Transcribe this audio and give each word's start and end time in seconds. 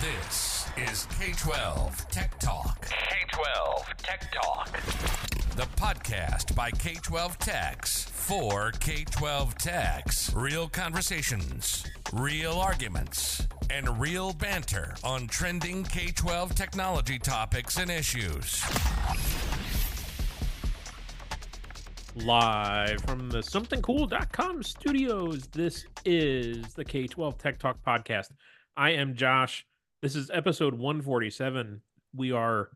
This 0.00 0.68
is 0.76 1.08
K 1.18 1.32
12 1.32 2.08
Tech 2.08 2.38
Talk. 2.38 2.86
K 2.88 3.16
12 3.32 3.96
Tech 3.96 4.32
Talk. 4.32 4.70
The 5.56 5.66
podcast 5.74 6.54
by 6.54 6.70
K 6.70 6.94
12 7.02 7.36
Techs 7.38 8.04
for 8.04 8.70
K 8.78 9.02
12 9.10 9.58
Techs. 9.58 10.32
Real 10.34 10.68
conversations, 10.68 11.84
real 12.12 12.52
arguments, 12.52 13.48
and 13.70 14.00
real 14.00 14.32
banter 14.32 14.94
on 15.02 15.26
trending 15.26 15.82
K 15.82 16.12
12 16.12 16.54
technology 16.54 17.18
topics 17.18 17.76
and 17.76 17.90
issues. 17.90 18.62
Live 22.14 23.00
from 23.02 23.30
the 23.30 23.38
somethingcool.com 23.38 24.62
studios, 24.62 25.48
this 25.48 25.86
is 26.04 26.74
the 26.74 26.84
K 26.84 27.08
12 27.08 27.36
Tech 27.36 27.58
Talk 27.58 27.78
podcast. 27.84 28.28
I 28.76 28.90
am 28.90 29.16
Josh. 29.16 29.66
This 30.00 30.14
is 30.14 30.30
episode 30.32 30.74
147. 30.74 31.82
We 32.14 32.30
are, 32.30 32.68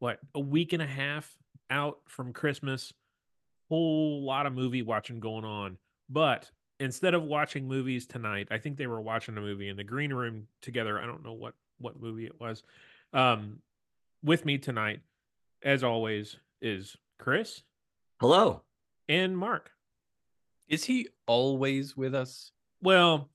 what, 0.00 0.18
a 0.34 0.40
week 0.40 0.72
and 0.72 0.82
a 0.82 0.86
half 0.86 1.32
out 1.70 1.98
from 2.08 2.32
Christmas. 2.32 2.92
Whole 3.68 4.24
lot 4.24 4.46
of 4.46 4.54
movie 4.54 4.82
watching 4.82 5.20
going 5.20 5.44
on. 5.44 5.78
But 6.10 6.50
instead 6.80 7.14
of 7.14 7.22
watching 7.22 7.68
movies 7.68 8.06
tonight, 8.06 8.48
I 8.50 8.58
think 8.58 8.76
they 8.76 8.88
were 8.88 9.00
watching 9.00 9.36
a 9.38 9.40
movie 9.40 9.68
in 9.68 9.76
the 9.76 9.84
green 9.84 10.12
room 10.12 10.48
together. 10.62 10.98
I 10.98 11.06
don't 11.06 11.24
know 11.24 11.32
what 11.32 11.54
what 11.78 12.00
movie 12.00 12.26
it 12.26 12.40
was. 12.40 12.64
Um, 13.12 13.60
with 14.24 14.44
me 14.44 14.58
tonight, 14.58 15.00
as 15.62 15.84
always, 15.84 16.36
is 16.60 16.96
Chris 17.20 17.62
Hello. 18.20 18.62
and 19.08 19.38
Mark. 19.38 19.70
Is 20.68 20.84
he 20.84 21.08
always 21.26 21.96
with 21.96 22.16
us? 22.16 22.50
Well, 22.82 23.30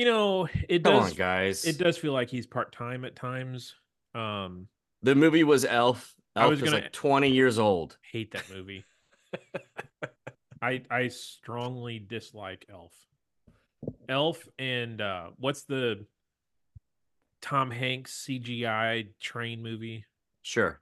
you 0.00 0.06
know, 0.06 0.48
it 0.66 0.82
Come 0.82 0.94
does 0.94 1.10
on, 1.10 1.16
guys. 1.16 1.64
it 1.66 1.76
does 1.76 1.98
feel 1.98 2.14
like 2.14 2.30
he's 2.30 2.46
part 2.46 2.72
time 2.72 3.04
at 3.04 3.14
times. 3.14 3.74
Um, 4.14 4.66
The 5.02 5.14
movie 5.14 5.44
was 5.44 5.66
Elf. 5.66 6.14
I 6.34 6.46
was 6.46 6.60
gonna- 6.62 6.72
like 6.76 6.92
20 6.92 7.28
years 7.30 7.58
old. 7.58 7.98
hate 8.10 8.30
that 8.32 8.48
movie. 8.50 8.84
I 10.62 10.82
I 10.90 11.08
strongly 11.08 11.98
dislike 11.98 12.64
Elf. 12.70 12.94
Elf 14.08 14.48
and 14.58 15.00
uh 15.02 15.30
what's 15.36 15.62
the 15.64 16.06
Tom 17.42 17.70
Hanks 17.70 18.24
CGI 18.26 19.08
train 19.20 19.62
movie? 19.62 20.04
Sure. 20.42 20.80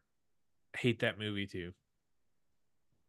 Hate 0.77 1.01
that 1.01 1.19
movie 1.19 1.47
too. 1.47 1.73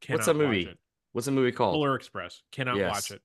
What's 0.08 0.26
Cannot 0.26 0.26
that 0.26 0.36
watch 0.38 0.46
movie? 0.48 0.64
it. 0.72 0.78
What's 1.12 1.26
the 1.26 1.32
movie 1.32 1.52
called? 1.52 1.74
Polar 1.76 1.96
Express. 1.96 2.42
Cannot 2.52 2.78
Yes. 2.78 2.92
watch 2.92 3.12
it. 3.12 3.22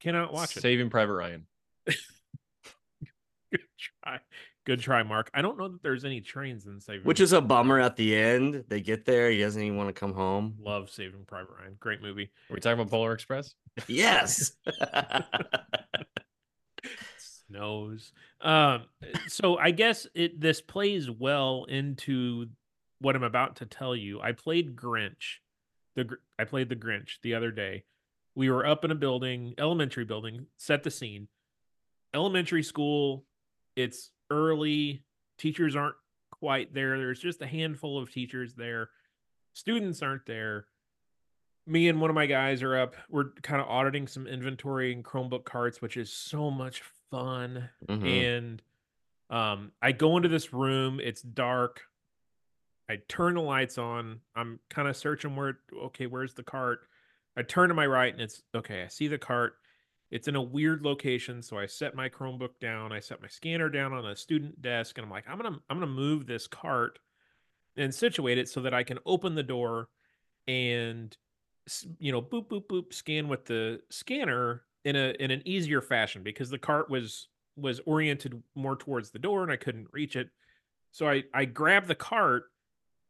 Cannot 0.00 0.32
watch 0.32 0.56
it. 0.56 0.60
Saving 0.60 0.88
Private 0.90 1.14
Ryan. 1.14 1.46
Good 3.50 3.60
try. 3.78 4.18
Good 4.66 4.80
try, 4.80 5.02
Mark. 5.02 5.30
I 5.32 5.40
don't 5.40 5.56
know 5.56 5.68
that 5.68 5.82
there's 5.82 6.04
any 6.04 6.20
trains 6.20 6.66
in 6.66 6.80
Saving 6.80 7.04
Which 7.04 7.20
is 7.20 7.32
a 7.32 7.40
bummer 7.40 7.80
at 7.80 7.96
the 7.96 8.14
end. 8.14 8.64
They 8.68 8.80
get 8.80 9.06
there. 9.06 9.30
He 9.30 9.40
doesn't 9.40 9.62
even 9.62 9.78
want 9.78 9.88
to 9.88 9.98
come 9.98 10.12
home. 10.12 10.56
love 10.60 10.90
Saving 10.90 11.24
Private 11.26 11.54
Ryan. 11.58 11.76
Great 11.80 12.02
movie. 12.02 12.30
Are 12.50 12.54
we 12.54 12.60
talking 12.60 12.78
about 12.78 12.90
Polar 12.90 13.12
Express? 13.12 13.54
Yes. 13.86 14.52
snows. 17.48 18.12
Um, 18.40 18.84
so 19.26 19.58
I 19.58 19.70
guess 19.70 20.06
it 20.14 20.40
this 20.40 20.60
plays 20.60 21.10
well 21.10 21.64
into 21.68 22.46
what 23.00 23.16
I'm 23.16 23.22
about 23.22 23.56
to 23.56 23.66
tell 23.66 23.94
you. 23.96 24.20
I 24.20 24.32
played 24.32 24.76
Grinch. 24.76 25.38
The 25.96 26.04
Gr- 26.04 26.14
I 26.38 26.44
played 26.44 26.68
the 26.68 26.76
Grinch 26.76 27.18
the 27.22 27.34
other 27.34 27.50
day. 27.50 27.84
We 28.34 28.50
were 28.50 28.66
up 28.66 28.84
in 28.84 28.90
a 28.90 28.96
building, 28.96 29.54
elementary 29.58 30.04
building. 30.04 30.46
Set 30.56 30.82
the 30.82 30.90
scene. 30.90 31.28
Elementary 32.14 32.62
school. 32.62 33.24
It's 33.78 34.10
early. 34.30 35.04
Teachers 35.38 35.76
aren't 35.76 35.96
quite 36.30 36.74
there. 36.74 36.98
There's 36.98 37.20
just 37.20 37.42
a 37.42 37.46
handful 37.46 37.98
of 37.98 38.10
teachers 38.12 38.54
there. 38.54 38.90
Students 39.54 40.02
aren't 40.02 40.26
there 40.26 40.66
me 41.68 41.88
and 41.88 42.00
one 42.00 42.10
of 42.10 42.14
my 42.14 42.26
guys 42.26 42.62
are 42.62 42.76
up. 42.76 42.96
We're 43.10 43.30
kind 43.42 43.60
of 43.60 43.68
auditing 43.68 44.06
some 44.06 44.26
inventory 44.26 44.92
and 44.92 45.04
Chromebook 45.04 45.44
carts, 45.44 45.82
which 45.82 45.96
is 45.96 46.10
so 46.10 46.50
much 46.50 46.82
fun. 47.10 47.68
Mhm. 47.86 48.36
And 48.36 48.62
um, 49.30 49.72
I 49.82 49.92
go 49.92 50.16
into 50.16 50.30
this 50.30 50.52
room. 50.52 50.98
It's 50.98 51.20
dark. 51.20 51.82
I 52.88 52.96
turn 53.08 53.34
the 53.34 53.42
lights 53.42 53.76
on. 53.76 54.20
I'm 54.34 54.60
kind 54.70 54.88
of 54.88 54.96
searching 54.96 55.36
where. 55.36 55.58
Okay, 55.76 56.06
where's 56.06 56.32
the 56.32 56.42
cart? 56.42 56.80
I 57.36 57.42
turn 57.42 57.68
to 57.68 57.74
my 57.74 57.86
right, 57.86 58.12
and 58.12 58.22
it's 58.22 58.42
okay. 58.54 58.82
I 58.82 58.88
see 58.88 59.08
the 59.08 59.18
cart. 59.18 59.56
It's 60.10 60.28
in 60.28 60.36
a 60.36 60.42
weird 60.42 60.82
location, 60.82 61.42
so 61.42 61.58
I 61.58 61.66
set 61.66 61.94
my 61.94 62.08
Chromebook 62.08 62.58
down. 62.60 62.92
I 62.92 63.00
set 63.00 63.20
my 63.20 63.28
scanner 63.28 63.68
down 63.68 63.92
on 63.92 64.06
a 64.06 64.16
student 64.16 64.60
desk, 64.62 64.96
and 64.96 65.04
I'm 65.04 65.10
like, 65.10 65.24
I'm 65.28 65.36
gonna, 65.36 65.58
I'm 65.68 65.78
gonna 65.78 65.86
move 65.86 66.26
this 66.26 66.46
cart 66.46 66.98
and 67.76 67.94
situate 67.94 68.38
it 68.38 68.48
so 68.48 68.62
that 68.62 68.74
I 68.74 68.82
can 68.82 68.98
open 69.06 69.34
the 69.34 69.42
door 69.42 69.88
and 70.46 71.16
you 71.98 72.10
know 72.10 72.22
boop 72.22 72.48
boop 72.48 72.66
boop 72.66 72.92
scan 72.92 73.28
with 73.28 73.44
the 73.44 73.80
scanner 73.90 74.62
in 74.84 74.96
a 74.96 75.14
in 75.20 75.30
an 75.30 75.42
easier 75.44 75.82
fashion 75.82 76.22
because 76.22 76.48
the 76.48 76.58
cart 76.58 76.90
was 76.90 77.28
was 77.56 77.80
oriented 77.84 78.42
more 78.54 78.76
towards 78.76 79.10
the 79.10 79.18
door 79.18 79.42
and 79.42 79.52
I 79.52 79.56
couldn't 79.56 79.88
reach 79.92 80.16
it. 80.16 80.30
So 80.92 81.08
I 81.08 81.24
I 81.34 81.44
grab 81.44 81.86
the 81.86 81.94
cart 81.94 82.44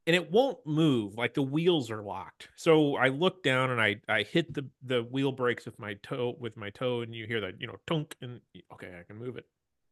and 0.09 0.17
it 0.17 0.33
won't 0.33 0.59
move 0.67 1.17
like 1.17 1.35
the 1.35 1.43
wheels 1.43 1.91
are 1.91 2.03
locked. 2.03 2.49
So 2.57 2.97
I 2.97 3.09
look 3.09 3.43
down 3.43 3.71
and 3.71 3.81
I 3.81 3.97
I 4.09 4.23
hit 4.23 4.53
the 4.55 4.67
the 4.83 5.03
wheel 5.03 5.33
brakes 5.33 5.67
with 5.67 5.79
my 5.79 5.95
toe 6.03 6.35
with 6.41 6.57
my 6.57 6.71
toe 6.71 7.03
and 7.03 7.15
you 7.15 7.27
hear 7.27 7.43
that 7.43 7.61
you 7.61 7.67
know 7.67 7.77
tunk 7.87 8.17
and 8.23 8.41
okay 8.73 8.91
I 8.99 9.03
can 9.05 9.19
move 9.19 9.37
it. 9.37 9.45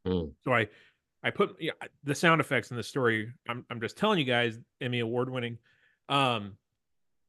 Mm. 0.07 0.33
So 0.43 0.53
I 0.53 0.67
I 1.23 1.29
put 1.29 1.55
yeah, 1.59 1.73
the 2.03 2.15
sound 2.15 2.41
effects 2.41 2.71
in 2.71 2.77
the 2.77 2.83
story. 2.83 3.31
I'm 3.47 3.63
I'm 3.69 3.79
just 3.79 3.95
telling 3.95 4.17
you 4.17 4.25
guys 4.25 4.57
Emmy 4.81 5.01
award 5.01 5.29
winning. 5.29 5.59
Um 6.09 6.57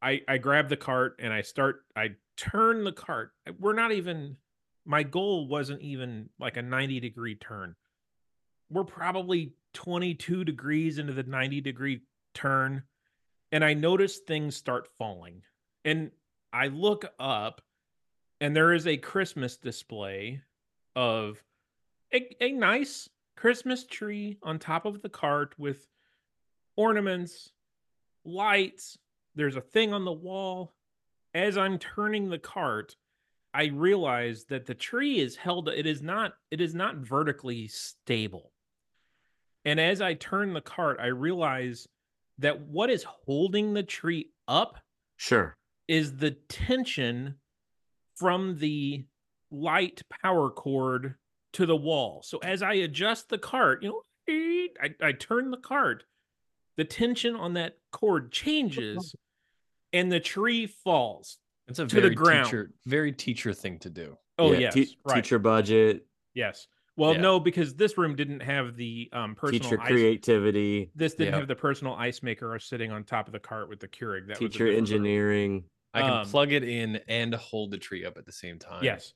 I 0.01 0.23
I 0.27 0.39
grab 0.39 0.71
the 0.71 0.77
cart 0.79 1.17
and 1.19 1.31
I 1.31 1.43
start 1.43 1.85
I 1.95 2.13
turn 2.39 2.85
the 2.85 2.93
cart. 2.93 3.33
We're 3.61 3.75
not 3.75 3.93
even 3.93 4.37
my 4.87 5.03
goal 5.03 5.47
wasn't 5.47 5.83
even 5.83 6.31
like 6.41 6.57
a 6.57 6.63
90 6.63 7.01
degree 7.01 7.35
turn. 7.35 7.75
We're 8.71 8.85
probably 8.85 9.53
22 9.75 10.45
degrees 10.45 10.99
into 10.99 11.13
the 11.13 11.23
90 11.23 11.61
degree 11.61 12.01
turn 12.35 12.83
and 13.53 13.65
I 13.65 13.75
notice 13.75 14.19
things 14.19 14.57
start 14.57 14.89
falling. 14.99 15.43
And 15.85 16.11
I 16.53 16.69
look 16.69 17.07
up 17.19 17.63
and 18.41 18.55
there 18.55 18.73
is 18.73 18.87
a 18.87 18.97
Christmas 18.97 19.57
display 19.57 20.43
of 20.95 21.43
a, 22.13 22.37
a 22.43 22.53
nice 22.53 23.09
Christmas 23.37 23.85
tree 23.85 24.39
on 24.43 24.59
top 24.59 24.85
of 24.85 25.03
the 25.03 25.09
cart 25.09 25.55
with 25.59 25.87
ornaments, 26.77 27.51
lights. 28.25 28.99
There's 29.35 29.57
a 29.57 29.61
thing 29.61 29.93
on 29.93 30.05
the 30.05 30.13
wall. 30.13 30.75
As 31.35 31.59
I'm 31.59 31.79
turning 31.79 32.29
the 32.29 32.39
cart, 32.39 32.97
I 33.53 33.67
realize 33.67 34.45
that 34.47 34.67
the 34.67 34.75
tree 34.75 35.21
is 35.21 35.37
held 35.37 35.69
it 35.69 35.87
is 35.87 36.03
not 36.03 36.35
it 36.51 36.61
is 36.61 36.75
not 36.75 36.97
vertically 36.97 37.69
stable. 37.69 38.53
And 39.65 39.79
as 39.81 40.01
I 40.01 40.15
turn 40.15 40.53
the 40.53 40.61
cart, 40.61 40.99
I 41.01 41.07
realize 41.07 41.89
that 42.39 42.61
what 42.61 42.91
is 42.91 43.05
holding 43.05 43.75
the 43.75 43.83
tree 43.83 44.31
up 44.47 44.79
Sure. 45.17 45.57
is 45.89 46.17
the 46.17 46.33
tension 46.49 47.35
from 48.17 48.59
the 48.59 49.05
light 49.51 50.03
power 50.23 50.51
cord 50.51 51.15
to 51.55 51.67
the 51.67 51.77
wall. 51.77 52.23
So 52.25 52.39
as 52.39 52.63
I 52.63 52.75
adjust 52.75 53.29
the 53.29 53.39
cart, 53.39 53.83
you 53.83 53.89
know, 53.91 54.03
I, 54.81 54.95
I 55.09 55.13
turn 55.13 55.51
the 55.51 55.57
cart, 55.57 56.05
the 56.77 56.85
tension 56.85 57.35
on 57.35 57.55
that 57.55 57.79
cord 57.91 58.31
changes 58.31 59.15
and 59.93 60.13
the 60.13 60.21
tree 60.21 60.67
falls. 60.67 61.39
It's 61.67 61.79
a 61.79 61.87
To 61.87 61.95
the 61.97 62.01
very 62.03 62.15
ground. 62.15 62.45
teacher, 62.47 62.71
very 62.87 63.13
teacher 63.13 63.53
thing 63.53 63.79
to 63.81 63.91
do. 63.91 64.17
Oh, 64.39 64.53
Yeah, 64.53 64.59
yes. 64.61 64.75
te- 64.75 64.99
right. 65.05 65.17
Teacher 65.23 65.39
budget, 65.39 66.07
Yes. 66.35 66.69
Well, 66.99 67.15
Yeah. 67.15 67.21
no, 67.21 67.39
because 67.39 67.77
this 67.77 67.97
room 67.97 68.17
didn't 68.17 68.41
have 68.41 68.75
the 68.75 69.09
um, 69.13 69.37
personal 69.37 69.71
teacher 69.71 69.81
ice. 69.81 69.89
creativity, 69.89 70.91
This 70.97 71.15
didn't 71.15 71.33
Yeah. 71.33 71.39
have 71.39 71.47
the 71.49 71.55
personal 71.55 71.95
ice 71.95 72.25
maker 72.25 72.53
or 72.53 72.59
sitting 72.59 72.91
on 72.91 73.05
top 73.05 73.29
of 73.29 73.33
the 73.33 73.39
cart 73.39 73.69
with 73.69 73.79
the 73.79 73.87
Keurig. 73.87 74.27
That 74.27 74.41
was 74.41 74.47
a 74.47 74.51
teacher 74.51 74.67
different 74.67 74.91
room. 74.91 74.97
engineering. 74.97 75.65
I 75.95 76.01
can 76.03 76.11
Um, 76.11 76.27
plug 76.29 76.51
it 76.51 76.65
in 76.65 76.97
and 77.07 77.33
hold 77.37 77.71
the 77.71 77.79
tree 77.79 78.05
up 78.05 78.19
at 78.19 78.27
the 78.27 78.33
same 78.33 78.59
time. 78.59 78.83
Yes. 78.83 79.15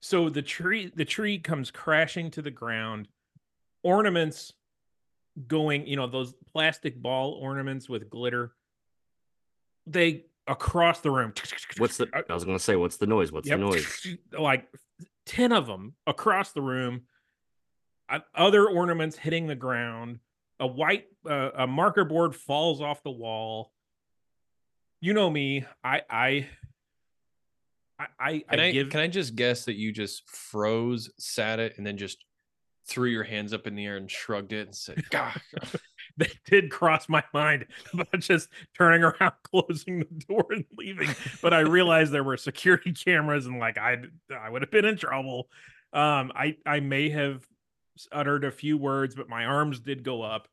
So 0.00 0.28
the 0.28 0.42
tree 0.42 0.90
the 0.92 1.04
tree 1.04 1.38
comes 1.38 1.70
crashing 1.70 2.32
to 2.32 2.42
the 2.42 2.50
ground. 2.50 3.06
Ornaments 3.84 4.52
going, 5.46 5.86
you 5.86 5.94
know, 5.94 6.08
those 6.08 6.34
plastic 6.52 7.00
ball 7.00 7.34
ornaments 7.34 7.88
with 7.88 8.10
glitter. 8.10 8.56
They 9.86 10.26
across 10.48 11.00
the 11.00 11.12
room. 11.12 11.32
What's 11.78 11.96
the? 11.96 12.08
I 12.28 12.34
was 12.34 12.44
gonna 12.44 12.58
say, 12.58 12.74
what's 12.74 12.96
the 12.96 13.06
noise? 13.06 13.30
What's 13.30 13.46
Yep. 13.48 13.58
the 13.58 13.64
noise? 13.64 14.16
Like 14.32 14.68
10 15.26 15.52
of 15.52 15.68
them 15.68 15.94
across 16.08 16.50
the 16.52 16.62
room. 16.62 17.06
Other 18.34 18.68
ornaments 18.68 19.16
hitting 19.16 19.46
the 19.46 19.54
ground. 19.54 20.18
A 20.58 20.66
white 20.66 21.06
uh, 21.28 21.50
a 21.56 21.66
marker 21.66 22.04
board 22.04 22.34
falls 22.34 22.80
off 22.80 23.02
the 23.02 23.10
wall. 23.10 23.72
You 25.00 25.14
know 25.14 25.30
me. 25.30 25.64
I 25.82 26.02
I 26.10 26.48
I 27.98 28.06
I, 28.18 28.44
Can 28.50 28.60
I, 28.60 28.70
give 28.72 28.90
can 28.90 29.00
I 29.00 29.06
just 29.06 29.36
guess 29.36 29.64
that 29.66 29.74
you 29.74 29.92
just 29.92 30.28
froze, 30.28 31.10
sat 31.18 31.60
it, 31.60 31.74
and 31.76 31.86
then 31.86 31.96
just 31.96 32.24
threw 32.86 33.08
your 33.08 33.24
hands 33.24 33.52
up 33.52 33.66
in 33.66 33.74
the 33.74 33.86
air 33.86 33.96
and 33.96 34.10
shrugged 34.10 34.52
it 34.52 34.66
and 34.66 34.74
said, 34.74 35.02
"God." 35.10 35.40
That 36.16 36.32
did 36.44 36.70
cross 36.70 37.08
my 37.08 37.24
mind 37.32 37.64
about 37.94 38.18
just 38.18 38.50
turning 38.76 39.02
around, 39.02 39.32
closing 39.42 40.00
the 40.00 40.24
door, 40.28 40.46
and 40.50 40.66
leaving. 40.76 41.08
But 41.40 41.54
I 41.54 41.60
realized 41.60 42.12
there 42.12 42.24
were 42.24 42.36
security 42.36 42.92
cameras, 43.04 43.46
and 43.46 43.58
like 43.58 43.78
I, 43.78 43.96
I 44.38 44.50
would 44.50 44.60
have 44.60 44.70
been 44.70 44.84
in 44.84 44.98
trouble. 44.98 45.48
Um, 45.94 46.30
I, 46.34 46.56
I 46.66 46.80
may 46.80 47.08
have 47.08 47.46
uttered 48.12 48.44
a 48.44 48.50
few 48.50 48.76
words, 48.78 49.14
but 49.14 49.28
my 49.28 49.44
arms 49.44 49.80
did 49.80 50.02
go 50.02 50.22
up. 50.22 50.48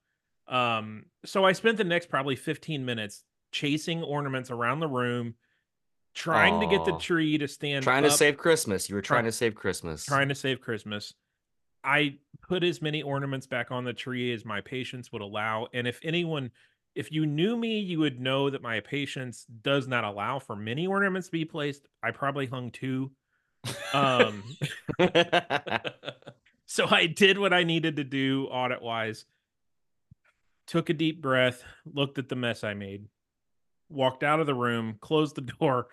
Um, 0.47 1.05
so 1.25 1.45
I 1.45 1.51
spent 1.51 1.77
the 1.77 1.83
next 1.83 2.09
probably 2.09 2.35
15 2.35 2.85
minutes 2.85 3.23
chasing 3.51 4.03
ornaments 4.03 4.49
around 4.49 4.79
the 4.79 4.87
room, 4.87 5.35
trying 6.13 6.59
to 6.61 6.67
get 6.67 6.85
the 6.85 6.97
tree 6.97 7.37
to 7.37 7.47
stand 7.47 7.83
Trying 7.83 8.03
to 8.03 8.11
save 8.11 8.37
Christmas. 8.37 8.89
You 8.89 8.95
were 8.95 9.01
Try- 9.01 9.17
trying 9.17 9.25
to 9.25 9.31
save 9.31 9.55
Christmas. 9.55 10.05
trying 10.05 10.29
to 10.29 10.35
save 10.35 10.61
Christmas. 10.61 11.13
I 11.83 12.15
put 12.47 12.63
as 12.63 12.81
many 12.81 13.01
ornaments 13.03 13.47
back 13.47 13.71
on 13.71 13.83
the 13.85 13.93
tree 13.93 14.33
as 14.33 14.43
my 14.45 14.61
patience 14.61 15.11
would 15.11 15.21
allow. 15.21 15.67
And 15.73 15.87
if 15.87 15.99
anyone, 16.03 16.51
if 16.95 17.11
you 17.11 17.25
knew 17.25 17.55
me, 17.55 17.79
you 17.79 17.99
would 17.99 18.19
know 18.19 18.49
that 18.49 18.61
my 18.61 18.79
patience 18.79 19.45
does 19.61 19.87
not 19.87 20.03
allow 20.03 20.39
for 20.39 20.55
many 20.55 20.87
ornaments 20.87 21.27
to 21.27 21.31
be 21.31 21.45
placed. 21.45 21.87
I 22.03 22.11
probably 22.11 22.47
hung 22.47 22.71
two. 22.71 23.11
Um, 23.93 24.43
so 26.67 26.85
I 26.89 27.07
did 27.07 27.39
what 27.39 27.53
I 27.53 27.63
needed 27.63 27.95
to 27.95 28.03
do 28.03 28.45
audit 28.51 28.81
wise. 28.81 29.25
Took 30.67 30.89
a 30.89 30.93
deep 30.93 31.21
breath, 31.21 31.63
looked 31.85 32.17
at 32.19 32.27
the 32.29 32.35
mess 32.35 32.63
I 32.63 32.73
made, 32.73 33.05
walked 33.89 34.21
out 34.21 34.39
of 34.41 34.45
the 34.47 34.53
room, 34.53 34.97
closed 34.99 35.35
the 35.35 35.41
door. 35.59 35.87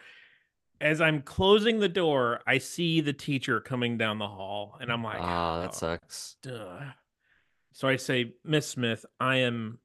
As 0.81 1.01
I'm 1.01 1.23
closing 1.23 1.79
the 1.79 1.89
door, 1.89 2.41
I 2.47 2.59
see 2.59 3.01
the 3.01 3.13
teacher 3.13 3.61
coming 3.61 3.97
down 3.97 4.19
the 4.19 4.27
hall, 4.29 4.77
and 4.81 4.91
I'm 4.93 5.03
like, 5.05 5.19
Ah, 5.21 5.57
"Oh, 5.57 5.61
that 5.63 5.75
sucks. 5.75 6.37
duh." 6.43 6.81
So 7.73 7.89
I 7.89 7.97
say, 7.97 8.35
Miss 8.45 8.69
Smith, 8.69 9.05
I 9.19 9.37
am, 9.39 9.79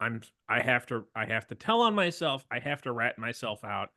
I'm, 0.00 0.22
I 0.48 0.60
have 0.60 0.86
to, 0.86 1.04
I 1.14 1.26
have 1.26 1.46
to 1.48 1.54
tell 1.54 1.80
on 1.82 1.94
myself. 1.94 2.44
I 2.50 2.58
have 2.60 2.82
to 2.82 2.92
rat 2.92 3.18
myself 3.18 3.64
out. 3.64 3.90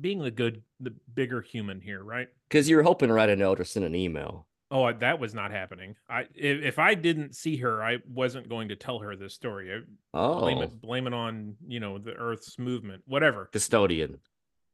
Being 0.00 0.20
the 0.20 0.30
good, 0.30 0.62
the 0.80 0.94
bigger 1.14 1.40
human 1.42 1.80
here, 1.80 2.02
right? 2.02 2.28
Because 2.48 2.68
you 2.68 2.76
were 2.76 2.82
hoping 2.82 3.08
to 3.08 3.14
write 3.14 3.28
a 3.30 3.36
note 3.36 3.60
or 3.60 3.64
send 3.64 3.84
an 3.84 3.94
email. 3.94 4.46
Oh, 4.76 4.92
that 4.92 5.20
was 5.20 5.34
not 5.34 5.52
happening. 5.52 5.94
I 6.10 6.22
if, 6.34 6.62
if 6.62 6.78
I 6.80 6.94
didn't 6.94 7.36
see 7.36 7.56
her, 7.58 7.82
I 7.82 7.98
wasn't 8.12 8.48
going 8.48 8.68
to 8.70 8.76
tell 8.76 8.98
her 8.98 9.14
this 9.14 9.32
story. 9.32 9.72
I 9.72 9.78
Oh, 10.12 10.40
blame 10.40 10.58
it 10.58 10.80
blame 10.80 11.06
it 11.06 11.14
on, 11.14 11.54
you 11.66 11.78
know, 11.78 11.98
the 11.98 12.12
earth's 12.14 12.58
movement, 12.58 13.02
whatever. 13.06 13.46
custodian. 13.52 14.18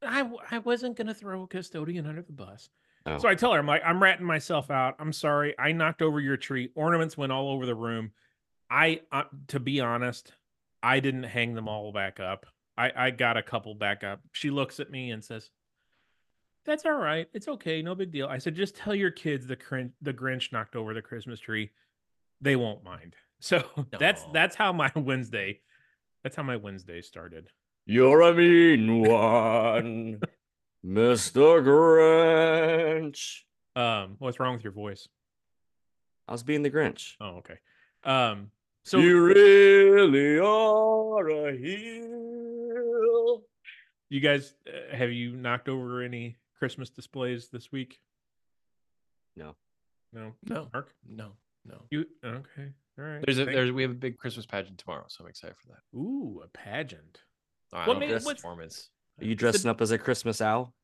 I 0.03 0.29
I 0.51 0.59
wasn't 0.59 0.97
going 0.97 1.09
to 1.09 1.15
throw 1.15 1.43
a 1.43 1.47
custodian 1.47 2.07
under 2.07 2.23
the 2.23 2.33
bus. 2.33 2.71
Oh. 3.05 3.19
So 3.19 3.29
I 3.29 3.35
tell 3.35 3.53
her, 3.53 3.59
I'm 3.59 3.67
like, 3.67 3.83
I'm 3.85 4.03
ratting 4.03 4.25
myself 4.27 4.71
out. 4.71 4.97
I'm 4.99 5.13
sorry. 5.13 5.55
I 5.59 5.73
knocked 5.73 6.01
over 6.01 6.19
your 6.19 6.39
tree. 6.39 6.71
Ornaments 6.75 7.17
went 7.19 7.31
all 7.33 7.51
over 7.51 7.67
the 7.67 7.75
room. 7.75 8.13
I, 8.71 9.01
uh, 9.13 9.25
to 9.49 9.61
be 9.61 9.81
honest, 9.81 10.33
I 10.83 11.01
didn't 11.01 11.25
hang 11.25 11.55
them 11.55 11.69
all 11.69 11.93
back 11.93 12.21
up. 12.21 12.47
I, 12.79 12.93
I 12.97 13.11
got 13.11 13.37
a 13.37 13.43
couple 13.43 13.75
back 13.75 14.03
up. 14.05 14.21
She 14.33 14.51
looks 14.51 14.81
at 14.81 14.91
me 14.91 15.11
and 15.11 15.23
says, 15.23 15.51
"That's 16.65 16.85
all 16.85 16.95
right. 16.95 17.29
It's 17.33 17.49
okay. 17.49 17.83
No 17.83 17.95
big 17.95 18.11
deal." 18.11 18.27
I 18.27 18.39
said, 18.39 18.55
"Just 18.55 18.77
tell 18.77 18.95
your 18.95 19.11
kids 19.11 19.47
the 19.47 19.57
crin- 19.57 19.93
the 20.03 20.13
Grinch 20.13 20.53
knocked 20.53 20.77
over 20.77 20.95
the 20.95 21.03
Christmas 21.03 21.41
tree. 21.41 21.71
They 22.41 22.57
won't 22.57 22.85
mind." 22.85 23.15
So 23.43 23.65
that's 23.99 24.23
that's 24.35 24.55
how 24.55 24.71
my 24.71 24.93
Wednesday, 24.97 25.61
that's 26.23 26.37
how 26.37 26.43
my 26.43 26.57
Wednesday 26.57 27.01
started. 27.01 27.49
You're 27.87 28.21
a 28.21 28.35
mean 28.35 29.01
one, 29.01 30.21
Mr. 30.85 31.65
Grinch. 31.65 33.45
Um, 33.75 34.17
what's 34.19 34.39
wrong 34.39 34.53
with 34.53 34.63
your 34.63 34.75
voice? 34.75 35.09
I 36.29 36.33
was 36.33 36.43
being 36.43 36.63
the 36.63 36.71
Grinch. 36.71 37.15
Oh, 37.19 37.39
okay. 37.39 37.59
Um, 38.05 38.51
so 38.85 38.99
you 38.99 39.25
really 39.25 40.39
are 40.39 41.29
a 41.49 41.57
heel. 41.57 43.43
You 44.11 44.21
guys, 44.21 44.55
uh, 44.67 44.95
have 44.95 45.13
you 45.13 45.35
knocked 45.35 45.69
over 45.69 46.03
any 46.03 46.37
Christmas 46.61 46.91
displays 46.91 47.49
this 47.49 47.73
week? 47.73 47.99
No. 49.37 49.57
No. 50.13 50.33
No, 50.45 50.69
Mark, 50.73 50.93
no, 51.09 51.33
no. 51.65 51.83
you 51.91 52.05
okay? 52.25 52.69
All 52.99 53.05
right. 53.05 53.23
There's 53.25 53.39
a 53.39 53.45
Thank- 53.47 53.57
there's 53.57 53.73
we 53.73 53.83
have 53.83 53.93
a 53.93 53.95
big 53.95 54.19
Christmas 54.19 54.45
pageant 54.45 54.77
tomorrow, 54.79 55.05
so 55.09 55.25
I'm 55.25 55.31
excited 55.31 55.57
for 55.57 55.69
that. 55.69 55.97
ooh 55.99 56.43
a 56.45 56.49
pageant. 56.49 57.23
I 57.73 57.87
What 57.87 57.95
don't 57.95 58.01
made- 58.01 58.13
what's- 58.13 58.35
performance. 58.41 58.91
Are 59.21 59.25
you 59.25 59.35
dressing 59.35 59.71
up 59.71 59.81
as 59.81 59.91
a 59.91 59.99
Christmas 59.99 60.41
owl? 60.41 60.75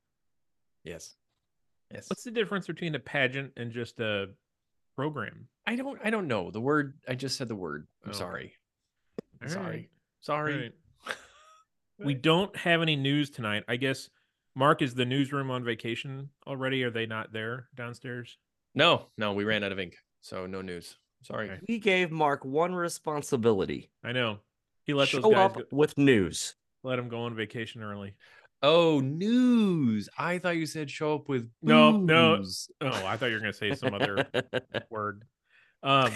Yes. 0.84 1.17
Yes. 1.93 2.08
What's 2.08 2.23
the 2.25 2.31
difference 2.31 2.67
between 2.67 2.94
a 2.94 2.99
pageant 2.99 3.52
and 3.56 3.73
just 3.73 3.99
a 4.00 4.28
program? 4.94 5.49
I 5.67 5.76
don't 5.76 5.99
I 6.05 6.11
don't 6.11 6.26
know. 6.28 6.50
The 6.50 6.61
word 6.61 6.99
I 7.08 7.14
just 7.14 7.37
said 7.37 7.49
the 7.49 7.56
word. 7.56 7.87
I'm 8.05 8.11
Oh. 8.11 8.14
sorry. 8.14 8.55
All 9.43 9.49
sorry. 9.49 9.64
right, 9.67 9.90
Sorry. 10.20 10.55
all 10.55 10.61
right. 10.61 10.73
We 11.99 12.12
don't 12.14 12.55
have 12.56 12.82
any 12.82 12.94
news 12.94 13.31
tonight. 13.31 13.64
I 13.69 13.76
guess 13.76 14.11
Mark 14.56 14.82
is 14.82 14.94
the 14.94 15.05
newsroom 15.05 15.50
on 15.50 15.62
vacation 15.62 16.31
already. 16.47 16.82
Are 16.82 16.91
they 16.91 17.06
not 17.06 17.32
there 17.32 17.69
downstairs? 17.76 18.38
No, 18.75 19.06
no, 19.19 19.32
we 19.35 19.44
ran 19.44 19.62
out 19.62 19.70
of 19.70 19.79
ink. 19.79 19.97
So 20.23 20.47
no 20.47 20.62
news. 20.62 20.97
Sorry. 21.23 21.50
Okay. 21.50 21.61
We 21.69 21.79
gave 21.79 22.11
Mark 22.11 22.44
one 22.44 22.75
responsibility. 22.75 23.91
I 24.03 24.12
know. 24.12 24.38
He 24.85 24.94
let 24.94 25.08
Show 25.08 25.20
those 25.20 25.32
guys 25.35 25.44
up 25.50 25.55
go, 25.56 25.62
with 25.73 25.97
news. 25.99 26.55
let 26.82 26.99
him 26.99 27.08
go 27.08 27.20
on 27.23 27.35
vacation 27.35 27.82
early. 27.82 28.14
Oh, 28.62 29.00
news. 29.00 30.08
I 30.19 30.38
thought 30.38 30.56
you 30.56 30.67
said 30.67 30.91
show 30.91 31.14
up 31.17 31.29
with 31.29 31.50
No, 31.62 31.93
no. 31.99 32.38
booze. 32.38 32.70
Oh, 32.81 32.88
I 32.88 33.17
thought 33.17 33.26
you 33.26 33.35
were 33.35 33.41
going 33.41 33.52
to 33.52 33.59
say 33.59 33.75
some 33.75 33.93
other 33.94 34.26
word. 34.91 35.25
Um, 35.82 36.12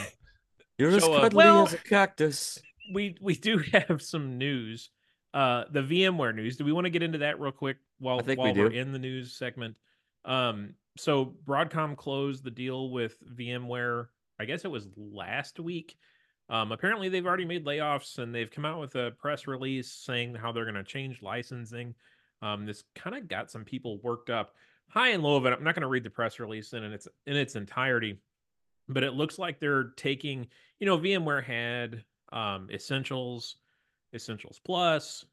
You're 0.78 0.90
as 0.96 1.02
cuddly 1.04 1.36
Well- 1.36 1.66
as 1.66 1.75
a 1.75 1.78
cactus. 1.78 2.58
we 2.94 3.16
we 3.20 3.34
do 3.34 3.58
have 3.72 4.00
some 4.00 4.38
news. 4.38 4.90
Uh, 5.32 5.65
the 5.71 5.82
VMware 5.82 6.35
news. 6.35 6.56
Do 6.56 6.65
we 6.65 6.73
want 6.73 6.87
to 6.87 6.91
get 6.91 7.03
into 7.03 7.19
that 7.19 7.38
real 7.38 7.53
quick 7.53 7.77
while 7.99 8.19
I 8.19 8.23
we 8.23 8.35
while 8.35 8.55
we're 8.55 8.73
in 8.73 8.93
the 8.93 8.99
news 8.99 9.32
segment? 9.32 9.77
Um, 10.25 10.75
so 10.97 11.35
Broadcom 11.47 11.97
closed 11.97 12.43
the 12.43 12.50
deal 12.50 12.91
with 12.91 13.17
VMware. 13.37 14.09
I 14.41 14.44
guess 14.44 14.65
it 14.65 14.71
was 14.71 14.88
last 14.97 15.61
week. 15.61 15.97
Um, 16.49 16.73
apparently 16.73 17.09
they've 17.09 17.27
already 17.27 17.44
made 17.44 17.65
layoffs 17.65 18.19
and 18.19 18.35
they've 18.35 18.50
come 18.50 18.65
out 18.65 18.81
with 18.81 18.97
a 18.97 19.12
press 19.12 19.47
release 19.47 19.93
saying 19.93 20.35
how 20.35 20.50
they're 20.50 20.65
going 20.65 20.75
to 20.75 20.82
change 20.82 21.23
licensing. 21.23 21.94
Um, 22.43 22.67
this 22.67 22.82
kind 22.94 23.15
of 23.15 23.29
got 23.29 23.50
some 23.50 23.65
people 23.65 24.00
worked 24.03 24.31
up, 24.31 24.55
high 24.88 25.11
and 25.11 25.23
low 25.23 25.37
of 25.37 25.47
it. 25.47 25.53
I'm 25.53 25.62
not 25.62 25.75
going 25.75 25.82
to 25.82 25.88
read 25.88 26.03
the 26.03 26.11
press 26.11 26.41
release 26.41 26.73
in 26.73 26.82
its 26.82 27.06
in 27.27 27.37
its 27.37 27.55
entirety, 27.55 28.19
but 28.88 29.05
it 29.05 29.15
looks 29.15 29.38
like 29.38 29.61
they're 29.61 29.93
taking. 29.97 30.49
You 30.81 30.87
know, 30.87 30.99
VMware 30.99 31.44
had 31.44 32.03
um, 32.32 32.69
Essentials, 32.72 33.56
Essentials 34.14 34.60
Plus, 34.64 35.24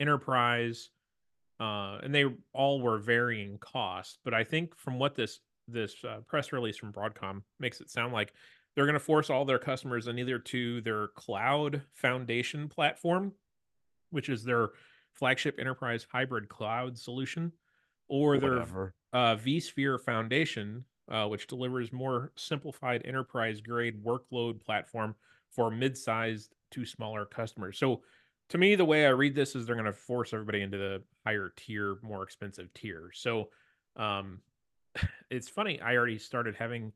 Enterprise, 0.00 0.90
uh, 1.60 1.98
and 2.02 2.14
they 2.14 2.24
all 2.52 2.80
were 2.80 2.98
varying 2.98 3.58
cost. 3.58 4.18
But 4.24 4.34
I 4.34 4.44
think 4.44 4.76
from 4.76 4.98
what 4.98 5.14
this 5.14 5.40
this 5.68 5.94
uh, 6.04 6.18
press 6.26 6.52
release 6.52 6.76
from 6.76 6.92
Broadcom 6.92 7.42
makes 7.58 7.80
it 7.80 7.90
sound 7.90 8.12
like 8.12 8.32
they're 8.74 8.84
going 8.84 8.94
to 8.94 9.00
force 9.00 9.30
all 9.30 9.44
their 9.44 9.58
customers 9.58 10.08
in 10.08 10.18
either 10.18 10.38
to 10.38 10.80
their 10.82 11.08
cloud 11.08 11.82
foundation 11.94 12.68
platform, 12.68 13.32
which 14.10 14.28
is 14.28 14.44
their 14.44 14.70
flagship 15.12 15.58
enterprise 15.58 16.06
hybrid 16.10 16.48
cloud 16.48 16.98
solution, 16.98 17.52
or 18.08 18.36
their 18.38 18.54
Whatever. 18.54 18.94
uh, 19.12 19.36
vSphere 19.36 20.00
Foundation, 20.00 20.84
uh, 21.08 21.26
which 21.28 21.46
delivers 21.46 21.92
more 21.92 22.32
simplified 22.36 23.02
enterprise 23.04 23.60
grade 23.60 24.02
workload 24.04 24.60
platform 24.60 25.14
for 25.50 25.70
mid-sized 25.70 26.52
to 26.72 26.84
smaller 26.84 27.24
customers. 27.24 27.78
So, 27.78 28.02
to 28.50 28.58
me, 28.58 28.74
the 28.74 28.84
way 28.84 29.06
I 29.06 29.10
read 29.10 29.34
this 29.34 29.54
is 29.54 29.66
they're 29.66 29.74
going 29.74 29.86
to 29.86 29.92
force 29.92 30.32
everybody 30.32 30.62
into 30.62 30.78
the 30.78 31.02
higher 31.24 31.52
tier, 31.56 31.98
more 32.02 32.22
expensive 32.22 32.72
tier. 32.74 33.10
So, 33.14 33.48
um, 33.96 34.40
it's 35.30 35.48
funny. 35.48 35.80
I 35.80 35.96
already 35.96 36.18
started 36.18 36.54
having 36.54 36.92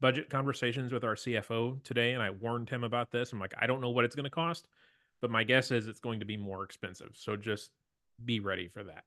budget 0.00 0.30
conversations 0.30 0.92
with 0.92 1.04
our 1.04 1.14
CFO 1.14 1.82
today, 1.84 2.12
and 2.12 2.22
I 2.22 2.30
warned 2.30 2.68
him 2.68 2.84
about 2.84 3.10
this. 3.10 3.32
I'm 3.32 3.38
like, 3.38 3.54
I 3.60 3.66
don't 3.66 3.80
know 3.80 3.90
what 3.90 4.04
it's 4.04 4.16
going 4.16 4.24
to 4.24 4.30
cost, 4.30 4.66
but 5.20 5.30
my 5.30 5.44
guess 5.44 5.70
is 5.70 5.86
it's 5.86 6.00
going 6.00 6.20
to 6.20 6.26
be 6.26 6.36
more 6.36 6.64
expensive. 6.64 7.10
So 7.14 7.36
just 7.36 7.70
be 8.24 8.40
ready 8.40 8.68
for 8.68 8.84
that. 8.84 9.04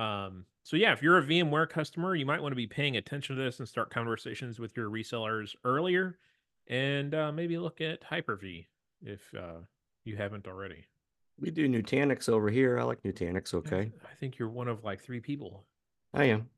Um, 0.00 0.44
so 0.62 0.76
yeah, 0.76 0.92
if 0.92 1.02
you're 1.02 1.18
a 1.18 1.22
VMware 1.22 1.68
customer, 1.68 2.14
you 2.14 2.26
might 2.26 2.42
want 2.42 2.52
to 2.52 2.56
be 2.56 2.66
paying 2.66 2.96
attention 2.96 3.36
to 3.36 3.42
this 3.42 3.60
and 3.60 3.68
start 3.68 3.90
conversations 3.90 4.58
with 4.58 4.76
your 4.76 4.90
resellers 4.90 5.54
earlier, 5.64 6.18
and 6.66 7.14
uh, 7.14 7.32
maybe 7.32 7.56
look 7.56 7.80
at 7.80 8.04
Hyper-V 8.04 8.66
if 9.02 9.20
uh, 9.34 9.60
you 10.04 10.16
haven't 10.16 10.48
already. 10.48 10.84
We 11.38 11.50
do 11.50 11.68
Nutanix 11.68 12.28
over 12.28 12.48
here. 12.50 12.78
I 12.78 12.84
like 12.84 13.02
Nutanix. 13.02 13.52
Okay. 13.52 13.92
I 14.04 14.14
think 14.14 14.38
you're 14.38 14.48
one 14.48 14.68
of 14.68 14.84
like 14.84 15.02
three 15.02 15.20
people. 15.20 15.64
I 16.14 16.24
am. 16.24 16.48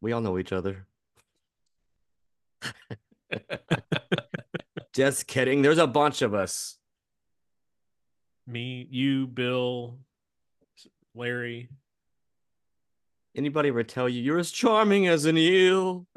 We 0.00 0.12
all 0.12 0.20
know 0.20 0.38
each 0.38 0.52
other. 0.52 0.86
Just 4.92 5.26
kidding. 5.26 5.62
There's 5.62 5.78
a 5.78 5.86
bunch 5.86 6.22
of 6.22 6.34
us. 6.34 6.76
Me, 8.46 8.86
you, 8.90 9.26
Bill, 9.26 9.98
Larry. 11.14 11.68
Anybody 13.36 13.68
ever 13.68 13.82
tell 13.82 14.08
you 14.08 14.22
you're 14.22 14.38
as 14.38 14.50
charming 14.50 15.06
as 15.08 15.24
an 15.24 15.36
eel? 15.36 16.06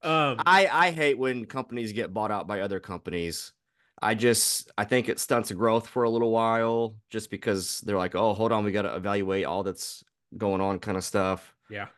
Um, 0.00 0.36
I 0.46 0.68
I 0.68 0.90
hate 0.92 1.18
when 1.18 1.44
companies 1.44 1.92
get 1.92 2.14
bought 2.14 2.30
out 2.30 2.46
by 2.46 2.60
other 2.60 2.78
companies. 2.78 3.52
I 4.00 4.14
just 4.14 4.70
I 4.78 4.84
think 4.84 5.08
it 5.08 5.18
stunts 5.18 5.50
growth 5.52 5.86
for 5.88 6.04
a 6.04 6.10
little 6.10 6.30
while 6.30 6.94
just 7.10 7.30
because 7.30 7.80
they're 7.80 7.96
like, 7.98 8.14
oh, 8.14 8.34
hold 8.34 8.52
on, 8.52 8.64
we 8.64 8.72
got 8.72 8.82
to 8.82 8.94
evaluate 8.94 9.44
all 9.44 9.62
that's 9.62 10.04
going 10.36 10.60
on, 10.60 10.78
kind 10.78 10.96
of 10.96 11.04
stuff. 11.04 11.54
yeah. 11.70 11.88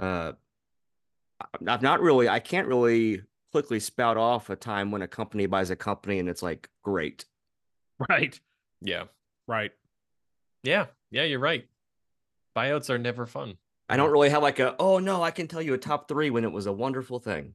Uh, 0.00 0.32
I- 1.40 1.72
I've 1.72 1.82
not 1.82 2.00
really, 2.00 2.28
I 2.28 2.38
can't 2.40 2.66
really 2.68 3.22
quickly 3.52 3.80
spout 3.80 4.16
off 4.16 4.48
a 4.50 4.56
time 4.56 4.90
when 4.90 5.02
a 5.02 5.08
company 5.08 5.46
buys 5.46 5.70
a 5.70 5.76
company 5.76 6.18
and 6.18 6.28
it's 6.28 6.42
like 6.42 6.68
great. 6.82 7.24
Right. 8.08 8.38
Yeah. 8.80 9.04
Right. 9.46 9.72
Yeah. 10.62 10.86
Yeah, 11.10 11.24
you're 11.24 11.38
right. 11.38 11.66
Buyouts 12.56 12.90
are 12.90 12.98
never 12.98 13.26
fun. 13.26 13.56
I 13.88 13.96
don't 13.96 14.10
really 14.10 14.30
have 14.30 14.42
like 14.42 14.58
a 14.58 14.74
oh 14.78 14.98
no, 14.98 15.22
I 15.22 15.30
can 15.30 15.46
tell 15.48 15.60
you 15.62 15.74
a 15.74 15.78
top 15.78 16.08
three 16.08 16.30
when 16.30 16.44
it 16.44 16.52
was 16.52 16.66
a 16.66 16.72
wonderful 16.72 17.18
thing. 17.18 17.54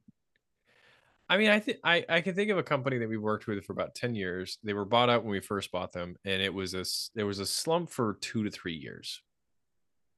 I 1.28 1.36
mean, 1.36 1.50
I 1.50 1.60
think 1.60 1.78
I 1.84 2.04
I 2.08 2.20
can 2.20 2.34
think 2.34 2.50
of 2.50 2.58
a 2.58 2.62
company 2.62 2.98
that 2.98 3.08
we 3.08 3.18
worked 3.18 3.46
with 3.46 3.64
for 3.64 3.72
about 3.72 3.94
10 3.94 4.14
years. 4.14 4.58
They 4.62 4.72
were 4.72 4.84
bought 4.84 5.10
out 5.10 5.22
when 5.22 5.32
we 5.32 5.40
first 5.40 5.70
bought 5.70 5.92
them 5.92 6.16
and 6.24 6.40
it 6.40 6.52
was 6.52 6.74
a 6.74 6.84
there 7.14 7.26
was 7.26 7.38
a 7.38 7.46
slump 7.46 7.90
for 7.90 8.18
2 8.20 8.44
to 8.44 8.50
3 8.50 8.72
years. 8.72 9.22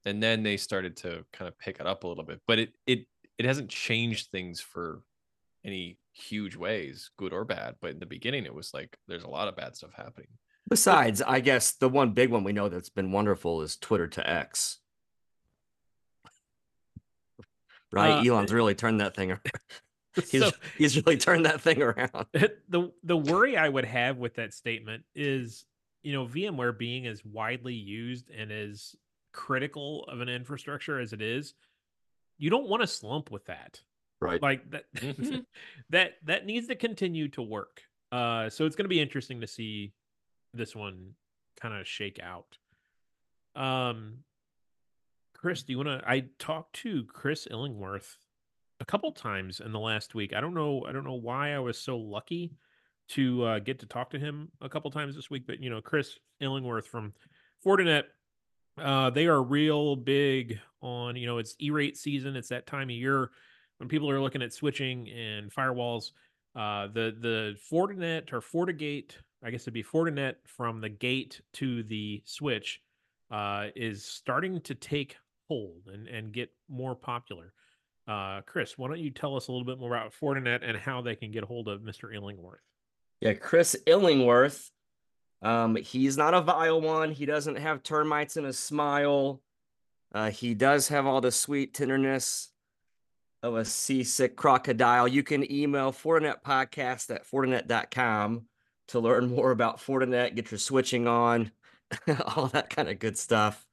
And 0.05 0.23
then 0.23 0.41
they 0.41 0.57
started 0.57 0.97
to 0.97 1.25
kind 1.31 1.47
of 1.47 1.59
pick 1.59 1.79
it 1.79 1.85
up 1.85 2.03
a 2.03 2.07
little 2.07 2.23
bit, 2.23 2.41
but 2.47 2.59
it 2.59 2.73
it 2.87 3.05
it 3.37 3.45
hasn't 3.45 3.69
changed 3.69 4.31
things 4.31 4.61
for 4.61 5.01
any 5.65 5.99
huge 6.13 6.55
ways, 6.55 7.11
good 7.17 7.33
or 7.33 7.45
bad, 7.45 7.75
but 7.81 7.91
in 7.91 7.99
the 7.99 8.05
beginning 8.05 8.45
it 8.45 8.53
was 8.53 8.73
like 8.73 8.97
there's 9.07 9.23
a 9.23 9.29
lot 9.29 9.47
of 9.47 9.55
bad 9.55 9.75
stuff 9.75 9.91
happening. 9.93 10.29
Besides, 10.69 11.21
I 11.21 11.41
guess 11.41 11.73
the 11.73 11.89
one 11.89 12.11
big 12.11 12.29
one 12.29 12.43
we 12.45 12.53
know 12.53 12.69
that's 12.69 12.89
been 12.89 13.11
wonderful 13.11 13.61
is 13.61 13.75
Twitter 13.75 14.07
to 14.07 14.29
X. 14.29 14.79
Right? 17.91 18.25
Uh, 18.25 18.33
Elon's 18.33 18.53
really 18.53 18.75
turned 18.75 19.01
that 19.01 19.13
thing 19.13 19.31
around. 19.31 19.41
He's, 20.29 20.41
So- 20.41 20.51
he's 20.77 20.95
really 20.97 21.17
turned 21.17 21.45
that 21.45 21.61
thing 21.61 21.81
around. 21.81 22.25
the 22.33 22.91
the 23.03 23.17
worry 23.17 23.55
I 23.57 23.69
would 23.69 23.85
have 23.85 24.17
with 24.17 24.35
that 24.35 24.53
statement 24.53 25.03
is, 25.15 25.65
you 26.03 26.13
know, 26.13 26.25
VMware 26.27 26.77
being 26.77 27.07
as 27.07 27.23
widely 27.23 27.73
used 27.75 28.29
and 28.29 28.51
as 28.51 28.95
critical 29.33 30.03
of 30.05 30.19
an 30.19 30.27
infrastructure 30.29 30.99
as 30.99 31.13
it 31.13 31.21
is, 31.21 31.53
you 32.37 32.49
don't 32.49 32.67
want 32.67 32.81
to 32.81 32.87
slump 32.87 33.31
with 33.31 33.45
that. 33.45 33.81
Right. 34.19 34.41
Like 34.41 34.69
that 34.71 34.91
Mhm. 34.93 35.45
that 35.91 36.13
that 36.25 36.45
needs 36.45 36.67
to 36.67 36.75
continue 36.75 37.29
to 37.29 37.41
work. 37.41 37.81
Uh 38.11 38.49
so 38.49 38.65
it's 38.65 38.75
going 38.75 38.85
to 38.85 38.89
be 38.89 38.99
interesting 39.01 39.41
to 39.41 39.47
see 39.47 39.93
this 40.53 40.75
one 40.75 41.13
kind 41.59 41.73
of 41.73 41.87
shake 41.87 42.19
out. 42.21 42.57
Um 43.55 44.23
Chris, 45.33 45.63
do 45.63 45.71
you 45.73 45.77
want 45.77 45.87
to 45.89 46.03
I 46.07 46.25
talked 46.37 46.73
to 46.81 47.05
Chris 47.05 47.47
Illingworth 47.49 48.17
a 48.81 48.85
couple 48.85 49.11
times 49.13 49.61
in 49.61 49.71
the 49.71 49.79
last 49.79 50.15
week. 50.15 50.33
I 50.33 50.41
don't 50.41 50.53
know 50.53 50.85
I 50.87 50.91
don't 50.91 51.05
know 51.05 51.13
why 51.13 51.53
I 51.53 51.59
was 51.59 51.77
so 51.77 51.97
lucky 51.97 52.51
to 53.09 53.43
uh, 53.43 53.59
get 53.59 53.79
to 53.79 53.85
talk 53.85 54.09
to 54.09 54.19
him 54.19 54.49
a 54.59 54.69
couple 54.69 54.91
times 54.91 55.15
this 55.15 55.29
week, 55.29 55.43
but 55.47 55.61
you 55.61 55.69
know, 55.69 55.81
Chris 55.81 56.17
Illingworth 56.41 56.87
from 56.87 57.13
Fortinet 57.65 58.03
uh, 58.77 59.09
they 59.09 59.27
are 59.27 59.41
real 59.41 59.95
big 59.95 60.59
on, 60.81 61.15
you 61.15 61.27
know, 61.27 61.37
it's 61.37 61.55
E-rate 61.59 61.97
season. 61.97 62.35
It's 62.35 62.49
that 62.49 62.67
time 62.67 62.89
of 62.89 62.95
year 62.95 63.31
when 63.77 63.89
people 63.89 64.09
are 64.09 64.21
looking 64.21 64.41
at 64.41 64.53
switching 64.53 65.09
and 65.09 65.51
firewalls. 65.51 66.11
Uh, 66.55 66.87
the 66.87 67.15
the 67.19 67.55
Fortinet 67.71 68.33
or 68.33 68.41
FortiGate, 68.41 69.11
I 69.43 69.51
guess 69.51 69.63
it'd 69.63 69.73
be 69.73 69.83
Fortinet 69.83 70.35
from 70.45 70.81
the 70.81 70.89
gate 70.89 71.41
to 71.53 71.83
the 71.83 72.21
switch, 72.25 72.81
uh, 73.29 73.67
is 73.75 74.05
starting 74.05 74.59
to 74.61 74.75
take 74.75 75.15
hold 75.47 75.89
and 75.93 76.07
and 76.07 76.33
get 76.33 76.49
more 76.69 76.95
popular. 76.95 77.53
Uh, 78.07 78.41
Chris, 78.41 78.77
why 78.77 78.87
don't 78.87 78.99
you 78.99 79.11
tell 79.11 79.35
us 79.35 79.47
a 79.47 79.51
little 79.51 79.65
bit 79.65 79.79
more 79.79 79.95
about 79.95 80.13
Fortinet 80.13 80.67
and 80.67 80.77
how 80.77 81.01
they 81.01 81.15
can 81.15 81.31
get 81.31 81.43
hold 81.43 81.67
of 81.67 81.81
Mr. 81.81 82.13
Illingworth? 82.13 82.61
Yeah, 83.19 83.33
Chris 83.33 83.75
Illingworth. 83.85 84.71
Um, 85.41 85.75
he's 85.75 86.17
not 86.17 86.33
a 86.33 86.41
vile 86.41 86.81
one. 86.81 87.11
He 87.11 87.25
doesn't 87.25 87.57
have 87.57 87.83
termites 87.83 88.37
in 88.37 88.43
his 88.43 88.59
smile. 88.59 89.41
Uh, 90.13 90.29
he 90.29 90.53
does 90.53 90.89
have 90.89 91.05
all 91.05 91.21
the 91.21 91.31
sweet 91.31 91.73
tenderness 91.73 92.49
of 93.43 93.55
a 93.55 93.65
seasick 93.65 94.35
crocodile. 94.35 95.07
You 95.07 95.23
can 95.23 95.51
email 95.51 95.91
Fortinet 95.91 96.43
podcast 96.45 97.13
at 97.13 97.25
fortinet.com 97.25 98.45
to 98.89 98.99
learn 98.99 99.29
more 99.29 99.51
about 99.51 99.79
Fortinet, 99.79 100.35
get 100.35 100.51
your 100.51 100.57
switching 100.57 101.07
on, 101.07 101.51
all 102.35 102.47
that 102.47 102.69
kind 102.69 102.89
of 102.89 102.99
good 102.99 103.17
stuff. 103.17 103.65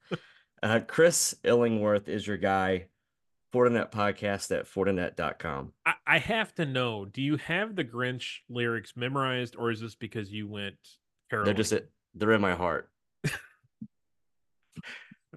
Uh, 0.63 0.79
Chris 0.87 1.35
Illingworth 1.43 2.07
is 2.07 2.25
your 2.25 2.37
guy. 2.37 2.85
Fortinet 3.53 3.91
podcast 3.91 4.55
at 4.57 4.65
fortinet.com. 4.65 5.73
I, 5.85 5.93
I 6.05 6.17
have 6.19 6.53
to 6.55 6.65
know, 6.65 7.05
do 7.05 7.21
you 7.21 7.37
have 7.37 7.75
the 7.75 7.83
Grinch 7.83 8.37
lyrics 8.49 8.93
memorized, 8.95 9.55
or 9.57 9.71
is 9.71 9.81
this 9.81 9.95
because 9.95 10.31
you 10.31 10.47
went 10.47 10.77
They're 11.31 11.53
just 11.53 11.73
they're 12.15 12.31
in 12.31 12.41
my 12.41 12.55
heart. 12.55 12.89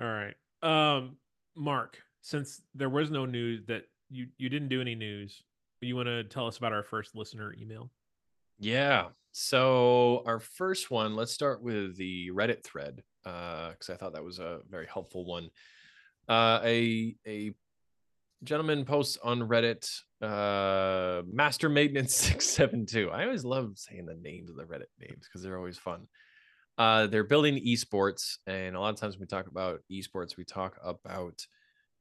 All 0.00 0.06
right. 0.06 0.34
Um, 0.62 1.16
Mark, 1.56 1.98
since 2.20 2.62
there 2.74 2.88
was 2.88 3.10
no 3.10 3.26
news 3.26 3.64
that 3.66 3.84
you 4.10 4.28
you 4.38 4.48
didn't 4.48 4.68
do 4.68 4.80
any 4.80 4.94
news, 4.94 5.42
you 5.80 5.96
want 5.96 6.06
to 6.06 6.24
tell 6.24 6.46
us 6.46 6.58
about 6.58 6.72
our 6.72 6.82
first 6.82 7.14
listener 7.14 7.54
email? 7.60 7.90
Yeah. 8.58 9.08
So 9.32 10.22
our 10.26 10.38
first 10.38 10.90
one, 10.90 11.14
let's 11.16 11.32
start 11.32 11.62
with 11.62 11.96
the 11.96 12.30
Reddit 12.30 12.62
thread 12.62 13.02
because 13.24 13.90
I 13.90 13.94
thought 13.94 14.14
that 14.14 14.24
was 14.24 14.38
a 14.38 14.60
very 14.68 14.86
helpful 14.86 15.24
one. 15.24 15.50
Uh, 16.28 16.60
a 16.62 17.16
a 17.26 17.54
gentleman 18.44 18.84
posts 18.84 19.18
on 19.22 19.40
Reddit, 19.40 19.88
uh, 20.20 21.22
Master 21.30 21.68
Maintenance 21.68 22.14
six 22.14 22.46
seven 22.46 22.86
two. 22.86 23.10
I 23.10 23.24
always 23.24 23.44
love 23.44 23.72
saying 23.76 24.06
the 24.06 24.14
names 24.14 24.50
of 24.50 24.56
the 24.56 24.64
Reddit 24.64 24.90
names 25.00 25.26
because 25.28 25.42
they're 25.42 25.58
always 25.58 25.78
fun. 25.78 26.06
Uh, 26.78 27.06
they're 27.06 27.24
building 27.24 27.62
esports, 27.64 28.38
and 28.46 28.74
a 28.74 28.80
lot 28.80 28.94
of 28.94 29.00
times 29.00 29.16
when 29.16 29.20
we 29.22 29.26
talk 29.26 29.46
about 29.46 29.80
esports, 29.90 30.36
we 30.36 30.44
talk 30.44 30.76
about 30.82 31.46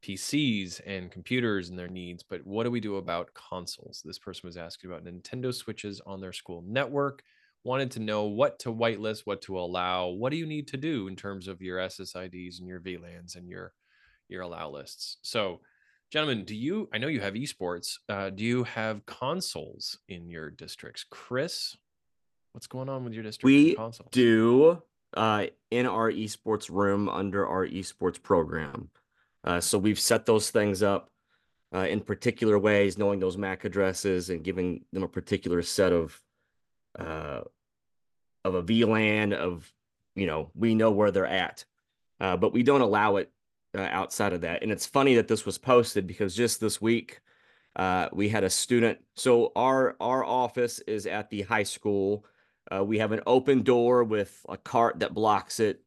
PCs 0.03 0.81
and 0.85 1.11
computers 1.11 1.69
and 1.69 1.77
their 1.77 1.87
needs, 1.87 2.23
but 2.23 2.45
what 2.45 2.63
do 2.63 2.71
we 2.71 2.79
do 2.79 2.95
about 2.95 3.33
consoles? 3.33 4.01
This 4.03 4.17
person 4.17 4.47
was 4.47 4.57
asking 4.57 4.89
about 4.89 5.05
Nintendo 5.05 5.53
Switches 5.53 6.01
on 6.05 6.21
their 6.21 6.33
school 6.33 6.63
network, 6.65 7.21
wanted 7.63 7.91
to 7.91 7.99
know 7.99 8.23
what 8.23 8.57
to 8.59 8.73
whitelist, 8.73 9.21
what 9.25 9.41
to 9.43 9.59
allow, 9.59 10.07
what 10.07 10.31
do 10.31 10.37
you 10.37 10.47
need 10.47 10.67
to 10.69 10.77
do 10.77 11.07
in 11.07 11.15
terms 11.15 11.47
of 11.47 11.61
your 11.61 11.77
SSIDs 11.77 12.59
and 12.59 12.67
your 12.67 12.79
VLANs 12.79 13.35
and 13.35 13.47
your 13.47 13.73
your 14.27 14.41
allow 14.41 14.69
lists. 14.69 15.17
So, 15.21 15.59
gentlemen, 16.11 16.43
do 16.43 16.53
you? 16.53 16.89
I 16.93 16.97
know 16.97 17.07
you 17.07 17.21
have 17.21 17.33
esports. 17.33 17.97
Uh, 18.07 18.29
do 18.29 18.43
you 18.43 18.63
have 18.65 19.05
consoles 19.05 19.97
in 20.09 20.29
your 20.29 20.51
districts, 20.51 21.05
Chris? 21.09 21.75
What's 22.51 22.67
going 22.67 22.89
on 22.89 23.05
with 23.05 23.13
your 23.13 23.23
district? 23.23 23.45
We 23.45 23.75
consoles? 23.75 24.09
do 24.11 24.83
uh, 25.15 25.47
in 25.71 25.85
our 25.87 26.11
esports 26.11 26.69
room 26.69 27.09
under 27.09 27.47
our 27.47 27.65
esports 27.65 28.21
program. 28.21 28.89
Uh, 29.43 29.61
so 29.61 29.77
we've 29.77 29.99
set 29.99 30.25
those 30.25 30.51
things 30.51 30.83
up 30.83 31.09
uh, 31.73 31.87
in 31.89 32.01
particular 32.01 32.59
ways, 32.59 32.97
knowing 32.97 33.19
those 33.19 33.37
MAC 33.37 33.63
addresses 33.63 34.29
and 34.29 34.43
giving 34.43 34.83
them 34.91 35.03
a 35.03 35.07
particular 35.07 35.61
set 35.61 35.93
of 35.93 36.21
uh, 36.99 37.41
of 38.43 38.55
a 38.55 38.63
VLAN 38.63 39.33
of 39.33 39.71
you 40.13 40.27
know 40.27 40.51
we 40.53 40.75
know 40.75 40.91
where 40.91 41.09
they're 41.09 41.25
at, 41.25 41.63
uh, 42.19 42.35
but 42.35 42.51
we 42.51 42.63
don't 42.63 42.81
allow 42.81 43.15
it 43.15 43.31
uh, 43.77 43.81
outside 43.81 44.33
of 44.33 44.41
that. 44.41 44.63
And 44.63 44.71
it's 44.71 44.85
funny 44.85 45.15
that 45.15 45.27
this 45.27 45.45
was 45.45 45.57
posted 45.57 46.07
because 46.07 46.35
just 46.35 46.59
this 46.59 46.81
week 46.81 47.21
uh, 47.75 48.09
we 48.11 48.29
had 48.29 48.43
a 48.43 48.49
student. 48.49 48.99
So 49.15 49.51
our 49.55 49.95
our 49.99 50.23
office 50.23 50.79
is 50.79 51.05
at 51.05 51.29
the 51.29 51.43
high 51.43 51.63
school. 51.63 52.25
Uh, 52.73 52.83
we 52.83 52.99
have 52.99 53.11
an 53.11 53.21
open 53.25 53.63
door 53.63 54.03
with 54.03 54.45
a 54.49 54.57
cart 54.57 54.99
that 54.99 55.13
blocks 55.13 55.59
it. 55.59 55.81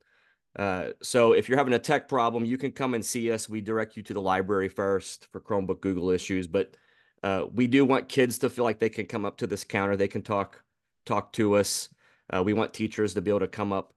Uh, 0.56 0.90
so 1.02 1.32
if 1.32 1.48
you're 1.48 1.58
having 1.58 1.74
a 1.74 1.78
tech 1.78 2.08
problem, 2.08 2.44
you 2.44 2.56
can 2.56 2.72
come 2.72 2.94
and 2.94 3.04
see 3.04 3.30
us. 3.30 3.48
We 3.48 3.60
direct 3.60 3.96
you 3.96 4.02
to 4.04 4.14
the 4.14 4.20
library 4.20 4.68
first 4.68 5.26
for 5.32 5.40
Chromebook 5.40 5.80
Google 5.80 6.10
issues, 6.10 6.46
but 6.46 6.76
uh, 7.22 7.46
we 7.52 7.66
do 7.66 7.84
want 7.84 8.08
kids 8.08 8.38
to 8.38 8.50
feel 8.50 8.64
like 8.64 8.78
they 8.78 8.88
can 8.88 9.06
come 9.06 9.24
up 9.24 9.38
to 9.38 9.46
this 9.46 9.64
counter. 9.64 9.96
They 9.96 10.08
can 10.08 10.22
talk 10.22 10.62
talk 11.04 11.32
to 11.34 11.56
us. 11.56 11.88
Uh, 12.34 12.42
we 12.42 12.54
want 12.54 12.72
teachers 12.72 13.14
to 13.14 13.20
be 13.20 13.30
able 13.30 13.40
to 13.40 13.48
come 13.48 13.72
up 13.72 13.92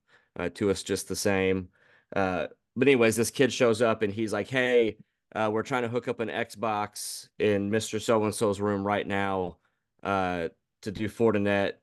to 0.54 0.70
us 0.70 0.84
just 0.84 1.08
the 1.08 1.16
same. 1.16 1.70
Uh, 2.16 2.48
but 2.78 2.88
anyways, 2.88 3.16
this 3.16 3.32
kid 3.32 3.52
shows 3.52 3.82
up 3.82 4.04
and 4.04 4.14
he's 4.14 4.32
like, 4.32 4.48
"Hey, 4.48 4.98
uh, 5.36 5.50
we're 5.52 5.64
trying 5.64 5.82
to 5.82 5.90
hook 5.90 6.08
up 6.08 6.20
an 6.20 6.30
Xbox 6.30 7.28
in 7.40 7.70
Mister 7.72 8.00
So 8.00 8.24
and 8.24 8.34
So's 8.34 8.62
room 8.62 8.86
right 8.86 9.06
now 9.06 9.58
uh, 10.04 10.50
to 10.84 10.92
do 10.92 11.10
Fortinet, 11.10 11.74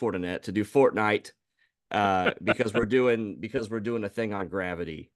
Fortinet 0.00 0.42
to 0.42 0.52
do 0.52 0.64
Fortnite 0.64 1.32
uh, 1.90 2.32
because 2.42 2.72
we're 2.72 2.86
doing 2.86 3.36
because 3.38 3.68
we're 3.68 3.80
doing 3.80 4.04
a 4.04 4.08
thing 4.08 4.32
on 4.32 4.48
gravity. 4.48 5.10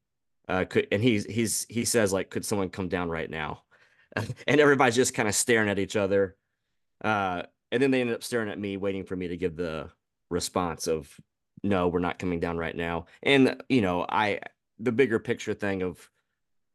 Uh, 0.49 0.65
could, 0.65 0.89
and 0.91 1.03
he's 1.03 1.25
he's 1.25 1.67
he 1.69 1.85
says 1.85 2.13
like, 2.13 2.29
could 2.29 2.45
someone 2.45 2.69
come 2.69 2.89
down 2.89 3.09
right 3.09 3.31
now? 3.31 3.63
and 4.47 4.61
everybody's 4.61 4.97
just 4.97 5.15
kind 5.15 5.29
of 5.29 5.35
staring 5.35 5.69
at 5.69 5.79
each 5.79 5.97
other. 5.97 6.37
Uh, 7.03 7.43
and 7.71 7.83
then 7.83 7.91
they 7.91 8.01
ended 8.01 8.17
up 8.17 8.23
staring 8.25 8.51
at 8.51 8.59
me, 8.59 8.77
waiting 8.77 9.05
for 9.05 9.17
me 9.17 9.29
to 9.29 9.37
give 9.37 9.57
the 9.57 9.89
response 10.31 10.87
of, 10.87 11.09
no, 11.63 11.89
we're 11.89 12.01
not 12.01 12.19
coming 12.19 12.39
down 12.39 12.59
right 12.59 12.77
now. 12.77 13.07
And 13.23 13.63
you 13.69 13.81
know, 13.81 14.05
I 14.07 14.41
the 14.83 14.93
bigger 14.93 15.19
picture 15.19 15.55
thing 15.55 15.83
of, 15.83 16.11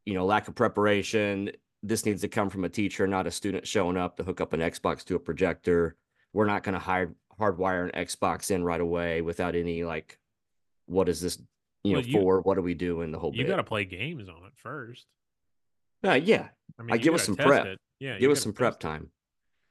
you 0.06 0.14
know, 0.14 0.26
lack 0.26 0.48
of 0.48 0.56
preparation. 0.56 1.52
this 1.84 2.06
needs 2.06 2.22
to 2.22 2.28
come 2.28 2.50
from 2.50 2.64
a 2.64 2.70
teacher, 2.70 3.06
not 3.06 3.28
a 3.28 3.32
student 3.32 3.68
showing 3.68 3.98
up 3.98 4.18
to 4.18 4.24
hook 4.24 4.42
up 4.42 4.54
an 4.54 4.60
Xbox 4.62 5.04
to 5.06 5.16
a 5.16 5.20
projector. 5.20 5.96
We're 6.34 6.46
not 6.48 6.64
going 6.64 6.74
to 6.74 6.80
hard 6.80 7.14
hardwire 7.40 7.84
an 7.94 8.06
Xbox 8.06 8.50
in 8.50 8.64
right 8.64 8.82
away 8.82 9.22
without 9.22 9.54
any 9.56 9.84
like, 9.84 10.18
what 10.88 11.08
is 11.08 11.22
this, 11.22 11.38
you 11.84 11.94
Well, 11.94 12.02
know, 12.02 12.08
you- 12.08 12.20
for? 12.22 12.42
What 12.42 12.56
do 12.56 12.62
we 12.62 12.74
do 12.74 13.02
in 13.02 13.12
The 13.12 13.20
whole 13.20 13.36
You 13.36 13.46
got 13.46 13.58
to 13.58 13.64
play 13.64 13.86
games 13.86 14.28
on 14.28 14.44
it 14.46 14.54
first. 14.56 15.06
Uh, 16.04 16.14
yeah, 16.14 16.48
I 16.80 16.84
mean, 16.84 16.94
I 16.94 16.98
give 16.98 17.14
us 17.14 17.24
some 17.26 17.36
prep. 17.36 17.66
it. 17.66 17.80
Yeah, 18.00 18.18
give 18.18 18.32
us 18.32 18.42
some 18.42 18.54
prep 18.54 18.76
it. 18.76 18.80
time 18.80 19.12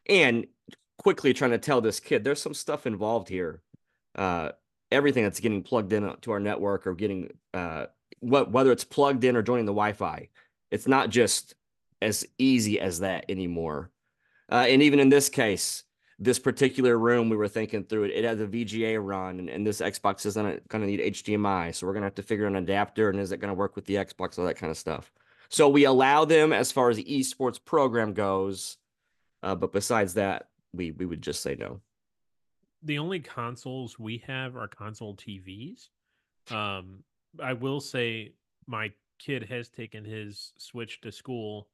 and 0.09 0.47
quickly 0.99 1.33
trying 1.33 1.51
to 1.53 1.59
tell 1.59 1.81
this 1.81 2.01
kid 2.01 2.25
there's 2.25 2.41
some 2.43 2.55
stuff 2.55 2.87
involved 2.87 3.29
here 3.29 3.61
uh 4.17 4.51
everything 4.91 5.23
that's 5.25 5.41
getting 5.41 5.63
plugged 5.63 5.93
in 5.93 6.11
to 6.23 6.31
our 6.33 6.41
network 6.41 6.87
or 6.87 6.95
getting 6.95 7.31
uh 7.55 7.87
what 8.21 8.51
whether 8.51 8.73
it's 8.73 8.85
plugged 8.85 9.25
in 9.25 9.37
or 9.37 9.43
joining 9.43 9.67
the 9.67 9.73
wi-fi 9.73 10.29
it's 10.71 10.87
not 10.87 11.11
just 11.11 11.55
as 12.03 12.27
easy 12.39 12.81
as 12.81 13.01
that 13.01 13.25
anymore 13.29 13.91
uh, 14.51 14.67
and 14.69 14.83
even 14.83 15.01
in 15.01 15.09
this 15.09 15.29
case 15.29 15.85
this 16.19 16.39
particular 16.39 16.99
room 16.99 17.29
we 17.29 17.37
were 17.37 17.49
thinking 17.49 17.85
through 17.85 18.05
it 18.05 18.11
it 18.11 18.25
has 18.25 18.41
a 18.41 18.47
vga 18.47 18.99
run 19.03 19.39
and, 19.39 19.49
and 19.49 19.67
this 19.67 19.81
xbox 19.81 20.25
isn't 20.25 20.69
going 20.69 20.83
to 20.83 20.87
need 20.87 21.15
hdmi 21.15 21.75
so 21.75 21.87
we're 21.87 21.93
going 21.93 22.03
to 22.03 22.07
have 22.07 22.15
to 22.15 22.23
figure 22.23 22.47
out 22.47 22.53
an 22.53 22.57
adapter 22.57 23.11
and 23.11 23.21
is 23.21 23.33
it 23.33 23.41
going 23.41 23.51
to 23.51 23.59
work 23.59 23.77
with 23.77 23.85
the 23.87 23.97
xbox 23.97 24.39
all 24.39 24.45
that 24.45 24.57
kind 24.57 24.71
of 24.71 24.79
stuff 24.79 25.13
so 25.49 25.69
we 25.69 25.85
allow 25.85 26.25
them 26.25 26.53
as 26.53 26.73
far 26.73 26.91
as 26.91 26.97
the 26.97 27.05
esports 27.05 27.63
program 27.63 28.13
goes 28.15 28.79
uh, 29.47 29.55
but 29.55 29.73
besides 29.73 30.15
that, 30.15 30.49
we 30.73 30.91
we 30.91 31.07
would 31.07 31.23
just 31.23 31.41
say 31.41 31.55
no. 31.55 31.81
the 32.83 32.99
only 32.99 33.21
consoles 33.21 33.99
we 33.99 34.19
have 34.27 34.57
are 34.57 34.69
console 34.69 35.15
TVs. 35.15 35.89
Um, 36.51 37.05
I 37.43 37.53
will 37.53 37.81
say 37.81 38.33
my 38.67 38.93
kid 39.19 39.45
has 39.45 39.69
taken 39.69 40.05
his 40.05 40.53
Switch 40.59 41.01
to 41.03 41.13
school 41.13 41.69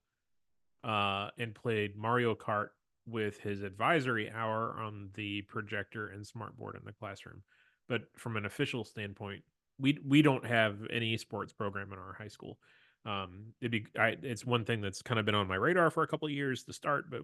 uh, 0.84 1.28
and 1.38 1.54
played 1.54 1.96
Mario 1.96 2.34
Kart 2.34 2.68
with 3.06 3.40
his 3.40 3.62
advisory 3.62 4.30
hour 4.30 4.76
on 4.78 5.10
the 5.14 5.42
projector 5.42 6.08
and 6.08 6.24
smartboard 6.24 6.78
in 6.78 6.84
the 6.84 6.92
classroom. 6.92 7.42
But 7.88 8.02
from 8.16 8.36
an 8.36 8.46
official 8.46 8.84
standpoint, 8.84 9.42
we 9.78 9.98
we 10.06 10.22
don't 10.22 10.46
have 10.46 10.78
any 10.90 11.16
sports 11.16 11.52
program 11.52 11.92
in 11.92 11.98
our 11.98 12.14
high 12.16 12.28
school. 12.28 12.58
Um, 13.04 13.52
it'd 13.60 13.72
be 13.72 13.86
I, 13.98 14.16
it's 14.22 14.46
one 14.46 14.64
thing 14.64 14.80
that's 14.80 15.02
kind 15.02 15.18
of 15.18 15.26
been 15.26 15.34
on 15.34 15.48
my 15.48 15.56
radar 15.56 15.90
for 15.90 16.04
a 16.04 16.06
couple 16.06 16.26
of 16.26 16.32
years 16.32 16.62
to 16.64 16.72
start, 16.72 17.10
but 17.10 17.22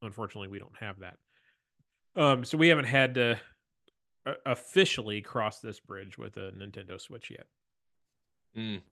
unfortunately, 0.00 0.48
we 0.48 0.58
don't 0.58 0.76
have 0.80 1.00
that. 1.00 1.16
Um, 2.16 2.44
so 2.44 2.56
we 2.56 2.68
haven't 2.68 2.86
had 2.86 3.14
to 3.14 3.38
uh, 4.26 4.32
officially 4.46 5.20
cross 5.20 5.60
this 5.60 5.78
bridge 5.78 6.16
with 6.16 6.36
a 6.38 6.52
Nintendo 6.52 6.98
Switch 7.00 7.30
yet. 7.30 7.46
Mm. 8.56 8.82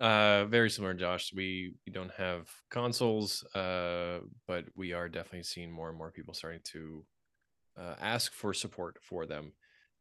Uh, 0.00 0.46
very 0.46 0.70
similar, 0.70 0.94
Josh. 0.94 1.32
We 1.34 1.74
we 1.86 1.92
don't 1.92 2.12
have 2.12 2.48
consoles, 2.70 3.44
uh, 3.54 4.20
but 4.46 4.64
we 4.74 4.92
are 4.94 5.08
definitely 5.08 5.42
seeing 5.42 5.70
more 5.70 5.90
and 5.90 5.98
more 5.98 6.10
people 6.10 6.32
starting 6.32 6.60
to 6.72 7.04
uh, 7.78 7.94
ask 8.00 8.32
for 8.32 8.54
support 8.54 8.98
for 9.02 9.26
them. 9.26 9.52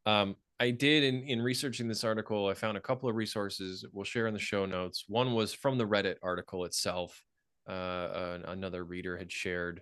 Um, 0.05 0.37
I 0.59 0.71
did 0.71 1.03
in 1.03 1.23
in 1.23 1.41
researching 1.41 1.87
this 1.89 2.05
article. 2.05 2.47
I 2.47 2.53
found 2.53 2.77
a 2.77 2.81
couple 2.81 3.09
of 3.09 3.15
resources 3.15 3.85
we'll 3.91 4.05
share 4.05 4.27
in 4.27 4.33
the 4.33 4.39
show 4.39 4.65
notes. 4.65 5.03
One 5.07 5.33
was 5.33 5.53
from 5.53 5.77
the 5.77 5.87
Reddit 5.87 6.15
article 6.23 6.63
itself. 6.63 7.21
Uh, 7.67 8.35
an- 8.35 8.45
another 8.45 8.85
reader 8.85 9.17
had 9.17 9.31
shared 9.31 9.81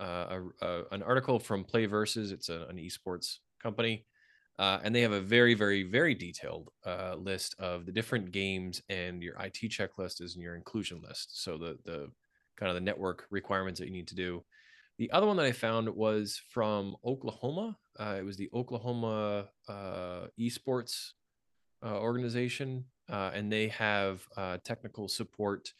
uh, 0.00 0.38
a, 0.60 0.66
a, 0.66 0.82
an 0.92 1.02
article 1.02 1.40
from 1.40 1.64
PlayVS. 1.64 2.30
It's 2.32 2.48
a, 2.48 2.66
an 2.70 2.76
esports 2.76 3.38
company. 3.60 4.06
Uh, 4.58 4.80
and 4.82 4.94
they 4.94 5.02
have 5.02 5.12
a 5.12 5.20
very, 5.20 5.54
very, 5.54 5.84
very 5.84 6.14
detailed 6.14 6.70
uh, 6.84 7.14
list 7.16 7.54
of 7.60 7.86
the 7.86 7.92
different 7.92 8.32
games 8.32 8.82
and 8.88 9.22
your 9.22 9.34
IT 9.40 9.70
checklist 9.70 10.20
is 10.20 10.34
in 10.34 10.42
your 10.42 10.56
inclusion 10.56 11.00
list. 11.00 11.42
So 11.42 11.56
the 11.56 11.78
the 11.84 12.10
kind 12.56 12.68
of 12.68 12.74
the 12.74 12.80
network 12.80 13.26
requirements 13.30 13.78
that 13.78 13.86
you 13.86 13.92
need 13.92 14.08
to 14.08 14.16
do. 14.16 14.44
The 14.98 15.12
other 15.12 15.28
one 15.28 15.36
that 15.36 15.46
I 15.46 15.52
found 15.52 15.88
was 15.88 16.40
from 16.50 16.96
Oklahoma. 17.04 17.76
Uh, 18.00 18.16
it 18.18 18.24
was 18.24 18.36
the 18.36 18.50
Oklahoma 18.52 19.48
uh, 19.68 20.26
esports 20.40 21.12
uh, 21.84 21.96
organization, 21.98 22.84
uh, 23.08 23.30
and 23.32 23.52
they 23.52 23.68
have 23.68 24.26
technical 24.64 25.06
support 25.06 25.72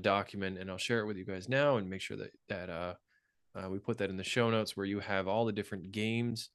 document, 0.00 0.58
and 0.58 0.70
I'll 0.70 0.78
share 0.78 1.00
it 1.00 1.06
with 1.06 1.16
you 1.16 1.24
guys 1.24 1.48
now 1.48 1.76
and 1.76 1.90
make 1.90 2.02
sure 2.02 2.16
that 2.18 2.30
that 2.48 3.68
we 3.68 3.80
put 3.80 3.98
that 3.98 4.10
in 4.10 4.16
the 4.16 4.22
show 4.22 4.48
notes 4.48 4.76
where 4.76 4.86
you 4.86 5.00
have 5.00 5.26
all 5.26 5.44
the 5.44 5.52
different 5.52 5.90
games 5.90 6.50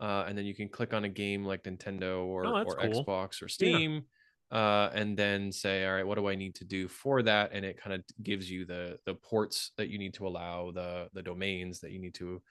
uh, 0.00 0.24
and 0.26 0.36
then 0.36 0.44
you 0.46 0.54
can 0.54 0.68
click 0.68 0.94
on 0.94 1.04
a 1.04 1.08
game 1.08 1.44
like 1.44 1.62
Nintendo 1.64 2.24
or, 2.24 2.44
Oh, 2.46 2.64
or 2.64 2.76
cool. 2.76 3.04
Xbox 3.04 3.42
or 3.42 3.48
Steam, 3.48 4.02
uh, 4.50 4.90
and 4.94 5.16
then 5.16 5.52
say, 5.52 5.86
all 5.86 5.94
right, 5.94 6.06
what 6.06 6.16
do 6.16 6.28
I 6.28 6.34
need 6.34 6.54
to 6.56 6.64
do 6.64 6.88
for 6.88 7.22
that? 7.22 7.50
And 7.52 7.64
it 7.64 7.80
kind 7.80 7.94
of 7.94 8.04
gives 8.22 8.50
you 8.50 8.64
the 8.64 8.98
the 9.06 9.14
ports 9.14 9.72
that 9.76 9.88
you 9.88 9.98
need 9.98 10.14
to 10.14 10.26
allow, 10.26 10.70
the 10.72 11.08
the 11.12 11.22
domains 11.22 11.80
that 11.80 11.92
you 11.92 12.00
need 12.00 12.14
to 12.14 12.42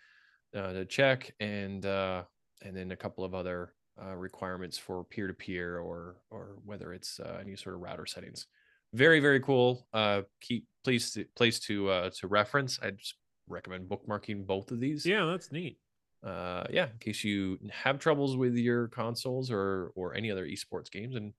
uh, 0.55 0.73
to 0.73 0.85
check, 0.85 1.35
and 1.39 1.85
uh, 1.85 2.23
and 2.63 2.75
then 2.75 2.91
a 2.91 2.97
couple 2.97 3.23
of 3.23 3.33
other 3.33 3.75
uh, 4.01 4.15
requirements 4.15 4.77
for 4.77 5.03
peer 5.03 5.27
to 5.27 5.33
peer 5.33 5.79
or 5.79 6.23
or 6.29 6.57
whether 6.63 6.93
it's 6.93 7.19
uh, 7.19 7.37
any 7.41 7.55
sort 7.55 7.75
of 7.75 7.81
router 7.81 8.05
settings. 8.05 8.47
Very 8.93 9.19
very 9.19 9.39
cool. 9.39 9.87
Uh, 9.93 10.23
keep 10.41 10.67
place 10.83 11.11
to 11.13 11.25
place 11.35 11.59
to 11.61 11.89
uh, 11.89 12.09
to 12.19 12.27
reference. 12.27 12.79
I 12.81 12.91
just 12.91 13.15
recommend 13.47 13.89
bookmarking 13.89 14.45
both 14.45 14.71
of 14.71 14.79
these 14.79 15.05
Yeah, 15.05 15.25
that's 15.25 15.51
neat. 15.51 15.79
Uh 16.23 16.65
yeah 16.69 16.87
in 16.91 16.97
case 16.99 17.23
you 17.23 17.57
have 17.71 17.97
troubles 17.97 18.35
with 18.35 18.55
your 18.55 18.87
consoles 18.89 19.49
or 19.49 19.91
or 19.95 20.13
any 20.15 20.29
other 20.29 20.45
esports 20.45 20.91
games 20.91 21.15
and 21.15 21.33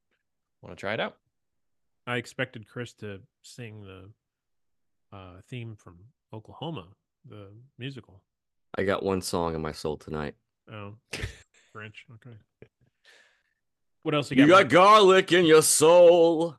want 0.62 0.74
to 0.76 0.80
try 0.80 0.94
it 0.94 1.00
out 1.00 1.16
I 2.06 2.16
expected 2.16 2.66
Chris 2.66 2.92
to 2.94 3.20
sing 3.42 3.82
the 3.82 4.10
uh, 5.16 5.40
theme 5.48 5.76
from 5.76 5.98
Oklahoma, 6.32 6.86
the 7.28 7.48
musical. 7.78 8.22
I 8.76 8.82
got 8.84 9.02
one 9.04 9.20
song 9.22 9.54
in 9.54 9.60
my 9.60 9.72
soul 9.72 9.96
tonight. 9.96 10.34
Oh, 10.72 10.94
French. 11.72 12.06
Okay. 12.14 12.36
What 14.02 14.14
else 14.14 14.30
you 14.30 14.36
got? 14.38 14.42
You 14.42 14.48
got? 14.48 14.56
got 14.56 14.62
Mike? 14.64 14.70
garlic 14.72 15.32
in 15.32 15.44
your 15.44 15.62
soul. 15.62 16.56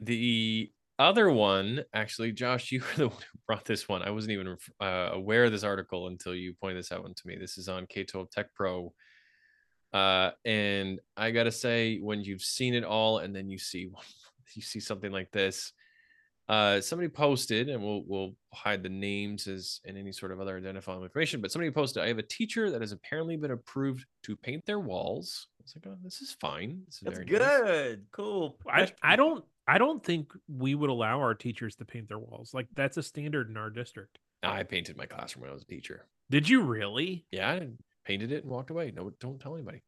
the 0.00 0.70
other 0.98 1.30
one 1.30 1.84
actually 1.94 2.32
josh 2.32 2.70
you 2.72 2.80
were 2.80 2.96
the 2.96 3.08
one 3.08 3.22
who 3.32 3.37
brought 3.48 3.64
this 3.64 3.88
one 3.88 4.02
i 4.02 4.10
wasn't 4.10 4.30
even 4.30 4.56
uh, 4.80 5.08
aware 5.12 5.44
of 5.44 5.50
this 5.50 5.64
article 5.64 6.06
until 6.06 6.34
you 6.34 6.54
pointed 6.60 6.78
this 6.78 6.92
out 6.92 7.02
one 7.02 7.14
to 7.14 7.26
me 7.26 7.34
this 7.36 7.56
is 7.56 7.68
on 7.68 7.86
k12 7.86 8.30
tech 8.30 8.54
pro 8.54 8.92
uh 9.94 10.30
and 10.44 11.00
i 11.16 11.30
gotta 11.30 11.50
say 11.50 11.98
when 11.98 12.22
you've 12.22 12.42
seen 12.42 12.74
it 12.74 12.84
all 12.84 13.18
and 13.18 13.34
then 13.34 13.48
you 13.48 13.58
see 13.58 13.90
you 14.54 14.62
see 14.62 14.80
something 14.80 15.10
like 15.10 15.30
this 15.32 15.72
uh 16.50 16.78
somebody 16.80 17.08
posted 17.08 17.70
and 17.70 17.82
we'll 17.82 18.04
we'll 18.06 18.32
hide 18.52 18.82
the 18.82 18.88
names 18.88 19.46
as 19.46 19.80
and 19.86 19.96
any 19.96 20.12
sort 20.12 20.30
of 20.30 20.40
other 20.40 20.58
identifying 20.58 21.02
information 21.02 21.40
but 21.40 21.50
somebody 21.50 21.70
posted 21.70 22.02
i 22.02 22.06
have 22.06 22.18
a 22.18 22.22
teacher 22.22 22.70
that 22.70 22.82
has 22.82 22.92
apparently 22.92 23.36
been 23.36 23.50
approved 23.50 24.04
to 24.22 24.36
paint 24.36 24.64
their 24.66 24.78
walls 24.80 25.48
i 25.58 25.62
was 25.62 25.74
like 25.74 25.90
oh 25.90 25.98
this 26.04 26.20
is 26.20 26.36
fine 26.38 26.82
this 26.84 26.96
is 26.96 27.00
That's 27.00 27.18
very 27.18 27.26
good. 27.26 27.98
nice. 27.98 28.06
Cool. 28.12 28.58
I, 28.70 28.92
I 29.02 29.16
don't 29.16 29.42
I 29.68 29.76
don't 29.78 30.02
think 30.02 30.32
we 30.48 30.74
would 30.74 30.88
allow 30.90 31.20
our 31.20 31.34
teachers 31.34 31.76
to 31.76 31.84
paint 31.84 32.08
their 32.08 32.18
walls. 32.18 32.54
Like 32.54 32.66
that's 32.74 32.96
a 32.96 33.02
standard 33.02 33.50
in 33.50 33.56
our 33.58 33.68
district. 33.70 34.18
i 34.42 34.62
painted 34.62 34.96
my 34.96 35.04
classroom 35.06 35.42
when 35.42 35.50
i 35.50 35.52
was 35.52 35.62
a 35.62 35.66
teacher 35.66 36.06
Did 36.30 36.48
you 36.48 36.62
really? 36.62 37.26
yeah 37.30 37.50
I 37.52 37.68
painted 38.04 38.32
it 38.32 38.42
and 38.44 38.50
walked 38.50 38.70
away 38.70 38.92
no 38.94 39.10
don't 39.20 39.40
tell 39.40 39.54
anybody 39.54 39.82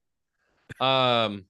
um 0.80 1.44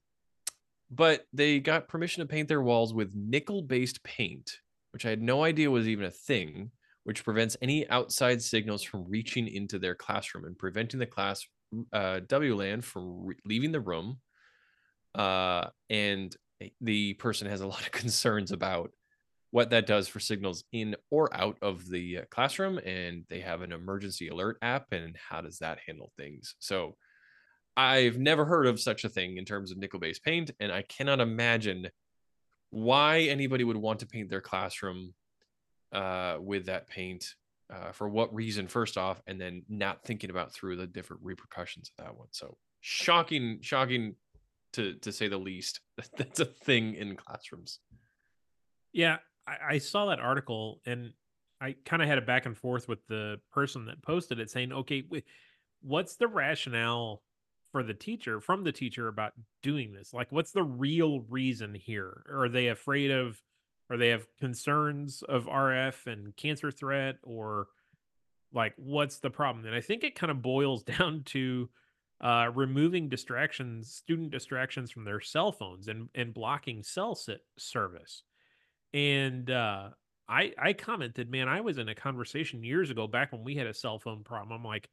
but 0.89 1.25
they 1.33 1.59
got 1.59 1.87
permission 1.87 2.21
to 2.21 2.27
paint 2.27 2.47
their 2.47 2.61
walls 2.61 2.93
with 2.93 3.15
nickel 3.15 3.61
based 3.61 4.03
paint 4.03 4.59
which 4.93 5.05
i 5.05 5.09
had 5.09 5.21
no 5.21 5.43
idea 5.43 5.69
was 5.71 5.87
even 5.87 6.05
a 6.05 6.11
thing 6.11 6.71
which 7.03 7.23
prevents 7.23 7.57
any 7.61 7.89
outside 7.89 8.41
signals 8.41 8.83
from 8.83 9.03
reaching 9.09 9.47
into 9.47 9.79
their 9.79 9.95
classroom 9.95 10.45
and 10.45 10.57
preventing 10.57 10.99
the 10.99 11.05
class 11.05 11.45
uh, 11.93 12.19
wlan 12.29 12.83
from 12.83 13.25
re- 13.25 13.35
leaving 13.45 13.71
the 13.71 13.79
room 13.79 14.19
uh, 15.15 15.65
and 15.89 16.35
the 16.79 17.13
person 17.15 17.47
has 17.47 17.61
a 17.61 17.67
lot 17.67 17.81
of 17.81 17.91
concerns 17.91 18.51
about 18.51 18.91
what 19.51 19.69
that 19.71 19.85
does 19.85 20.07
for 20.07 20.19
signals 20.19 20.63
in 20.71 20.95
or 21.09 21.33
out 21.35 21.57
of 21.61 21.89
the 21.89 22.19
uh, 22.19 22.21
classroom 22.29 22.77
and 22.79 23.25
they 23.29 23.41
have 23.41 23.61
an 23.61 23.73
emergency 23.73 24.29
alert 24.29 24.57
app 24.61 24.87
and 24.93 25.17
how 25.17 25.41
does 25.41 25.59
that 25.59 25.79
handle 25.85 26.11
things? 26.17 26.55
So 26.59 26.95
i've 27.77 28.17
never 28.17 28.43
heard 28.43 28.67
of 28.67 28.81
such 28.81 29.05
a 29.05 29.09
thing 29.09 29.37
in 29.37 29.45
terms 29.45 29.71
of 29.71 29.77
nickel 29.77 29.97
based 29.97 30.21
paint 30.25 30.51
and 30.59 30.73
i 30.73 30.81
cannot 30.81 31.21
imagine 31.21 31.87
why 32.71 33.19
anybody 33.21 33.63
would 33.63 33.77
want 33.77 33.99
to 33.99 34.05
paint 34.05 34.29
their 34.29 34.41
classroom 34.41 35.13
uh, 35.93 36.37
with 36.39 36.65
that 36.65 36.87
paint 36.87 37.35
uh, 37.69 37.91
for 37.91 38.09
what 38.09 38.33
reason 38.33 38.67
first 38.67 38.97
off 38.97 39.21
and 39.27 39.39
then 39.39 39.63
not 39.69 40.03
thinking 40.03 40.29
about 40.29 40.53
through 40.53 40.75
the 40.77 40.87
different 40.87 41.21
repercussions 41.23 41.91
of 41.97 42.05
that 42.05 42.17
one. 42.17 42.27
So 42.31 42.57
shocking 42.81 43.59
shocking 43.61 44.15
to 44.73 44.95
to 44.95 45.11
say 45.11 45.27
the 45.27 45.37
least 45.37 45.81
that's 46.17 46.39
a 46.39 46.45
thing 46.45 46.95
in 46.95 47.15
classrooms 47.15 47.79
Yeah, 48.93 49.17
I, 49.47 49.73
I 49.73 49.77
saw 49.77 50.07
that 50.07 50.19
article 50.19 50.81
and 50.85 51.13
I 51.61 51.75
kind 51.85 52.01
of 52.01 52.07
had 52.07 52.17
a 52.17 52.21
back 52.21 52.47
and 52.47 52.57
forth 52.57 52.87
with 52.87 53.05
the 53.07 53.39
person 53.51 53.85
that 53.85 54.01
posted 54.01 54.39
it 54.39 54.49
saying, 54.49 54.73
okay, 54.73 55.03
what's 55.81 56.15
the 56.15 56.27
rationale 56.27 57.21
for 57.71 57.83
the 57.83 57.93
teacher 57.93 58.41
from 58.41 58.63
the 58.63 58.71
teacher 58.71 59.07
about 59.07 59.33
doing 59.61 59.93
this? 59.93 60.11
Like, 60.11 60.31
what's 60.31 60.51
the 60.51 60.63
real 60.63 61.21
reason 61.29 61.75
here? 61.75 62.25
Are 62.33 62.49
they 62.49 62.69
afraid 62.69 63.11
of 63.11 63.39
or 63.89 63.97
they 63.97 64.09
have 64.09 64.25
concerns 64.39 65.21
of 65.21 65.45
RF 65.45 66.07
and 66.07 66.35
cancer 66.35 66.71
threat 66.71 67.17
or 67.21 67.67
like 68.51 68.73
what's 68.77 69.19
the 69.19 69.29
problem? 69.29 69.65
And 69.67 69.75
I 69.75 69.81
think 69.81 70.03
it 70.03 70.15
kind 70.15 70.31
of 70.31 70.41
boils 70.41 70.83
down 70.97 71.21
to 71.25 71.69
uh, 72.21 72.51
removing 72.53 73.09
distractions, 73.09 73.91
student 73.91 74.31
distractions 74.31 74.91
from 74.91 75.05
their 75.05 75.19
cell 75.19 75.51
phones 75.51 75.87
and 75.87 76.07
and 76.13 76.33
blocking 76.33 76.83
cell 76.83 77.19
service. 77.57 78.23
And 78.93 79.49
uh, 79.49 79.89
I 80.29 80.53
I 80.57 80.73
commented, 80.73 81.31
man, 81.31 81.49
I 81.49 81.61
was 81.61 81.79
in 81.79 81.89
a 81.89 81.95
conversation 81.95 82.63
years 82.63 82.91
ago 82.91 83.07
back 83.07 83.31
when 83.31 83.43
we 83.43 83.55
had 83.55 83.67
a 83.67 83.73
cell 83.73 83.97
phone 83.97 84.23
problem. 84.23 84.51
I'm 84.51 84.63
like, 84.63 84.87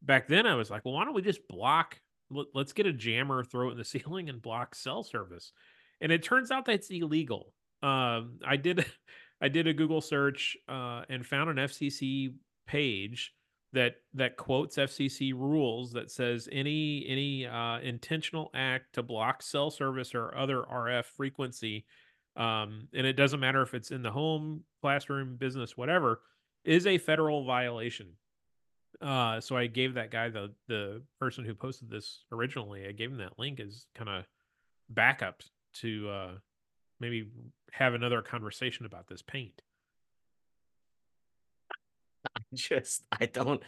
back 0.00 0.28
then 0.28 0.46
I 0.46 0.54
was 0.54 0.70
like, 0.70 0.84
well, 0.84 0.94
why 0.94 1.04
don't 1.04 1.14
we 1.14 1.22
just 1.22 1.46
block? 1.48 2.00
Let, 2.30 2.46
let's 2.54 2.72
get 2.72 2.86
a 2.86 2.92
jammer, 2.92 3.42
throw 3.42 3.68
it 3.68 3.72
in 3.72 3.78
the 3.78 3.84
ceiling, 3.84 4.28
and 4.28 4.40
block 4.40 4.76
cell 4.76 5.02
service. 5.02 5.52
And 6.00 6.12
it 6.12 6.22
turns 6.22 6.52
out 6.52 6.66
that's 6.66 6.88
illegal. 6.90 7.52
Um, 7.82 8.38
I 8.46 8.56
did 8.56 8.86
I 9.42 9.48
did 9.48 9.66
a 9.66 9.72
Google 9.72 10.02
search 10.02 10.56
uh, 10.68 11.02
and 11.08 11.26
found 11.26 11.50
an 11.50 11.56
FCC 11.56 12.34
page 12.66 13.32
that 13.72 13.96
that 14.14 14.36
quotes 14.36 14.76
FCC 14.76 15.32
rules 15.32 15.92
that 15.92 16.10
says 16.10 16.48
any 16.50 17.06
any 17.08 17.46
uh, 17.46 17.78
intentional 17.80 18.50
act 18.54 18.94
to 18.94 19.02
block 19.02 19.42
cell 19.42 19.70
service 19.70 20.14
or 20.14 20.36
other 20.36 20.62
RF 20.62 21.04
frequency, 21.04 21.84
um, 22.36 22.88
and 22.92 23.06
it 23.06 23.14
doesn't 23.14 23.40
matter 23.40 23.62
if 23.62 23.74
it's 23.74 23.90
in 23.90 24.02
the 24.02 24.10
home, 24.10 24.64
classroom, 24.80 25.36
business, 25.36 25.76
whatever, 25.76 26.20
is 26.64 26.86
a 26.86 26.98
federal 26.98 27.44
violation. 27.44 28.08
Uh, 29.00 29.40
so 29.40 29.56
I 29.56 29.66
gave 29.66 29.94
that 29.94 30.10
guy 30.10 30.28
the 30.28 30.52
the 30.66 31.02
person 31.18 31.44
who 31.44 31.54
posted 31.54 31.88
this 31.88 32.24
originally. 32.32 32.86
I 32.86 32.92
gave 32.92 33.10
him 33.10 33.18
that 33.18 33.38
link 33.38 33.60
as 33.60 33.86
kind 33.94 34.10
of 34.10 34.24
backup 34.88 35.42
to 35.74 36.10
uh, 36.10 36.30
maybe 36.98 37.30
have 37.72 37.94
another 37.94 38.20
conversation 38.20 38.84
about 38.84 39.06
this 39.06 39.22
paint. 39.22 39.62
I 42.36 42.40
just 42.54 43.02
I 43.12 43.26
don't 43.26 43.62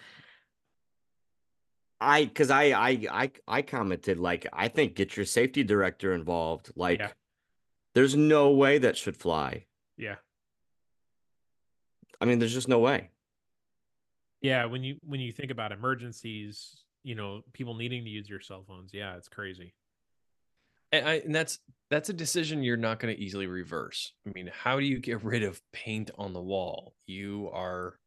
I 2.00 2.24
because 2.24 2.50
I, 2.50 2.64
I 2.72 3.06
I 3.10 3.30
I 3.46 3.62
commented 3.62 4.18
like 4.18 4.46
I 4.52 4.68
think 4.68 4.94
get 4.96 5.16
your 5.16 5.26
safety 5.26 5.62
director 5.62 6.12
involved. 6.14 6.72
Like 6.74 6.98
Yeah. 6.98 7.10
there's 7.94 8.16
no 8.16 8.50
way 8.50 8.78
that 8.78 8.96
should 8.96 9.16
fly. 9.16 9.66
Yeah. 9.96 10.16
I 12.20 12.24
mean, 12.24 12.38
there's 12.38 12.54
just 12.54 12.68
no 12.68 12.78
way. 12.78 13.10
Yeah, 14.40 14.64
when 14.64 14.82
you 14.82 14.96
when 15.02 15.20
you 15.20 15.32
think 15.32 15.50
about 15.52 15.70
emergencies, 15.70 16.82
you 17.04 17.14
know, 17.14 17.42
people 17.52 17.74
needing 17.74 18.04
to 18.04 18.10
use 18.10 18.28
your 18.28 18.40
cell 18.40 18.64
phones, 18.66 18.90
yeah, 18.92 19.16
it's 19.16 19.28
crazy. 19.28 19.74
And, 20.90 21.08
I, 21.08 21.14
and 21.24 21.34
that's 21.34 21.58
that's 21.90 22.08
a 22.08 22.12
decision 22.12 22.62
you're 22.62 22.76
not 22.76 22.98
going 22.98 23.14
to 23.14 23.20
easily 23.20 23.46
reverse. 23.46 24.12
I 24.26 24.32
mean, 24.34 24.50
how 24.52 24.78
do 24.80 24.84
you 24.84 24.98
get 24.98 25.22
rid 25.22 25.42
of 25.42 25.60
paint 25.72 26.10
on 26.18 26.32
the 26.32 26.42
wall? 26.42 26.94
You 27.06 27.50
are 27.52 27.98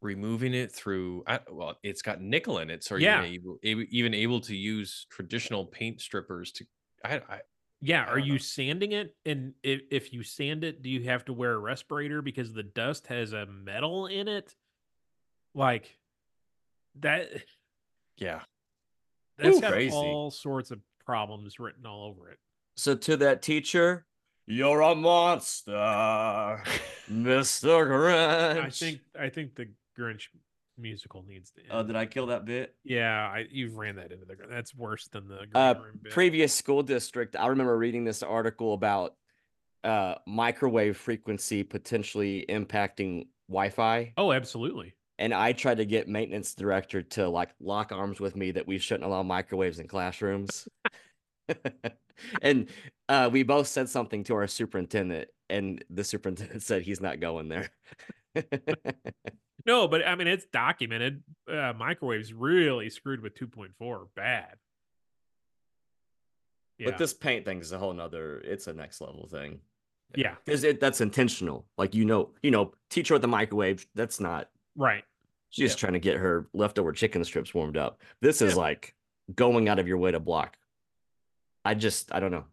removing 0.00 0.54
it 0.54 0.72
through. 0.72 1.24
I, 1.26 1.40
well, 1.50 1.78
it's 1.82 2.02
got 2.02 2.20
nickel 2.20 2.58
in 2.58 2.70
it, 2.70 2.84
so 2.84 2.96
are 2.96 2.98
Yeah. 2.98 3.24
you 3.24 3.34
able, 3.34 3.58
able, 3.62 3.84
even 3.90 4.14
able 4.14 4.40
to 4.42 4.54
use 4.56 5.06
traditional 5.10 5.64
paint 5.66 6.00
strippers 6.00 6.52
to? 6.52 6.66
I, 7.04 7.16
I 7.28 7.40
Yeah, 7.80 8.02
I 8.04 8.12
are 8.12 8.18
don't 8.18 8.26
you 8.26 8.38
sanding 8.38 8.92
it? 8.92 9.14
And 9.24 9.54
if 9.62 9.82
if 9.90 10.12
you 10.12 10.22
sand 10.22 10.64
it, 10.64 10.82
do 10.82 10.90
you 10.90 11.04
have 11.04 11.24
to 11.26 11.32
wear 11.32 11.52
a 11.52 11.58
respirator 11.58 12.22
because 12.22 12.52
the 12.52 12.62
dust 12.62 13.06
has 13.08 13.32
a 13.32 13.46
metal 13.46 14.06
in 14.06 14.28
it? 14.28 14.54
Like 15.54 15.96
that 17.00 17.28
yeah. 18.18 18.40
that's 19.38 19.58
Ooh, 19.58 19.60
got 19.60 19.72
crazy. 19.72 19.94
all 19.94 20.30
sorts 20.30 20.70
of 20.70 20.80
problems 21.04 21.58
written 21.60 21.86
all 21.86 22.04
over 22.08 22.30
it. 22.30 22.38
So 22.76 22.94
to 22.94 23.16
that 23.18 23.42
teacher, 23.42 24.06
you're 24.46 24.80
a 24.80 24.94
monster, 24.94 25.72
Mr. 27.10 27.86
Grinch. 27.88 28.64
I 28.64 28.70
think 28.70 29.00
I 29.18 29.28
think 29.28 29.54
the 29.54 29.68
Grinch 29.98 30.28
musical 30.78 31.24
needs 31.26 31.50
to 31.52 31.60
end. 31.60 31.70
Oh, 31.72 31.82
did 31.82 31.96
I 31.96 32.06
kill 32.06 32.26
that 32.26 32.44
bit? 32.44 32.74
yeah, 32.84 33.10
I 33.10 33.46
you've 33.50 33.76
ran 33.76 33.96
that 33.96 34.12
into 34.12 34.26
the 34.26 34.36
ground. 34.36 34.52
That's 34.52 34.74
worse 34.74 35.08
than 35.08 35.28
the 35.28 35.46
uh, 35.54 35.74
bit. 35.74 36.12
previous 36.12 36.54
school 36.54 36.82
district, 36.82 37.36
I 37.36 37.48
remember 37.48 37.76
reading 37.76 38.04
this 38.04 38.22
article 38.22 38.74
about 38.74 39.14
uh, 39.84 40.16
microwave 40.26 40.96
frequency 40.96 41.62
potentially 41.62 42.44
impacting 42.48 43.28
Wi-Fi, 43.48 44.12
oh, 44.16 44.32
absolutely. 44.32 44.94
and 45.18 45.32
I 45.32 45.52
tried 45.52 45.78
to 45.78 45.84
get 45.84 46.08
maintenance 46.08 46.54
director 46.54 47.02
to 47.02 47.28
like 47.28 47.50
lock 47.60 47.92
arms 47.92 48.20
with 48.20 48.36
me 48.36 48.50
that 48.52 48.66
we 48.66 48.78
shouldn't 48.78 49.04
allow 49.04 49.22
microwaves 49.22 49.78
in 49.78 49.86
classrooms. 49.86 50.68
and 52.42 52.68
uh, 53.08 53.30
we 53.32 53.42
both 53.42 53.68
said 53.68 53.88
something 53.88 54.24
to 54.24 54.34
our 54.34 54.46
superintendent, 54.46 55.28
and 55.48 55.84
the 55.90 56.04
superintendent 56.04 56.62
said 56.64 56.82
he's 56.82 57.00
not 57.00 57.20
going 57.20 57.48
there. 57.48 57.70
No, 59.66 59.88
but 59.88 60.06
I 60.06 60.14
mean 60.14 60.28
it's 60.28 60.46
documented. 60.52 61.24
Uh, 61.50 61.72
microwaves 61.76 62.32
really 62.32 62.88
screwed 62.88 63.20
with 63.20 63.34
2.4 63.34 64.06
bad. 64.14 64.54
Yeah. 66.78 66.90
But 66.90 66.98
this 66.98 67.14
paint 67.14 67.44
thing 67.44 67.60
is 67.60 67.72
a 67.72 67.78
whole 67.78 67.92
nother. 67.92 68.38
It's 68.40 68.66
a 68.66 68.72
next 68.72 69.00
level 69.00 69.26
thing. 69.26 69.60
yeah, 70.14 70.34
Because 70.44 70.62
it 70.62 70.78
that's 70.78 71.00
intentional. 71.00 71.66
Like 71.78 71.94
you 71.94 72.04
know, 72.04 72.30
you 72.42 72.50
know, 72.50 72.74
teacher 72.90 73.14
with 73.14 73.22
the 73.22 73.28
microwave. 73.28 73.86
That's 73.94 74.20
not. 74.20 74.48
right. 74.76 75.02
She's 75.50 75.70
just 75.70 75.78
trying 75.78 75.94
to 75.94 76.00
get 76.00 76.16
her 76.16 76.48
leftover 76.52 76.92
chicken 76.92 77.24
strips 77.24 77.54
warmed 77.54 77.76
up. 77.76 78.02
This 78.20 78.42
is 78.42 78.52
Yeah. 78.54 78.60
like 78.60 78.94
going 79.34 79.68
out 79.68 79.78
of 79.78 79.88
your 79.88 79.96
way 79.96 80.10
to 80.12 80.20
block. 80.20 80.56
I 81.64 81.74
just 81.74 82.14
I 82.14 82.20
don't 82.20 82.30
know. 82.30 82.44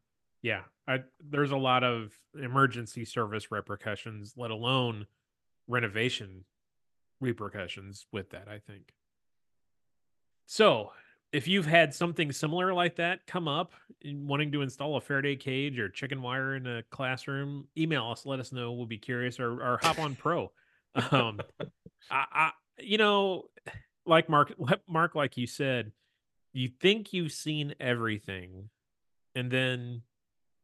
Yeah, 0.42 0.62
I, 0.88 1.04
there's 1.20 1.52
a 1.52 1.58
lot 1.58 1.84
of 1.84 2.12
emergency 2.42 3.06
service 3.06 3.52
repercussions, 3.52 4.34
let 4.38 4.52
alone 4.52 5.06
renovation 5.68 6.46
repercussions 7.20 8.06
with 8.12 8.32
that. 8.32 8.48
I 8.48 8.60
think. 8.60 8.94
So, 10.46 10.92
if 11.32 11.48
you've 11.48 11.66
had 11.66 11.94
something 11.94 12.32
similar 12.32 12.74
like 12.74 12.98
that 12.98 13.26
come 13.26 13.48
up, 13.48 13.74
wanting 14.06 14.52
to 14.52 14.62
install 14.62 14.98
a 14.98 15.02
Faraday 15.02 15.36
cage 15.36 15.80
or 15.80 15.90
chicken 15.90 16.22
wire 16.22 16.56
in 16.56 16.68
a 16.68 16.84
classroom, 16.92 17.68
email 17.78 18.12
us. 18.12 18.26
Let 18.26 18.40
us 18.40 18.52
know. 18.52 18.74
We'll 18.74 18.86
be 18.86 18.98
curious, 18.98 19.40
or, 19.40 19.52
or 19.52 19.80
hop 19.82 20.00
on 20.00 20.16
Pro. 20.16 20.52
Um, 21.10 21.40
I, 22.12 22.26
I, 22.32 22.52
you 22.78 23.00
know, 23.00 23.46
like 24.06 24.30
Mark, 24.30 24.54
Mark, 24.88 25.16
like 25.16 25.38
you 25.38 25.48
said, 25.48 25.92
you 26.52 26.70
think 26.70 27.14
you've 27.14 27.32
seen 27.32 27.74
everything, 27.80 28.70
and 29.34 29.50
then 29.50 30.04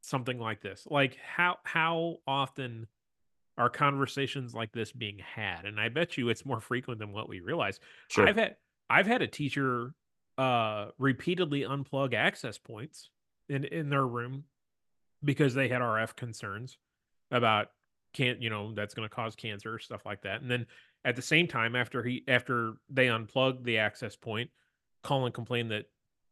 something 0.01 0.39
like 0.39 0.61
this 0.61 0.87
like 0.89 1.17
how 1.17 1.57
how 1.63 2.17
often 2.25 2.87
are 3.59 3.69
conversations 3.69 4.55
like 4.55 4.71
this 4.71 4.91
being 4.91 5.19
had 5.19 5.65
and 5.65 5.79
i 5.79 5.89
bet 5.89 6.17
you 6.17 6.29
it's 6.29 6.45
more 6.45 6.61
frequent 6.61 6.99
than 6.99 7.11
what 7.11 7.29
we 7.29 7.41
realize 7.41 7.79
Sure. 8.07 8.27
i've 8.27 8.37
had 8.37 8.55
i've 8.89 9.05
had 9.05 9.21
a 9.21 9.27
teacher 9.27 9.93
uh 10.37 10.87
repeatedly 10.97 11.61
unplug 11.61 12.13
access 12.13 12.57
points 12.57 13.09
in 13.49 13.65
in 13.65 13.89
their 13.89 14.07
room 14.07 14.45
because 15.23 15.53
they 15.53 15.67
had 15.67 15.81
rf 15.81 16.15
concerns 16.15 16.77
about 17.29 17.67
can't 18.13 18.41
you 18.41 18.49
know 18.49 18.73
that's 18.73 18.93
going 18.95 19.07
to 19.07 19.13
cause 19.13 19.35
cancer 19.35 19.77
stuff 19.77 20.05
like 20.05 20.21
that 20.23 20.41
and 20.41 20.49
then 20.49 20.65
at 21.05 21.15
the 21.15 21.21
same 21.21 21.47
time 21.47 21.75
after 21.75 22.01
he 22.01 22.23
after 22.27 22.73
they 22.89 23.09
unplugged 23.09 23.63
the 23.65 23.77
access 23.77 24.15
point 24.15 24.49
Colin 25.03 25.31
complained 25.31 25.71
that 25.71 25.85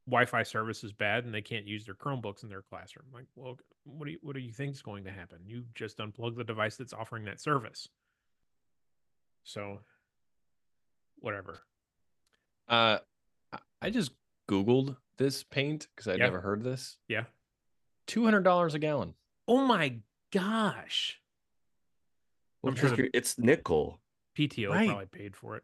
Wi-Fi 0.07 0.43
service 0.43 0.83
is 0.83 0.93
bad 0.93 1.25
and 1.25 1.33
they 1.33 1.41
can't 1.41 1.65
use 1.67 1.85
their 1.85 1.93
Chromebooks 1.95 2.43
in 2.43 2.49
their 2.49 2.61
classroom. 2.61 3.07
Like, 3.13 3.25
well, 3.35 3.57
what 3.83 4.05
do 4.05 4.11
you 4.11 4.19
what 4.21 4.33
do 4.35 4.39
you 4.41 4.51
think 4.53 4.73
is 4.73 4.81
going 4.81 5.03
to 5.03 5.11
happen? 5.11 5.39
You 5.45 5.63
just 5.75 5.97
unplug 5.97 6.35
the 6.37 6.43
device 6.43 6.77
that's 6.77 6.93
offering 6.93 7.25
that 7.25 7.41
service. 7.41 7.87
So, 9.43 9.79
whatever. 11.19 11.59
Uh, 12.67 12.99
I- 13.53 13.59
I 13.81 13.89
just 13.89 14.11
Googled 14.49 14.97
this 15.17 15.43
paint 15.43 15.87
because 15.95 16.07
I'd 16.07 16.19
Yeah. 16.19 16.25
never 16.25 16.41
heard 16.41 16.63
this. 16.63 16.97
Yeah. 17.07 17.25
Two 18.05 18.23
hundred 18.23 18.43
dollars 18.43 18.73
a 18.75 18.79
gallon. 18.79 19.13
Oh 19.47 19.65
my 19.65 19.99
gosh. 20.31 21.21
Well, 22.61 22.71
I'm 22.71 22.77
sure 22.77 22.95
the- 22.95 23.09
it's 23.13 23.37
nickel. 23.37 24.01
PTO 24.35 24.69
Right. 24.69 24.87
probably 24.87 25.05
paid 25.07 25.35
for 25.35 25.55
it. 25.57 25.63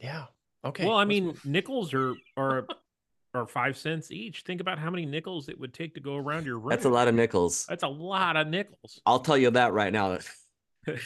Yeah. 0.00 0.26
Okay. 0.64 0.86
well, 0.86 0.96
I 0.96 1.04
mean, 1.04 1.36
nickels 1.44 1.92
are 1.94 2.14
are 2.36 2.66
are 3.34 3.46
five 3.46 3.76
cents 3.76 4.10
each. 4.10 4.42
Think 4.42 4.60
about 4.60 4.78
how 4.78 4.90
many 4.90 5.06
nickels 5.06 5.48
it 5.48 5.58
would 5.58 5.72
take 5.72 5.94
to 5.94 6.00
go 6.00 6.16
around 6.16 6.44
your 6.46 6.58
room. 6.58 6.70
That's 6.70 6.84
a 6.84 6.90
lot 6.90 7.08
of 7.08 7.14
nickels. 7.14 7.66
That's 7.68 7.82
a 7.82 7.88
lot 7.88 8.36
of 8.36 8.46
nickels. 8.46 9.00
I'll 9.06 9.20
tell 9.20 9.38
you 9.38 9.50
that 9.50 9.72
right 9.72 9.92
now. 9.92 10.18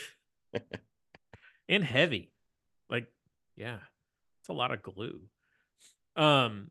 and 1.68 1.84
heavy. 1.84 2.32
Like, 2.90 3.06
yeah, 3.56 3.78
it's 4.40 4.48
a 4.48 4.52
lot 4.52 4.72
of 4.72 4.82
glue. 4.82 5.20
Um, 6.16 6.70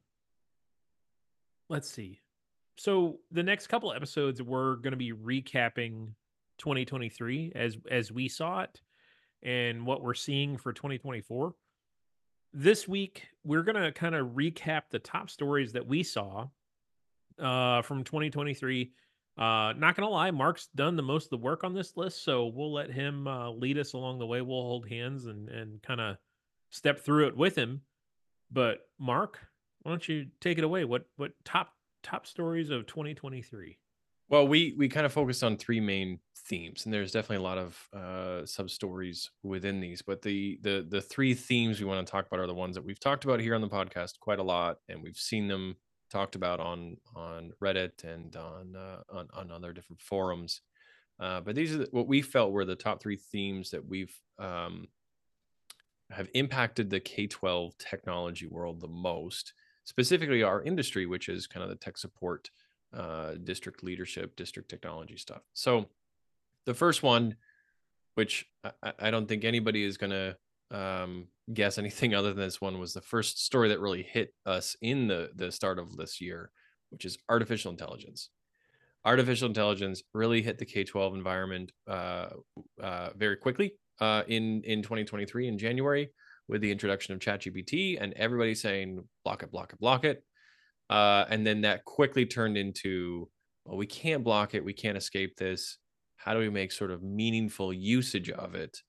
let's 1.69 1.89
see. 1.89 2.19
So 2.77 3.19
the 3.31 3.43
next 3.43 3.67
couple 3.67 3.93
episodes, 3.93 4.41
we're 4.41 4.75
going 4.75 4.91
to 4.91 4.97
be 4.97 5.13
recapping 5.13 6.09
2023 6.57 7.53
as 7.55 7.77
as 7.89 8.11
we 8.11 8.27
saw 8.27 8.61
it, 8.61 8.81
and 9.43 9.85
what 9.85 10.01
we're 10.01 10.13
seeing 10.13 10.57
for 10.57 10.73
2024. 10.73 11.53
This 12.53 12.87
week, 12.87 13.27
we're 13.45 13.63
going 13.63 13.81
to 13.81 13.91
kind 13.91 14.15
of 14.15 14.29
recap 14.29 14.84
the 14.89 14.99
top 14.99 15.29
stories 15.29 15.73
that 15.73 15.88
we 15.88 16.03
saw 16.03 16.47
uh, 17.39 17.81
from 17.81 18.03
2023 18.03 18.91
Uh, 19.38 19.73
not 19.75 19.95
gonna 19.97 20.08
lie, 20.10 20.31
Mark's 20.31 20.67
done 20.75 20.95
the 20.95 21.03
most 21.03 21.25
of 21.25 21.29
the 21.31 21.43
work 21.43 21.65
on 21.65 21.73
this 21.73 21.97
list, 21.97 22.23
so 22.23 22.47
we'll 22.47 22.71
let 22.71 22.89
him 22.89 23.27
uh, 23.27 23.49
lead 23.51 23.77
us 23.77 23.91
along 23.91 24.17
the 24.17 24.25
way. 24.25 24.41
We'll 24.41 24.62
hold 24.62 24.88
hands 24.88 25.25
and 25.25 25.49
and 25.49 25.81
kind 25.84 25.99
of 25.99 26.15
step 26.69 26.99
through 26.99 27.27
it 27.27 27.36
with 27.36 27.53
him. 27.58 27.81
But 28.49 28.88
Mark, 28.97 29.39
why 29.81 29.91
don't 29.91 30.08
you 30.08 30.27
take 30.39 30.58
it 30.58 30.63
away? 30.63 30.86
What 30.86 31.05
what 31.17 31.34
top 31.43 31.73
top 32.01 32.25
stories 32.27 32.69
of 32.69 32.88
2023? 32.88 33.77
Well, 34.29 34.47
we 34.47 34.73
we 34.77 34.89
kind 34.89 35.05
of 35.05 35.13
focused 35.13 35.43
on 35.43 35.57
three 35.57 35.79
main 35.79 36.19
themes, 36.47 36.85
and 36.85 36.93
there's 36.93 37.11
definitely 37.11 37.38
a 37.38 37.49
lot 37.49 37.57
of 37.57 37.88
uh, 37.93 38.45
sub 38.45 38.69
stories 38.69 39.29
within 39.43 39.79
these. 39.79 40.01
But 40.01 40.21
the 40.21 40.57
the 40.61 40.85
the 40.88 41.01
three 41.01 41.33
themes 41.35 41.79
we 41.79 41.85
want 41.85 42.05
to 42.05 42.09
talk 42.11 42.25
about 42.27 42.39
are 42.39 42.47
the 42.47 42.53
ones 42.53 42.75
that 42.75 42.83
we've 42.85 42.99
talked 42.99 43.23
about 43.25 43.39
here 43.39 43.55
on 43.55 43.61
the 43.61 43.69
podcast 43.69 44.19
quite 44.19 44.39
a 44.39 44.43
lot, 44.43 44.77
and 44.89 45.01
we've 45.03 45.17
seen 45.17 45.47
them 45.47 45.75
talked 46.09 46.35
about 46.35 46.59
on 46.59 46.97
on 47.15 47.51
Reddit 47.61 48.03
and 48.03 48.35
on 48.35 48.75
uh, 48.75 49.01
on, 49.11 49.27
on 49.33 49.51
other 49.51 49.73
different 49.73 50.01
forums. 50.01 50.61
Uh, 51.19 51.41
but 51.41 51.55
these 51.55 51.75
are 51.75 51.85
what 51.91 52.07
we 52.07 52.21
felt 52.21 52.51
were 52.51 52.65
the 52.65 52.75
top 52.75 53.01
three 53.01 53.17
themes 53.17 53.69
that 53.69 53.88
we've 53.88 54.15
um, 54.39 54.88
have 56.09 56.29
impacted 56.33 56.89
the 56.89 56.99
K 56.99 57.27
twelve 57.27 57.77
technology 57.77 58.47
world 58.47 58.81
the 58.81 58.88
most, 58.88 59.53
specifically 59.83 60.41
our 60.41 60.63
industry, 60.63 61.05
which 61.05 61.29
is 61.29 61.45
kind 61.47 61.63
of 61.63 61.69
the 61.69 61.75
tech 61.75 61.97
support 61.97 62.49
uh, 62.95 63.34
district 63.43 63.84
leadership, 63.84 64.36
district 64.36 64.69
technology 64.69 65.17
stuff. 65.17 65.41
So 65.53 65.88
the 66.65 66.73
first 66.73 67.03
one, 67.03 67.36
which 68.15 68.45
I, 68.81 68.93
I 68.99 69.12
don't 69.12 69.27
think 69.27 69.43
anybody 69.43 69.84
is 69.84 69.97
going 69.97 70.12
to 70.12 70.38
um, 70.71 71.27
guess 71.53 71.77
anything 71.77 72.15
other 72.15 72.34
than 72.34 72.43
this 72.43 72.62
one, 72.62 72.79
was 72.79 72.93
the 72.93 73.01
first 73.01 73.43
story 73.43 73.69
that 73.69 73.79
really 73.79 74.03
hit 74.03 74.34
us 74.45 74.75
in 74.81 75.08
the 75.08 75.31
the 75.36 75.51
start 75.51 75.79
of 75.79 75.95
this 75.97 76.21
year, 76.21 76.51
which 76.89 77.05
is 77.05 77.17
artificial 77.29 77.71
intelligence. 77.71 78.29
Artificial 79.03 79.47
intelligence 79.47 80.01
really 80.13 80.41
hit 80.41 80.58
the 80.58 80.65
K 80.65 80.84
twelve 80.84 81.13
environment 81.13 81.71
uh, 81.88 82.29
uh, 82.81 83.10
very 83.15 83.36
quickly 83.36 83.73
uh, 83.99 84.23
in 84.27 84.63
in 84.63 84.81
2023 84.81 85.47
in 85.47 85.58
January 85.58 86.10
with 86.47 86.62
the 86.62 86.71
introduction 86.71 87.13
of 87.13 87.19
ChatGPT, 87.19 87.97
and 87.99 88.13
everybody 88.13 88.55
saying 88.55 89.03
block 89.23 89.43
it, 89.43 89.51
block 89.51 89.73
it, 89.73 89.79
block 89.79 90.05
it. 90.05 90.23
Uh, 90.89 91.26
and 91.30 91.45
then 91.45 91.62
that 91.62 91.84
quickly 91.86 92.26
turned 92.26 92.58
into, 92.58 93.30
well, 93.65 93.78
we 93.78 93.88
can't 93.88 94.24
block 94.24 94.54
it. 94.54 94.63
We 94.63 94.74
can't 94.74 94.98
escape 94.98 95.36
this. 95.38 95.78
How 96.17 96.34
do 96.34 96.39
we 96.39 96.50
make 96.50 96.71
sort 96.71 96.91
of 96.91 97.04
meaningful 97.04 97.74
usage 97.74 98.30
of 98.30 98.56
it? 98.56 98.82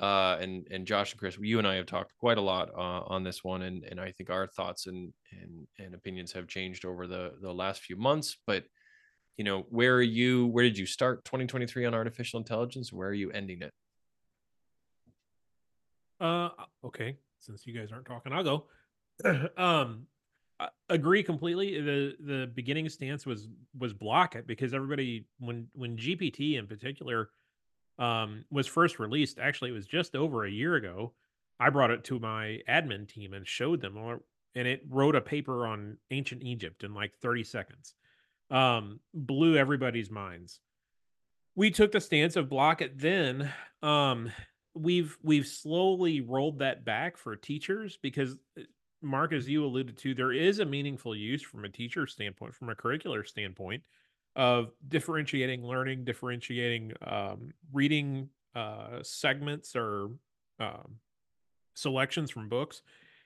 Uh, 0.00 0.36
and 0.40 0.66
and 0.72 0.86
Josh 0.86 1.12
and 1.12 1.20
Chris, 1.20 1.38
you 1.40 1.58
and 1.58 1.68
I 1.68 1.76
have 1.76 1.86
talked 1.86 2.12
quite 2.18 2.36
a 2.36 2.42
lot 2.42 2.70
uh, 2.74 3.02
on 3.06 3.22
this 3.22 3.44
one, 3.44 3.62
and 3.62 3.84
and 3.84 4.00
I 4.00 4.10
think 4.10 4.28
our 4.28 4.46
thoughts 4.46 4.86
and 4.88 5.12
and 5.30 5.66
and 5.78 5.94
opinions 5.94 6.32
have 6.32 6.48
changed 6.48 6.84
over 6.84 7.06
the 7.06 7.34
the 7.40 7.52
last 7.52 7.82
few 7.82 7.96
months. 7.96 8.36
But 8.44 8.64
you 9.36 9.44
know, 9.44 9.66
where 9.70 9.94
are 9.94 10.02
you? 10.02 10.46
Where 10.48 10.64
did 10.64 10.76
you 10.76 10.86
start 10.86 11.24
2023 11.24 11.84
on 11.84 11.94
artificial 11.94 12.38
intelligence? 12.38 12.92
Where 12.92 13.08
are 13.08 13.14
you 13.14 13.30
ending 13.30 13.62
it? 13.62 13.72
Uh, 16.20 16.50
okay. 16.84 17.16
Since 17.40 17.66
you 17.66 17.78
guys 17.78 17.92
aren't 17.92 18.06
talking, 18.06 18.32
I'll 18.32 18.44
go. 18.44 18.66
um, 19.56 20.06
agree 20.88 21.22
completely. 21.22 21.80
The 21.80 22.14
the 22.20 22.50
beginning 22.54 22.88
stance 22.88 23.26
was 23.26 23.48
was 23.78 23.92
block 23.92 24.36
it 24.36 24.46
because 24.46 24.74
everybody 24.74 25.26
when 25.38 25.68
when 25.72 25.96
GPT 25.96 26.58
in 26.58 26.66
particular 26.66 27.30
um 27.98 28.44
was 28.50 28.66
first 28.66 28.98
released, 28.98 29.38
actually 29.38 29.70
it 29.70 29.74
was 29.74 29.86
just 29.86 30.14
over 30.14 30.44
a 30.44 30.50
year 30.50 30.74
ago. 30.74 31.12
I 31.58 31.70
brought 31.70 31.90
it 31.90 32.04
to 32.04 32.18
my 32.18 32.60
admin 32.68 33.08
team 33.08 33.32
and 33.32 33.46
showed 33.46 33.80
them 33.80 33.96
and 34.56 34.68
it 34.68 34.82
wrote 34.88 35.16
a 35.16 35.20
paper 35.20 35.66
on 35.66 35.98
ancient 36.10 36.42
Egypt 36.42 36.84
in 36.84 36.94
like 36.94 37.16
30 37.16 37.44
seconds. 37.44 37.94
Um 38.50 39.00
blew 39.12 39.56
everybody's 39.56 40.10
minds. 40.10 40.60
We 41.56 41.70
took 41.70 41.92
the 41.92 42.00
stance 42.00 42.36
of 42.36 42.48
block 42.48 42.82
it 42.82 42.98
then. 42.98 43.52
Um 43.82 44.30
we've 44.74 45.16
we've 45.22 45.46
slowly 45.46 46.20
rolled 46.20 46.58
that 46.58 46.84
back 46.84 47.16
for 47.16 47.36
teachers 47.36 47.98
because 48.02 48.36
uh, 48.58 48.62
Mark, 49.04 49.32
as 49.32 49.48
you 49.48 49.64
alluded 49.64 49.96
to, 49.98 50.14
there 50.14 50.32
is 50.32 50.58
a 50.58 50.64
meaningful 50.64 51.14
use 51.14 51.42
from 51.42 51.64
a 51.64 51.68
teacher 51.68 52.06
standpoint, 52.06 52.54
from 52.54 52.70
a 52.70 52.74
curricular 52.74 53.26
standpoint, 53.26 53.82
of 54.36 54.72
differentiating 54.88 55.64
learning, 55.64 56.04
differentiating 56.04 56.92
um, 57.06 57.52
reading 57.72 58.28
uh, 58.54 58.98
segments 59.02 59.76
or 59.76 60.10
um, 60.58 60.96
selections 61.74 62.30
from 62.30 62.48
books. 62.48 62.82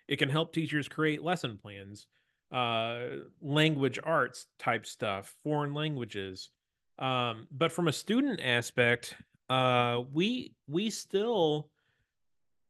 It 0.07 0.17
can 0.17 0.29
help 0.29 0.53
teachers 0.53 0.89
create 0.89 1.23
lesson 1.23 1.59
plans, 1.59 2.07
uh, 2.53 3.01
language 3.41 3.99
arts 4.03 4.47
type 4.59 4.87
stuff, 4.87 5.35
foreign 5.43 5.75
languages. 5.75 6.51
Um, 6.99 7.47
but 7.51 7.73
from 7.73 7.89
a 7.89 7.93
student 7.93 8.41
aspect, 8.43 9.15
uh, 9.49 10.03
we 10.13 10.55
we 10.67 10.91
still 10.91 11.71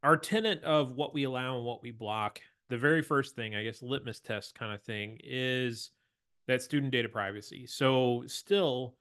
our 0.03 0.17
tenet 0.17 0.63
of 0.65 0.93
what 0.93 1.15
we 1.15 1.25
allow 1.25 1.57
and 1.57 1.65
what 1.65 1.83
we 1.83 1.91
block 1.91 2.41
the 2.69 2.79
very 2.79 3.03
first 3.03 3.35
thing, 3.35 3.55
I 3.55 3.65
guess, 3.65 3.83
litmus 3.83 4.21
test 4.21 4.55
kind 4.55 4.73
of 4.73 4.83
thing 4.83 5.19
is 5.23 5.91
that 6.47 6.63
student 6.63 6.93
data 6.93 7.09
privacy. 7.09 7.67
So, 7.67 8.25
still, 8.27 8.95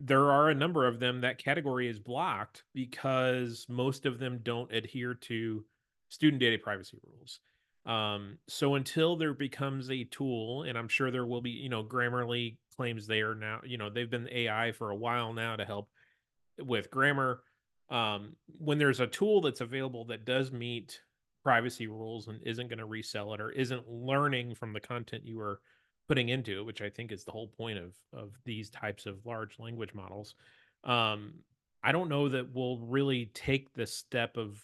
there 0.00 0.30
are 0.30 0.50
a 0.50 0.54
number 0.54 0.86
of 0.86 0.98
them 0.98 1.20
that 1.20 1.38
category 1.38 1.88
is 1.88 1.98
blocked 1.98 2.64
because 2.74 3.66
most 3.68 4.04
of 4.04 4.18
them 4.18 4.40
don't 4.42 4.72
adhere 4.72 5.14
to 5.14 5.64
student 6.08 6.40
data 6.40 6.58
privacy 6.58 6.98
rules. 7.06 7.40
Um, 7.84 8.38
so 8.48 8.74
until 8.74 9.16
there 9.16 9.34
becomes 9.34 9.90
a 9.90 10.04
tool, 10.04 10.64
and 10.64 10.76
I'm 10.76 10.88
sure 10.88 11.10
there 11.10 11.26
will 11.26 11.40
be, 11.40 11.50
you 11.50 11.68
know, 11.68 11.82
Grammarly 11.82 12.56
claims 12.76 13.06
they 13.06 13.20
are 13.20 13.34
now, 13.34 13.60
you 13.64 13.78
know, 13.78 13.90
they've 13.90 14.10
been 14.10 14.28
AI 14.30 14.72
for 14.72 14.90
a 14.90 14.96
while 14.96 15.32
now 15.32 15.56
to 15.56 15.64
help 15.64 15.88
with 16.58 16.90
grammar. 16.90 17.42
Um, 17.88 18.36
when 18.58 18.78
there's 18.78 19.00
a 19.00 19.06
tool 19.06 19.40
that's 19.40 19.60
available 19.60 20.04
that 20.06 20.24
does 20.24 20.52
meet 20.52 21.00
privacy 21.42 21.86
rules 21.86 22.28
and 22.28 22.40
isn't 22.44 22.68
going 22.68 22.78
to 22.78 22.86
resell 22.86 23.34
it 23.34 23.40
or 23.40 23.50
isn't 23.50 23.88
learning 23.88 24.54
from 24.54 24.72
the 24.72 24.80
content 24.80 25.26
you 25.26 25.40
are 25.40 25.60
putting 26.08 26.28
into 26.28 26.58
it, 26.58 26.66
which 26.66 26.82
I 26.82 26.90
think 26.90 27.12
is 27.12 27.24
the 27.24 27.32
whole 27.32 27.48
point 27.48 27.78
of 27.78 27.94
of 28.12 28.32
these 28.44 28.70
types 28.70 29.06
of 29.06 29.24
large 29.24 29.58
language 29.58 29.94
models. 29.94 30.34
Um, 30.84 31.34
I 31.82 31.92
don't 31.92 32.08
know 32.08 32.28
that 32.28 32.54
we'll 32.54 32.78
really 32.78 33.26
take 33.34 33.72
the 33.74 33.86
step 33.86 34.36
of 34.36 34.62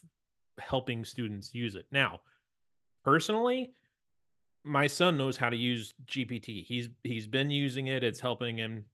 helping 0.58 1.04
students 1.04 1.54
use 1.54 1.74
it. 1.74 1.86
Now, 1.90 2.20
personally, 3.04 3.72
my 4.64 4.86
son 4.86 5.16
knows 5.16 5.36
how 5.36 5.50
to 5.50 5.56
use 5.56 5.94
GPT. 6.06 6.64
He's 6.64 6.88
he's 7.02 7.26
been 7.26 7.50
using 7.50 7.88
it. 7.88 8.04
It's 8.04 8.20
helping 8.20 8.58
him 8.58 8.84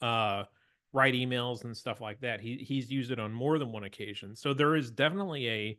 uh, 0.00 0.44
write 0.92 1.14
emails 1.14 1.64
and 1.64 1.76
stuff 1.76 2.00
like 2.00 2.20
that. 2.20 2.40
He 2.40 2.56
he's 2.56 2.90
used 2.90 3.10
it 3.10 3.20
on 3.20 3.32
more 3.32 3.58
than 3.58 3.72
one 3.72 3.84
occasion. 3.84 4.34
So 4.34 4.54
there 4.54 4.76
is 4.76 4.90
definitely 4.90 5.48
a 5.48 5.78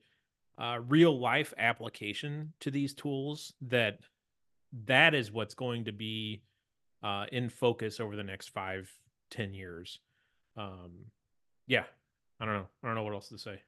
uh, 0.58 0.80
real 0.88 1.18
life 1.20 1.54
application 1.58 2.54
to 2.60 2.72
these 2.72 2.94
tools 2.94 3.54
that 3.62 4.00
that 4.86 5.14
is 5.14 5.32
what's 5.32 5.54
going 5.54 5.86
to 5.86 5.92
be 5.92 6.42
uh, 7.04 7.26
in 7.32 7.50
focus 7.50 8.00
over 8.00 8.16
the 8.16 8.24
next 8.24 8.50
five 8.50 8.90
ten 9.30 9.54
years. 9.54 10.00
Um 10.58 11.06
yeah 11.68 11.84
i 12.40 12.46
don't 12.46 12.56
know. 12.56 12.68
I 12.84 12.88
don't 12.88 12.96
know 12.96 13.04
what 13.04 13.14
else 13.14 13.30
to 13.30 13.38
say. 13.38 13.62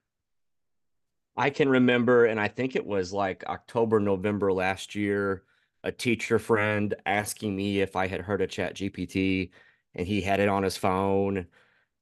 I 1.35 1.49
can 1.49 1.69
remember 1.69 2.25
and 2.25 2.39
i 2.39 2.47
think 2.47 2.75
it 2.75 2.85
was 2.85 3.11
like 3.11 3.43
october 3.47 3.99
november 3.99 4.53
last 4.53 4.93
year 4.93 5.43
a 5.83 5.91
teacher 5.91 6.37
friend 6.37 6.93
asking 7.05 7.55
me 7.55 7.81
if 7.81 7.95
i 7.95 8.05
had 8.05 8.21
heard 8.21 8.41
of 8.41 8.49
chat 8.49 8.75
gpt 8.75 9.49
and 9.95 10.07
he 10.07 10.21
had 10.21 10.39
it 10.39 10.47
on 10.47 10.61
his 10.61 10.77
phone 10.77 11.47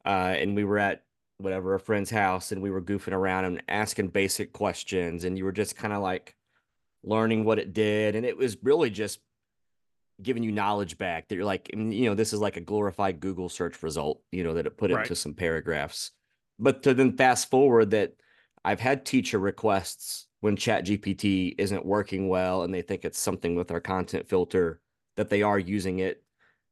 uh, 0.05 0.35
and 0.37 0.55
we 0.55 0.63
were 0.63 0.79
at 0.79 1.03
whatever 1.41 1.75
a 1.75 1.79
friend's 1.79 2.09
house 2.09 2.51
and 2.51 2.61
we 2.61 2.69
were 2.69 2.81
goofing 2.81 3.13
around 3.13 3.45
and 3.45 3.63
asking 3.67 4.07
basic 4.07 4.53
questions 4.53 5.23
and 5.23 5.37
you 5.37 5.43
were 5.43 5.51
just 5.51 5.75
kind 5.75 5.93
of 5.93 6.01
like 6.01 6.35
learning 7.03 7.43
what 7.43 7.59
it 7.59 7.73
did 7.73 8.15
and 8.15 8.25
it 8.25 8.37
was 8.37 8.57
really 8.63 8.89
just 8.89 9.19
giving 10.21 10.43
you 10.43 10.51
knowledge 10.51 10.97
back 10.97 11.27
that 11.27 11.35
you're 11.35 11.45
like 11.45 11.69
you 11.73 12.05
know 12.05 12.15
this 12.15 12.33
is 12.33 12.39
like 12.39 12.57
a 12.57 12.61
glorified 12.61 13.19
google 13.19 13.49
search 13.49 13.81
result 13.81 14.21
you 14.31 14.43
know 14.43 14.53
that 14.53 14.65
it 14.67 14.77
put 14.77 14.91
right. 14.91 15.01
into 15.01 15.15
some 15.15 15.33
paragraphs 15.33 16.11
but 16.59 16.83
to 16.83 16.93
then 16.93 17.17
fast 17.17 17.49
forward 17.49 17.91
that 17.91 18.13
i've 18.63 18.79
had 18.79 19.05
teacher 19.05 19.39
requests 19.39 20.27
when 20.41 20.55
chat 20.55 20.85
gpt 20.85 21.55
isn't 21.57 21.85
working 21.85 22.29
well 22.29 22.63
and 22.63 22.73
they 22.73 22.81
think 22.83 23.03
it's 23.03 23.19
something 23.19 23.55
with 23.55 23.71
our 23.71 23.81
content 23.81 24.29
filter 24.29 24.79
that 25.17 25.29
they 25.29 25.41
are 25.41 25.59
using 25.59 25.99
it 25.99 26.23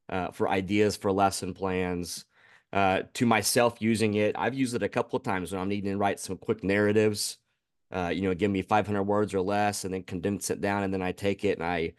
uh, 0.10 0.32
for 0.32 0.50
ideas 0.50 0.96
for 0.96 1.12
lesson 1.12 1.54
plans 1.54 2.26
uh, 2.72 3.04
to 3.14 3.26
myself 3.26 3.82
using 3.82 4.16
it. 4.16 4.36
I've 4.38 4.54
used 4.54 4.76
it 4.76 4.84
a 4.84 4.90
couple 4.90 5.18
of 5.18 5.24
times 5.24 5.52
when 5.52 5.62
I'm 5.62 5.70
needing 5.70 5.92
to 5.92 5.98
write 5.98 6.20
some 6.20 6.38
quick 6.38 6.64
narratives. 6.64 7.38
Uh, 7.92 8.12
you 8.14 8.22
know, 8.22 8.36
give 8.36 8.52
me 8.52 8.62
500 8.62 9.02
words 9.04 9.34
or 9.34 9.42
less, 9.42 9.84
and 9.84 9.94
then 9.94 10.04
condense 10.04 10.50
it 10.52 10.62
down, 10.62 10.84
and 10.84 10.94
then 10.94 11.02
I 11.02 11.12
take 11.12 11.44
it 11.44 11.58
and 11.58 11.66
I, 11.66 11.94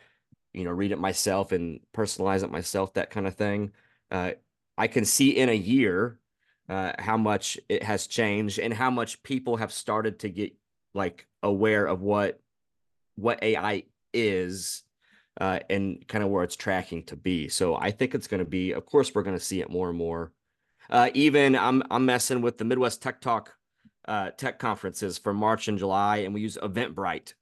you 0.52 0.64
know, 0.64 0.70
read 0.70 0.92
it 0.92 0.98
myself 0.98 1.50
and 1.50 1.80
personalize 1.92 2.44
it 2.44 2.50
myself. 2.50 2.94
That 2.94 3.10
kind 3.10 3.26
of 3.26 3.34
thing. 3.34 3.72
Uh, 4.10 4.32
I 4.78 4.86
can 4.86 5.04
see 5.04 5.30
in 5.36 5.48
a 5.48 5.54
year 5.54 6.18
uh, 6.68 6.92
how 6.98 7.16
much 7.16 7.58
it 7.68 7.82
has 7.82 8.06
changed 8.06 8.60
and 8.60 8.72
how 8.72 8.90
much 8.90 9.22
people 9.24 9.56
have 9.56 9.72
started 9.72 10.20
to 10.20 10.28
get 10.28 10.54
like 10.94 11.26
aware 11.42 11.86
of 11.86 12.00
what 12.02 12.40
what 13.16 13.42
AI 13.42 13.84
is 14.14 14.82
uh, 15.40 15.60
and 15.68 16.06
kind 16.08 16.24
of 16.24 16.30
where 16.30 16.44
it's 16.44 16.56
tracking 16.56 17.02
to 17.04 17.16
be. 17.16 17.48
So 17.48 17.76
I 17.76 17.90
think 17.90 18.14
it's 18.14 18.26
going 18.26 18.38
to 18.38 18.48
be, 18.48 18.72
of 18.72 18.86
course, 18.86 19.14
we're 19.14 19.22
going 19.22 19.38
to 19.38 19.44
see 19.44 19.60
it 19.60 19.70
more 19.70 19.88
and 19.88 19.98
more. 19.98 20.32
Uh, 20.90 21.08
even 21.14 21.54
I'm 21.56 21.82
I'm 21.90 22.04
messing 22.04 22.42
with 22.42 22.58
the 22.58 22.64
Midwest 22.64 23.00
Tech 23.00 23.20
Talk 23.20 23.54
uh, 24.08 24.30
tech 24.30 24.58
conferences 24.58 25.18
for 25.18 25.32
March 25.32 25.68
and 25.68 25.78
July, 25.78 26.18
and 26.18 26.34
we 26.34 26.40
use 26.40 26.58
Eventbrite 26.60 27.34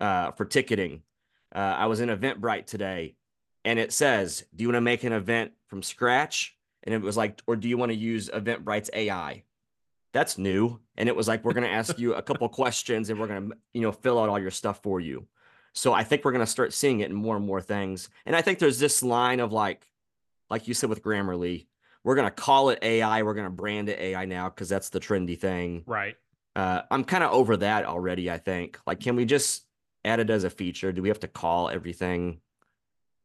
uh, 0.00 0.30
for 0.32 0.44
ticketing. 0.44 1.02
Uh, 1.54 1.58
I 1.58 1.86
was 1.86 2.00
in 2.00 2.08
Eventbrite 2.08 2.66
today, 2.66 3.16
and 3.64 3.78
it 3.78 3.92
says, 3.92 4.44
"Do 4.54 4.62
you 4.62 4.68
want 4.68 4.76
to 4.76 4.82
make 4.82 5.02
an 5.02 5.12
event 5.12 5.52
from 5.66 5.82
scratch?" 5.82 6.56
And 6.84 6.94
it 6.94 7.02
was 7.02 7.16
like, 7.16 7.42
"Or 7.48 7.56
do 7.56 7.68
you 7.68 7.76
want 7.76 7.90
to 7.90 7.96
use 7.98 8.30
Eventbrite's 8.30 8.90
AI?" 8.92 9.42
That's 10.12 10.38
new, 10.38 10.78
and 10.96 11.08
it 11.08 11.16
was 11.16 11.26
like, 11.26 11.44
"We're 11.44 11.54
going 11.54 11.68
to 11.68 11.74
ask 11.74 11.98
you 11.98 12.14
a 12.14 12.22
couple 12.22 12.48
questions, 12.62 13.10
and 13.10 13.18
we're 13.18 13.26
going 13.26 13.50
to, 13.50 13.56
you 13.74 13.80
know, 13.80 13.92
fill 13.92 14.20
out 14.20 14.28
all 14.28 14.38
your 14.38 14.52
stuff 14.52 14.80
for 14.84 15.00
you." 15.00 15.26
So 15.72 15.92
I 15.92 16.04
think 16.04 16.24
we're 16.24 16.32
going 16.32 16.44
to 16.44 16.50
start 16.50 16.72
seeing 16.72 17.00
it 17.00 17.10
in 17.10 17.16
more 17.16 17.36
and 17.36 17.44
more 17.44 17.60
things. 17.60 18.08
And 18.24 18.34
I 18.34 18.42
think 18.42 18.60
there's 18.60 18.78
this 18.78 19.02
line 19.02 19.40
of 19.40 19.52
like, 19.52 19.86
like 20.48 20.68
you 20.68 20.72
said 20.72 20.88
with 20.88 21.02
Grammarly, 21.02 21.66
we're 22.06 22.14
going 22.14 22.28
to 22.28 22.30
call 22.30 22.70
it 22.70 22.78
AI. 22.82 23.22
We're 23.24 23.34
going 23.34 23.48
to 23.48 23.50
brand 23.50 23.88
it 23.88 23.98
AI 23.98 24.26
now 24.26 24.48
because 24.48 24.68
that's 24.68 24.90
the 24.90 25.00
trendy 25.00 25.36
thing. 25.36 25.82
Right. 25.86 26.14
Uh, 26.54 26.82
I'm 26.88 27.02
kind 27.02 27.24
of 27.24 27.32
over 27.32 27.56
that 27.56 27.84
already. 27.84 28.30
I 28.30 28.38
think. 28.38 28.78
Like, 28.86 29.00
can 29.00 29.16
we 29.16 29.24
just 29.24 29.66
add 30.04 30.20
it 30.20 30.30
as 30.30 30.44
a 30.44 30.50
feature? 30.50 30.92
Do 30.92 31.02
we 31.02 31.08
have 31.08 31.18
to 31.20 31.28
call 31.28 31.68
everything 31.68 32.40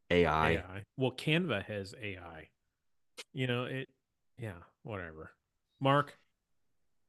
AI? 0.10 0.54
AI. 0.54 0.84
Well, 0.98 1.12
Canva 1.12 1.64
has 1.66 1.94
AI. 2.02 2.48
You 3.34 3.46
know 3.46 3.66
it. 3.66 3.88
Yeah. 4.40 4.58
Whatever. 4.82 5.30
Mark. 5.80 6.18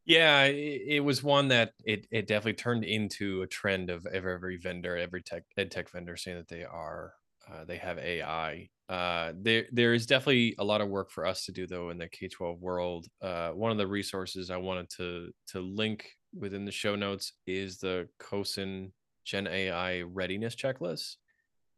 Yeah, 0.05 0.43
it, 0.45 0.83
it, 0.87 1.01
was 1.01 1.23
one 1.23 1.49
that 1.49 1.73
it 1.87 2.07
it 2.11 2.27
definitely 2.27 2.55
turned 2.55 2.85
into 2.85 3.41
a 3.41 3.47
trend 3.47 3.89
of 3.89 4.05
every 4.05 4.59
vendor, 4.59 4.99
every 4.99 5.23
tech 5.23 5.45
ed 5.57 5.71
tech 5.71 5.89
vendor 5.89 6.19
saying 6.19 6.37
that 6.37 6.49
they 6.49 6.65
are 6.65 7.15
uh, 7.51 7.65
they 7.65 7.79
have 7.79 7.99
AI. 7.99 8.69
Uh, 8.93 9.33
there 9.41 9.65
there 9.73 9.95
is 9.95 10.05
definitely 10.05 10.55
a 10.59 10.65
lot 10.65 10.83
of 10.83 10.89
work 10.89 11.11
for 11.11 11.25
us 11.25 11.47
to 11.47 11.53
do 11.53 11.67
though 11.67 11.89
in 11.89 11.97
the 11.97 12.07
K 12.09 12.29
twelve 12.29 12.61
world. 12.61 13.07
Uh, 13.23 13.49
one 13.53 13.71
of 13.71 13.79
the 13.79 13.87
resources 13.87 14.51
I 14.51 14.59
wanted 14.59 14.91
to 14.99 15.31
to 15.49 15.61
link 15.61 16.11
within 16.39 16.67
the 16.67 16.73
show 16.73 16.95
notes 16.95 17.33
is 17.47 17.79
the 17.79 18.07
CoSN 18.21 18.91
Gen 19.25 19.47
AI 19.47 20.03
readiness 20.03 20.55
checklist. 20.55 21.17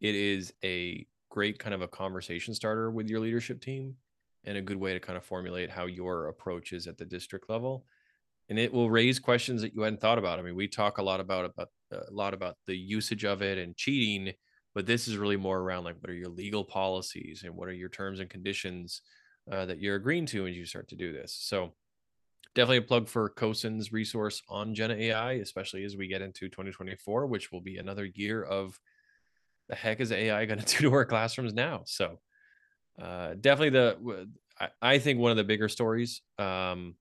It 0.00 0.16
is 0.16 0.52
a 0.64 1.06
great 1.30 1.60
kind 1.60 1.72
of 1.72 1.82
a 1.82 1.88
conversation 1.88 2.52
starter 2.52 2.90
with 2.90 3.08
your 3.08 3.20
leadership 3.20 3.60
team 3.60 3.94
and 4.42 4.58
a 4.58 4.62
good 4.62 4.76
way 4.76 4.92
to 4.92 5.00
kind 5.00 5.16
of 5.16 5.24
formulate 5.24 5.70
how 5.70 5.86
your 5.86 6.26
approach 6.26 6.72
is 6.72 6.88
at 6.88 6.98
the 6.98 7.04
district 7.04 7.48
level 7.48 7.86
and 8.48 8.58
it 8.58 8.72
will 8.72 8.90
raise 8.90 9.18
questions 9.18 9.62
that 9.62 9.74
you 9.74 9.82
hadn't 9.82 10.00
thought 10.00 10.18
about. 10.18 10.38
I 10.38 10.42
mean, 10.42 10.56
we 10.56 10.68
talk 10.68 10.98
a 10.98 11.02
lot 11.02 11.20
about 11.20 11.44
about 11.46 11.68
a 11.92 12.10
lot 12.10 12.34
about 12.34 12.56
the 12.66 12.76
usage 12.76 13.24
of 13.24 13.40
it 13.40 13.56
and 13.58 13.76
cheating, 13.76 14.34
but 14.74 14.86
this 14.86 15.06
is 15.06 15.16
really 15.16 15.36
more 15.36 15.60
around 15.60 15.84
like 15.84 15.96
what 16.00 16.10
are 16.10 16.14
your 16.14 16.28
legal 16.28 16.64
policies 16.64 17.42
and 17.44 17.54
what 17.54 17.68
are 17.68 17.72
your 17.72 17.88
terms 17.88 18.20
and 18.20 18.28
conditions 18.28 19.02
uh, 19.50 19.66
that 19.66 19.78
you're 19.78 19.96
agreeing 19.96 20.26
to 20.26 20.46
as 20.46 20.56
you 20.56 20.66
start 20.66 20.88
to 20.88 20.96
do 20.96 21.12
this. 21.12 21.36
So 21.38 21.74
definitely 22.54 22.78
a 22.78 22.82
plug 22.82 23.08
for 23.08 23.30
CoSN's 23.30 23.92
resource 23.92 24.42
on 24.48 24.74
Gen 24.74 24.90
AI, 24.90 25.34
especially 25.34 25.84
as 25.84 25.96
we 25.96 26.08
get 26.08 26.22
into 26.22 26.48
2024, 26.48 27.26
which 27.26 27.52
will 27.52 27.60
be 27.60 27.76
another 27.76 28.04
year 28.04 28.42
of 28.42 28.78
the 29.68 29.74
heck 29.74 30.00
is 30.00 30.12
AI 30.12 30.44
going 30.46 30.58
to 30.64 30.66
do 30.66 30.88
to 30.88 30.94
our 30.94 31.04
classrooms 31.04 31.54
now? 31.54 31.82
So 31.86 32.18
uh, 33.00 33.34
definitely 33.40 33.70
the 33.70 34.28
I, 34.60 34.68
I 34.80 34.98
think 34.98 35.18
one 35.18 35.30
of 35.30 35.36
the 35.36 35.44
bigger 35.44 35.68
stories. 35.68 36.22
Um, 36.38 36.96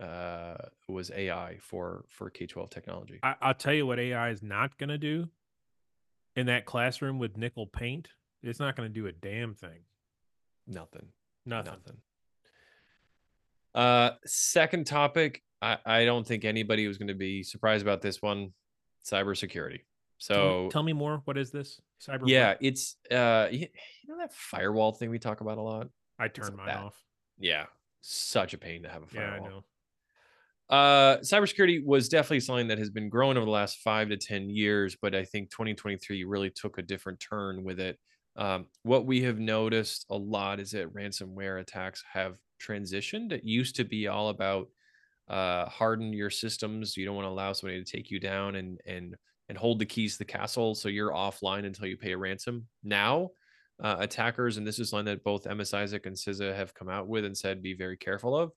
uh, 0.00 0.54
was 0.88 1.10
AI 1.10 1.58
for 1.60 2.04
for 2.08 2.30
K 2.30 2.46
twelve 2.46 2.70
technology. 2.70 3.18
I, 3.24 3.34
will 3.48 3.54
tell 3.54 3.74
you 3.74 3.84
what 3.84 3.98
AI 3.98 4.30
is 4.30 4.44
not 4.44 4.78
going 4.78 4.90
to 4.90 4.98
do 4.98 5.28
in 6.38 6.46
that 6.46 6.64
classroom 6.64 7.18
with 7.18 7.36
nickel 7.36 7.66
paint. 7.66 8.08
It's 8.44 8.60
not 8.60 8.76
going 8.76 8.88
to 8.88 8.94
do 8.94 9.08
a 9.08 9.12
damn 9.12 9.54
thing. 9.54 9.80
Nothing. 10.68 11.08
Nothing. 11.44 11.72
Nothing. 11.72 11.96
Uh, 13.74 14.10
second 14.24 14.86
topic. 14.86 15.42
I, 15.60 15.78
I 15.84 16.04
don't 16.04 16.24
think 16.24 16.44
anybody 16.44 16.86
was 16.86 16.96
going 16.96 17.08
to 17.08 17.14
be 17.14 17.42
surprised 17.42 17.82
about 17.82 18.02
this 18.02 18.22
one. 18.22 18.52
Cybersecurity. 19.04 19.80
So 20.18 20.34
tell 20.34 20.62
me, 20.62 20.68
tell 20.70 20.82
me 20.84 20.92
more. 20.92 21.22
What 21.24 21.36
is 21.36 21.50
this? 21.50 21.80
Cyber. 22.00 22.22
Yeah, 22.26 22.54
it's 22.60 22.94
uh, 23.10 23.48
you, 23.50 23.66
you 24.02 24.08
know 24.08 24.18
that 24.18 24.32
firewall 24.32 24.92
thing 24.92 25.10
we 25.10 25.18
talk 25.18 25.40
about 25.40 25.58
a 25.58 25.62
lot. 25.62 25.88
I 26.20 26.28
turn 26.28 26.54
mine 26.56 26.66
that. 26.66 26.76
off. 26.76 27.02
Yeah, 27.38 27.66
such 28.00 28.54
a 28.54 28.58
pain 28.58 28.84
to 28.84 28.88
have 28.88 29.02
a 29.02 29.06
firewall. 29.06 29.40
Yeah, 29.40 29.46
I 29.46 29.48
know. 29.48 29.64
Uh, 30.70 31.16
cybersecurity 31.18 31.84
was 31.84 32.08
definitely 32.08 32.40
something 32.40 32.68
that 32.68 32.78
has 32.78 32.90
been 32.90 33.08
growing 33.08 33.36
over 33.36 33.46
the 33.46 33.50
last 33.50 33.78
five 33.78 34.08
to 34.10 34.16
10 34.16 34.50
years, 34.50 34.96
but 35.00 35.14
I 35.14 35.24
think 35.24 35.50
2023 35.50 36.24
really 36.24 36.50
took 36.50 36.78
a 36.78 36.82
different 36.82 37.20
turn 37.20 37.64
with 37.64 37.80
it. 37.80 37.98
Um, 38.36 38.66
what 38.82 39.06
we 39.06 39.22
have 39.22 39.38
noticed 39.38 40.06
a 40.10 40.16
lot 40.16 40.60
is 40.60 40.70
that 40.72 40.92
ransomware 40.94 41.60
attacks 41.60 42.04
have 42.12 42.36
transitioned. 42.62 43.32
It 43.32 43.44
used 43.44 43.76
to 43.76 43.84
be 43.84 44.08
all 44.08 44.28
about 44.28 44.68
uh, 45.28 45.66
harden 45.66 46.12
your 46.12 46.30
systems. 46.30 46.96
You 46.96 47.06
don't 47.06 47.16
want 47.16 47.26
to 47.26 47.30
allow 47.30 47.52
somebody 47.52 47.82
to 47.82 47.90
take 47.90 48.10
you 48.10 48.20
down 48.20 48.56
and 48.56 48.80
and 48.86 49.14
and 49.48 49.56
hold 49.56 49.78
the 49.78 49.86
keys 49.86 50.12
to 50.12 50.18
the 50.18 50.24
castle, 50.26 50.74
so 50.74 50.90
you're 50.90 51.10
offline 51.10 51.64
until 51.64 51.86
you 51.86 51.96
pay 51.96 52.12
a 52.12 52.18
ransom. 52.18 52.66
Now, 52.84 53.30
uh, 53.82 53.96
attackers, 53.98 54.58
and 54.58 54.66
this 54.66 54.78
is 54.78 54.92
one 54.92 55.06
that 55.06 55.24
both 55.24 55.46
MS-ISAC 55.46 56.04
and 56.04 56.14
CISA 56.14 56.54
have 56.54 56.74
come 56.74 56.90
out 56.90 57.08
with 57.08 57.24
and 57.24 57.36
said 57.36 57.62
be 57.62 57.74
very 57.74 57.96
careful 57.96 58.36
of. 58.36 58.52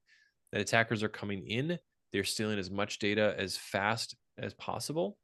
That 0.52 0.60
attackers 0.60 1.02
are 1.02 1.10
coming 1.10 1.48
in 1.48 1.80
they're 2.12 2.24
stealing 2.24 2.60
as 2.60 2.70
much 2.70 3.00
data 3.00 3.36
as 3.38 3.58
fast 3.58 4.16
as 4.38 4.54
possible, 4.54 5.18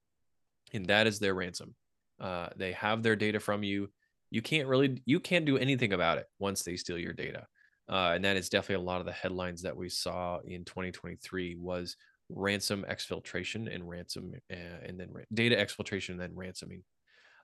and 0.73 0.85
that 0.87 1.07
is 1.07 1.19
their 1.19 1.33
ransom. 1.33 1.75
Uh, 2.19 2.47
they 2.55 2.71
have 2.73 3.03
their 3.03 3.15
data 3.15 3.39
from 3.39 3.63
you. 3.63 3.89
You 4.29 4.41
can't 4.41 4.67
really, 4.67 5.01
you 5.05 5.19
can't 5.19 5.45
do 5.45 5.57
anything 5.57 5.93
about 5.93 6.17
it 6.17 6.25
once 6.39 6.63
they 6.63 6.75
steal 6.75 6.97
your 6.97 7.13
data. 7.13 7.45
Uh, 7.89 8.11
and 8.15 8.25
that 8.25 8.35
is 8.35 8.49
definitely 8.49 8.83
a 8.83 8.87
lot 8.87 8.99
of 8.99 9.05
the 9.05 9.13
headlines 9.13 9.61
that 9.61 9.77
we 9.77 9.87
saw 9.87 10.39
in 10.39 10.65
2023 10.65 11.55
was 11.55 11.95
ransom 12.29 12.85
exfiltration 12.89 13.73
and 13.73 13.87
ransom, 13.87 14.33
uh, 14.51 14.85
and 14.85 14.99
then 14.99 15.07
ra- 15.11 15.23
data 15.33 15.55
exfiltration 15.55 16.09
and 16.09 16.19
then 16.19 16.35
ransoming. 16.35 16.83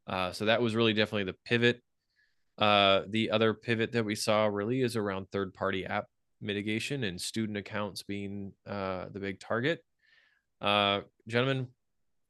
Uh, 0.06 0.32
so 0.32 0.45
that 0.45 0.62
was 0.62 0.75
really 0.75 0.93
definitely 0.93 1.23
the 1.23 1.38
pivot. 1.45 1.82
Uh, 2.58 3.03
the 3.08 3.32
other 3.32 3.53
pivot 3.53 3.93
that 3.93 4.03
we 4.03 4.15
saw 4.15 4.45
really 4.45 4.82
is 4.82 4.97
around 4.97 5.27
third 5.32 5.53
party 5.53 5.86
app 5.86 6.06
mitigation 6.43 7.03
and 7.03 7.19
student 7.19 7.58
accounts 7.58 8.03
being 8.03 8.53
uh, 8.67 9.06
the 9.12 9.19
big 9.19 9.39
target. 9.39 9.84
Uh, 10.62 11.01
gentlemen, 11.27 11.67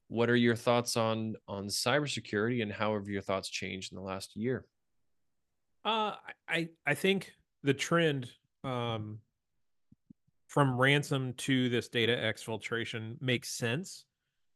what 0.07 0.29
are 0.29 0.35
your 0.35 0.55
thoughts 0.55 0.95
on 0.97 1.35
on 1.47 1.67
cybersecurity 1.67 2.61
and 2.61 2.71
how 2.71 2.93
have 2.93 3.07
your 3.07 3.21
thoughts 3.21 3.49
changed 3.49 3.91
in 3.91 3.97
the 3.97 4.03
last 4.03 4.35
year? 4.35 4.65
Uh, 5.83 6.13
I 6.47 6.69
I 6.85 6.93
think 6.93 7.33
the 7.63 7.73
trend 7.73 8.29
um, 8.63 9.19
from 10.47 10.77
ransom 10.79 11.33
to 11.33 11.67
this 11.69 11.87
data 11.87 12.13
exfiltration 12.13 13.19
makes 13.21 13.49
sense 13.49 14.05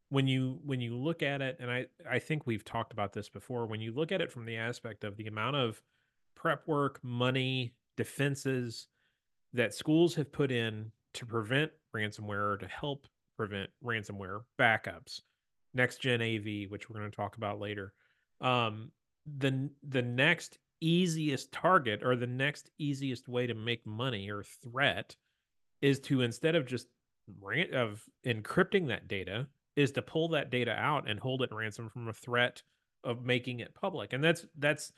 when 0.10 0.28
you 0.28 0.60
when 0.64 0.80
you 0.80 0.96
look 0.96 1.22
at 1.22 1.42
it 1.42 1.58
and 1.60 1.70
i 1.70 1.86
i 2.10 2.20
think 2.20 2.46
we've 2.46 2.64
talked 2.64 2.94
about 2.94 3.12
this 3.14 3.28
before 3.30 3.66
when 3.66 3.82
you 3.82 3.92
look 3.92 4.12
at 4.12 4.22
it 4.22 4.32
from 4.32 4.46
the 4.46 4.56
aspect 4.56 5.04
of 5.04 5.18
the 5.18 5.28
amount 5.28 5.56
of 5.56 5.82
prep 6.36 6.66
work 6.68 7.00
money 7.04 7.74
defenses 7.98 8.88
that 9.58 9.74
schools 9.74 10.16
have 10.16 10.32
put 10.32 10.52
in 10.52 10.92
to 11.16 11.26
prevent 11.26 11.72
ransomware 11.96 12.54
or 12.54 12.58
to 12.58 12.68
help 12.68 13.08
prevent 13.36 13.70
ransomware 13.84 14.42
backups. 14.60 15.22
Next 15.74 16.02
gen 16.02 16.22
av 16.22 16.46
which 16.70 16.90
we're 16.90 17.00
going 17.00 17.10
to 17.10 17.16
talk 17.16 17.38
about 17.38 17.60
later. 17.60 17.94
Um, 18.40 18.92
the 19.40 19.70
the 19.88 20.02
next 20.02 20.60
easiest 20.80 21.52
target 21.52 22.04
or 22.04 22.16
the 22.16 22.28
next 22.28 22.70
easiest 22.78 23.28
way 23.28 23.48
to 23.48 23.56
make 23.56 23.86
money 23.86 24.30
or 24.30 24.44
threat 24.44 25.16
is 25.82 26.00
to 26.00 26.22
instead 26.22 26.56
of 26.56 26.66
just 26.66 26.88
rant 27.42 27.74
of 27.74 28.02
encrypting 28.26 28.88
that 28.88 29.08
data 29.08 29.48
is 29.76 29.92
to 29.92 30.02
pull 30.02 30.30
that 30.30 30.50
data 30.50 30.72
out 30.72 31.10
and 31.10 31.20
hold 31.20 31.42
it 31.42 31.52
ransom 31.52 31.90
from 31.90 32.08
a 32.08 32.14
threat 32.14 32.62
of 33.04 33.26
making 33.26 33.60
it 33.60 33.74
public. 33.74 34.14
And 34.14 34.24
that's 34.24 34.46
that's 34.58 34.92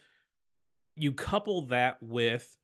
you 0.95 1.13
couple 1.13 1.63
that 1.67 1.97
with 2.01 2.58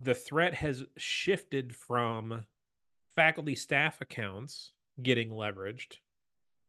the 0.00 0.14
threat 0.14 0.54
has 0.54 0.84
shifted 0.96 1.74
from 1.74 2.44
faculty 3.14 3.54
staff 3.54 4.00
accounts 4.00 4.72
getting 5.02 5.30
leveraged 5.30 5.96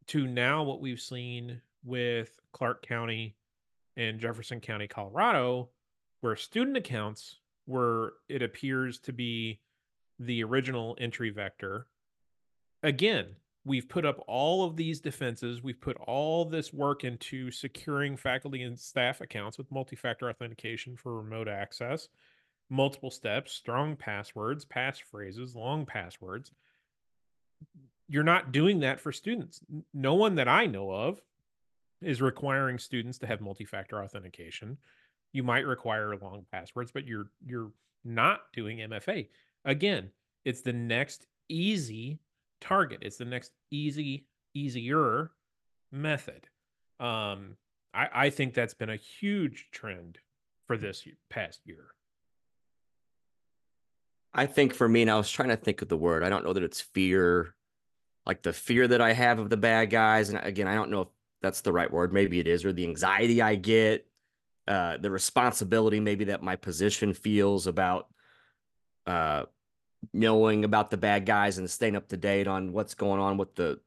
to 0.08 0.28
now 0.28 0.64
what 0.64 0.82
we've 0.82 1.00
seen 1.00 1.62
with 1.84 2.32
Clark 2.52 2.86
County 2.86 3.36
and 3.96 4.20
Jefferson 4.20 4.60
County, 4.60 4.88
Colorado, 4.88 5.70
where 6.22 6.36
student 6.36 6.78
accounts 6.78 7.38
were, 7.68 8.16
it 8.28 8.42
appears 8.42 9.00
to 9.00 9.14
be 9.14 9.60
the 10.20 10.44
original 10.44 10.98
entry 11.00 11.30
vector. 11.30 11.88
Again, 12.84 13.28
we've 13.64 13.88
put 13.88 14.06
up 14.06 14.24
all 14.28 14.64
of 14.64 14.76
these 14.76 15.00
defenses. 15.00 15.64
We've 15.64 15.80
put 15.80 15.98
all 15.98 16.46
this 16.46 16.74
work 16.74 17.04
into 17.04 17.52
securing 17.52 18.18
faculty 18.18 18.64
and 18.64 18.78
staff 18.78 19.22
accounts 19.22 19.58
with 19.58 19.72
multi 19.72 19.96
factor 19.96 20.30
authentication 20.30 20.98
for 20.98 21.18
remote 21.18 21.48
access 21.48 22.10
multiple 22.72 23.12
steps, 23.12 23.52
strong 23.52 23.98
passwords, 23.98 24.66
passphrases, 24.66 25.56
long 25.56 25.86
passwords. 25.86 26.52
You're 28.08 28.24
not 28.24 28.54
doing 28.54 28.80
that 28.80 29.00
for 29.00 29.12
students. 29.12 29.60
No 29.94 30.16
one 30.16 30.36
that 30.36 30.48
I 30.48 30.66
know 30.66 30.90
of 30.90 31.22
is 32.02 32.22
requiring 32.22 32.80
students 32.80 33.20
to 33.20 33.28
have 33.28 33.42
multi-factor 33.42 34.02
authentication. 34.02 34.78
You 35.34 35.44
might 35.44 35.68
require 35.68 36.16
long 36.16 36.46
passwords, 36.52 36.92
but 36.92 37.06
you're 37.06 37.30
you're 37.46 37.72
not 38.04 38.42
doing 38.54 38.80
MFA. 38.80 39.28
Again, 39.66 40.10
it's 40.46 40.62
the 40.62 40.74
next 40.74 41.28
easy 41.50 42.20
target. 42.62 43.00
It's 43.02 43.18
the 43.18 43.26
next 43.26 43.52
easy 43.70 44.26
easier 44.54 45.32
method. 45.92 46.48
Um, 47.00 47.58
I, 47.94 48.08
I 48.14 48.30
think 48.30 48.54
that's 48.54 48.74
been 48.74 48.90
a 48.90 48.96
huge 48.96 49.68
trend 49.72 50.20
for 50.68 50.78
this 50.78 51.06
past 51.30 51.60
year. 51.66 51.88
I 54.34 54.46
think 54.46 54.74
for 54.74 54.88
me, 54.88 55.02
and 55.02 55.12
I 55.12 55.18
was 55.18 55.30
trying 55.30 55.50
to 55.50 55.58
think 55.58 55.82
of 55.82 55.90
the 55.90 55.98
word. 55.98 56.24
I 56.24 56.30
don't 56.30 56.46
know 56.46 56.54
that 56.54 56.64
it's 56.64 56.82
fear, 56.82 57.54
like 58.26 58.42
the 58.42 58.54
fear 58.54 58.88
that 58.88 59.02
I 59.02 59.14
have 59.14 59.40
of 59.40 59.50
the 59.50 59.58
bad 59.58 59.90
guys. 59.90 60.30
And 60.30 60.40
again, 60.42 60.68
I 60.68 60.76
don't 60.76 60.92
know 60.92 61.02
if 61.02 61.08
that's 61.42 61.62
the 61.62 61.74
right 61.74 61.92
word. 61.92 62.14
Maybe 62.14 62.40
it 62.40 62.48
is, 62.48 62.64
or 62.64 62.72
the 62.72 62.86
anxiety 62.86 63.42
I 63.42 63.56
get, 63.56 64.08
uh, 64.68 64.98
the 64.98 65.12
responsibility 65.12 66.00
maybe 66.00 66.26
that 66.26 66.44
my 66.44 66.56
position 66.56 67.14
feels 67.14 67.68
about 67.68 68.08
uh, 69.06 69.44
knowing 70.14 70.64
about 70.64 70.92
the 70.92 70.98
bad 70.98 71.26
guys 71.26 71.58
and 71.58 71.70
staying 71.70 71.96
up 71.96 72.08
to 72.10 72.18
date 72.18 72.48
on 72.48 72.72
what's 72.72 72.94
going 72.94 73.20
on 73.20 73.38
with 73.38 73.56
the 73.56 73.80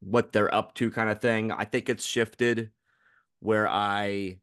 what 0.00 0.32
they're 0.32 0.54
up 0.54 0.74
to 0.74 0.90
kind 0.90 1.10
of 1.10 1.20
thing. 1.20 1.50
I 1.50 1.64
think 1.64 1.88
it's 1.88 2.04
shifted 2.04 2.70
where 3.40 3.68
I 3.68 4.38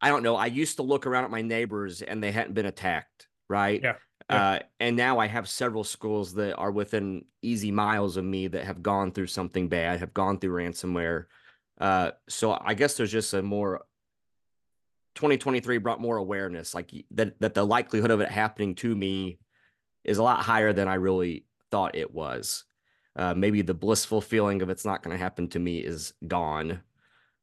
I 0.00 0.08
don't 0.08 0.22
know, 0.22 0.36
I 0.36 0.46
used 0.46 0.76
to 0.76 0.82
look 0.82 1.06
around 1.06 1.24
at 1.24 1.30
my 1.30 1.42
neighbors 1.42 2.02
and 2.02 2.22
they 2.22 2.32
hadn't 2.32 2.54
been 2.54 2.66
attacked, 2.66 3.28
right? 3.48 3.80
Yeah. 3.82 3.94
Uh, 4.28 4.60
and 4.80 4.96
now 4.96 5.18
I 5.18 5.26
have 5.26 5.48
several 5.48 5.84
schools 5.84 6.34
that 6.34 6.54
are 6.56 6.70
within 6.70 7.24
easy 7.42 7.70
miles 7.70 8.16
of 8.16 8.24
me 8.24 8.48
that 8.48 8.64
have 8.64 8.82
gone 8.82 9.12
through 9.12 9.26
something 9.26 9.68
bad, 9.68 10.00
have 10.00 10.14
gone 10.14 10.38
through 10.38 10.54
ransomware. 10.54 11.26
Uh, 11.78 12.12
so 12.28 12.58
I 12.58 12.74
guess 12.74 12.96
there's 12.96 13.12
just 13.12 13.34
a 13.34 13.42
more 13.42 13.84
2023 15.14 15.78
brought 15.78 16.00
more 16.00 16.16
awareness, 16.16 16.74
like 16.74 16.92
that 17.12 17.38
that 17.40 17.54
the 17.54 17.66
likelihood 17.66 18.10
of 18.10 18.20
it 18.20 18.30
happening 18.30 18.74
to 18.76 18.94
me 18.94 19.38
is 20.04 20.18
a 20.18 20.22
lot 20.22 20.40
higher 20.40 20.72
than 20.72 20.88
I 20.88 20.94
really 20.94 21.44
thought 21.70 21.94
it 21.94 22.12
was. 22.12 22.64
Uh, 23.14 23.34
maybe 23.34 23.60
the 23.62 23.74
blissful 23.74 24.20
feeling 24.20 24.62
of 24.62 24.70
it's 24.70 24.84
not 24.84 25.02
going 25.02 25.14
to 25.14 25.22
happen 25.22 25.48
to 25.48 25.58
me 25.58 25.78
is 25.78 26.14
gone 26.26 26.80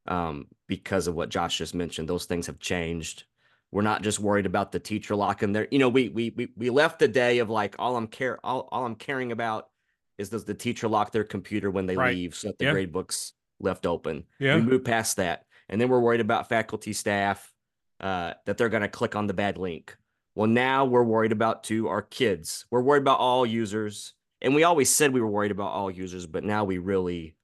um, 0.08 0.48
because 0.68 1.08
of 1.08 1.16
what 1.16 1.30
Josh 1.30 1.60
just 1.60 1.76
mentioned. 1.76 2.10
Those 2.10 2.26
things 2.26 2.48
have 2.48 2.60
changed. 2.60 3.26
We're 3.72 3.84
not 3.84 4.02
just 4.02 4.20
worried 4.20 4.46
about 4.46 4.72
the 4.72 4.80
teacher 4.80 5.16
locking 5.16 5.52
there. 5.52 5.68
You 5.70 5.80
know, 5.80 5.90
we 5.90 6.10
we 6.10 6.34
we 6.36 6.48
we 6.58 6.70
left 6.70 7.00
the 7.00 7.08
day 7.08 7.40
of 7.40 7.50
like 7.50 7.76
all 7.78 7.96
I'm 7.96 8.08
care 8.08 8.40
all, 8.44 8.68
all 8.72 8.86
I'm 8.86 8.96
caring 8.96 9.32
about 9.32 9.70
is 10.18 10.30
does 10.30 10.44
the 10.44 10.54
teacher 10.54 10.88
lock 10.88 11.12
their 11.12 11.24
computer 11.24 11.70
when 11.72 11.86
they 11.86 11.96
Right. 11.96 12.16
leave 12.16 12.36
so 12.36 12.48
that 12.50 12.58
the 12.58 12.66
Yeah. 12.66 12.72
grade 12.72 12.92
books 12.92 13.34
left 13.60 13.86
open. 13.86 14.26
Yeah. 14.40 14.56
We 14.56 14.62
move 14.64 14.84
past 14.84 15.18
that. 15.18 15.46
And 15.70 15.80
then 15.80 15.88
we're 15.90 16.00
worried 16.00 16.22
about 16.22 16.50
faculty 16.50 16.94
staff 16.94 17.54
uh, 18.00 18.34
that 18.46 18.58
they're 18.58 18.70
going 18.70 18.82
to 18.82 18.88
click 18.90 19.16
on 19.16 19.28
the 19.28 19.34
bad 19.34 19.58
link. 19.58 19.96
Well, 20.34 20.48
now 20.48 20.86
we're 20.86 21.04
worried 21.04 21.32
about 21.32 21.64
too 21.64 21.90
our 21.90 22.02
kids. 22.02 22.66
We're 22.72 22.82
worried 22.82 23.02
about 23.02 23.20
all 23.20 23.46
users. 23.46 24.14
And 24.42 24.56
we 24.56 24.64
always 24.64 24.90
said 24.90 25.12
we 25.14 25.20
were 25.22 25.28
worried 25.30 25.52
about 25.52 25.72
all 25.72 25.92
users, 25.92 26.26
but 26.26 26.44
now 26.44 26.64
we 26.64 26.78
really 26.80 27.36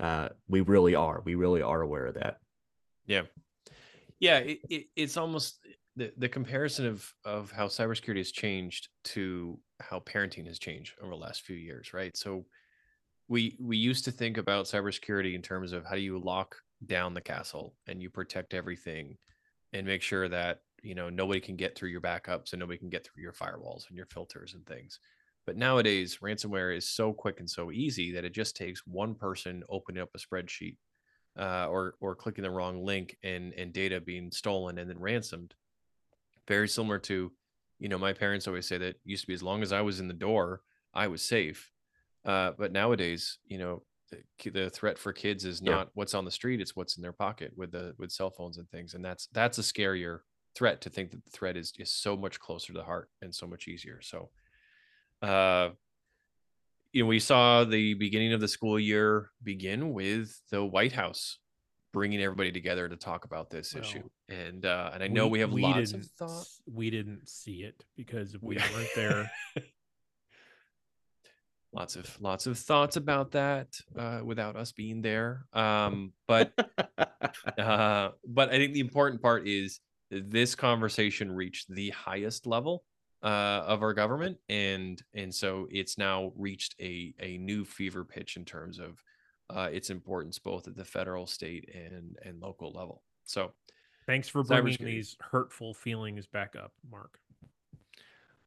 uh, 0.00 0.28
we 0.48 0.60
really 0.60 0.94
are. 0.94 1.20
We 1.24 1.34
really 1.34 1.60
are 1.62 1.80
aware 1.80 2.06
of 2.06 2.14
that. 2.14 2.38
Yeah, 3.06 3.22
yeah. 4.20 4.38
It, 4.38 4.58
it, 4.68 4.86
it's 4.96 5.16
almost 5.16 5.58
the 5.96 6.12
the 6.16 6.28
comparison 6.28 6.86
of 6.86 7.12
of 7.24 7.50
how 7.50 7.66
cybersecurity 7.66 8.18
has 8.18 8.32
changed 8.32 8.88
to 9.04 9.58
how 9.80 10.00
parenting 10.00 10.46
has 10.46 10.58
changed 10.58 10.94
over 11.00 11.10
the 11.10 11.16
last 11.16 11.42
few 11.42 11.56
years, 11.56 11.92
right? 11.92 12.16
So 12.16 12.46
we 13.28 13.56
we 13.60 13.76
used 13.76 14.04
to 14.06 14.12
think 14.12 14.38
about 14.38 14.66
cybersecurity 14.66 15.34
in 15.34 15.42
terms 15.42 15.72
of 15.72 15.84
how 15.84 15.94
do 15.94 16.00
you 16.00 16.18
lock 16.18 16.56
down 16.86 17.14
the 17.14 17.20
castle 17.20 17.74
and 17.86 18.00
you 18.00 18.10
protect 18.10 18.54
everything 18.54 19.16
and 19.72 19.86
make 19.86 20.02
sure 20.02 20.28
that 20.28 20.60
you 20.82 20.94
know 20.94 21.10
nobody 21.10 21.40
can 21.40 21.56
get 21.56 21.76
through 21.76 21.90
your 21.90 22.00
backups 22.00 22.52
and 22.52 22.60
nobody 22.60 22.78
can 22.78 22.88
get 22.88 23.04
through 23.04 23.22
your 23.22 23.32
firewalls 23.32 23.88
and 23.88 23.96
your 23.96 24.06
filters 24.06 24.54
and 24.54 24.66
things. 24.66 25.00
But 25.46 25.56
nowadays, 25.56 26.18
ransomware 26.22 26.76
is 26.76 26.88
so 26.90 27.12
quick 27.12 27.40
and 27.40 27.48
so 27.48 27.72
easy 27.72 28.12
that 28.12 28.24
it 28.24 28.34
just 28.34 28.56
takes 28.56 28.86
one 28.86 29.14
person 29.14 29.62
opening 29.70 30.02
up 30.02 30.10
a 30.14 30.18
spreadsheet 30.18 30.76
uh, 31.38 31.66
or 31.68 31.94
or 32.00 32.14
clicking 32.14 32.42
the 32.42 32.50
wrong 32.50 32.84
link 32.84 33.16
and 33.22 33.52
and 33.54 33.72
data 33.72 34.00
being 34.00 34.30
stolen 34.30 34.78
and 34.78 34.90
then 34.90 34.98
ransomed. 34.98 35.54
Very 36.46 36.68
similar 36.68 36.98
to, 37.00 37.30
you 37.78 37.88
know, 37.88 37.98
my 37.98 38.12
parents 38.12 38.48
always 38.48 38.66
say 38.66 38.78
that 38.78 38.96
used 39.04 39.22
to 39.22 39.26
be 39.26 39.34
as 39.34 39.42
long 39.42 39.62
as 39.62 39.72
I 39.72 39.82
was 39.82 40.00
in 40.00 40.08
the 40.08 40.14
door, 40.14 40.62
I 40.94 41.06
was 41.08 41.22
safe. 41.22 41.70
Uh, 42.24 42.52
but 42.58 42.72
nowadays, 42.72 43.38
you 43.46 43.58
know, 43.58 43.82
the, 44.10 44.50
the 44.50 44.70
threat 44.70 44.98
for 44.98 45.12
kids 45.12 45.44
is 45.44 45.60
Yeah. 45.60 45.74
not 45.74 45.90
what's 45.94 46.14
on 46.14 46.24
the 46.24 46.30
street; 46.30 46.60
it's 46.60 46.74
what's 46.74 46.96
in 46.96 47.02
their 47.02 47.12
pocket 47.12 47.52
with 47.56 47.72
the 47.72 47.94
with 47.98 48.10
cell 48.10 48.30
phones 48.30 48.56
and 48.58 48.68
things, 48.70 48.94
and 48.94 49.04
that's 49.04 49.28
that's 49.32 49.58
a 49.58 49.62
scarier 49.62 50.20
threat 50.54 50.80
to 50.80 50.90
think 50.90 51.10
that 51.10 51.24
the 51.24 51.30
threat 51.30 51.56
is 51.56 51.72
is 51.78 51.92
so 51.92 52.16
much 52.16 52.40
closer 52.40 52.72
to 52.72 52.78
the 52.78 52.84
heart 52.84 53.10
and 53.20 53.34
so 53.34 53.46
much 53.46 53.68
easier. 53.68 54.00
So, 54.00 54.30
uh, 55.22 55.70
you 56.92 57.02
know, 57.02 57.08
we 57.08 57.18
saw 57.18 57.64
the 57.64 57.94
beginning 57.94 58.32
of 58.32 58.40
the 58.40 58.48
school 58.48 58.78
year 58.78 59.30
begin 59.42 59.92
with 59.92 60.40
the 60.50 60.64
White 60.64 60.92
House 60.92 61.38
bringing 61.92 62.20
everybody 62.20 62.52
together 62.52 62.88
to 62.88 62.96
talk 62.96 63.24
about 63.24 63.50
this 63.50 63.74
issue. 63.74 64.02
And 64.28 64.64
uh, 64.64 64.90
and 64.94 65.02
I 65.02 65.08
know 65.08 65.26
we, 65.26 65.40
have 65.40 65.52
lots 65.52 65.92
of 65.92 66.00
didn't 66.00 66.10
We 66.72 66.90
didn't 66.90 67.28
see 67.28 67.62
it 67.62 67.84
because 67.96 68.36
we 68.40 68.56
We- 68.56 68.62
weren't 68.74 68.88
there. 68.94 69.30
lots 71.72 71.96
of 71.96 72.20
lots 72.20 72.46
of 72.46 72.58
thoughts 72.58 72.96
about 72.96 73.32
that 73.32 73.68
uh, 73.96 74.20
without 74.24 74.56
us 74.56 74.72
being 74.72 75.02
there. 75.02 75.46
Um, 75.52 76.12
but 76.26 76.52
uh, 77.58 78.10
but 78.26 78.48
I 78.50 78.58
think 78.58 78.74
the 78.74 78.80
important 78.80 79.22
part 79.22 79.46
is 79.46 79.80
this 80.10 80.54
conversation 80.54 81.30
reached 81.30 81.68
the 81.68 81.90
highest 81.90 82.46
level 82.46 82.84
uh, 83.22 83.26
of 83.66 83.82
our 83.82 83.92
government, 83.94 84.38
and 84.48 85.02
and 85.14 85.34
so 85.34 85.66
it's 85.70 85.98
now 85.98 86.32
reached 86.36 86.74
a 86.80 87.14
a 87.20 87.38
new 87.38 87.64
fever 87.64 88.04
pitch 88.04 88.36
in 88.36 88.44
terms 88.44 88.78
of 88.78 89.02
uh, 89.50 89.68
its 89.72 89.90
importance 89.90 90.38
both 90.38 90.68
at 90.68 90.76
the 90.76 90.84
federal, 90.84 91.26
state, 91.26 91.68
and 91.74 92.16
and 92.24 92.40
local 92.40 92.70
level. 92.72 93.02
So 93.24 93.52
Thanks 94.06 94.28
for 94.28 94.42
bringing 94.42 94.76
these 94.80 95.16
hurtful 95.20 95.74
feelings 95.74 96.26
back 96.26 96.54
up, 96.56 96.72
Mark. 96.90 97.18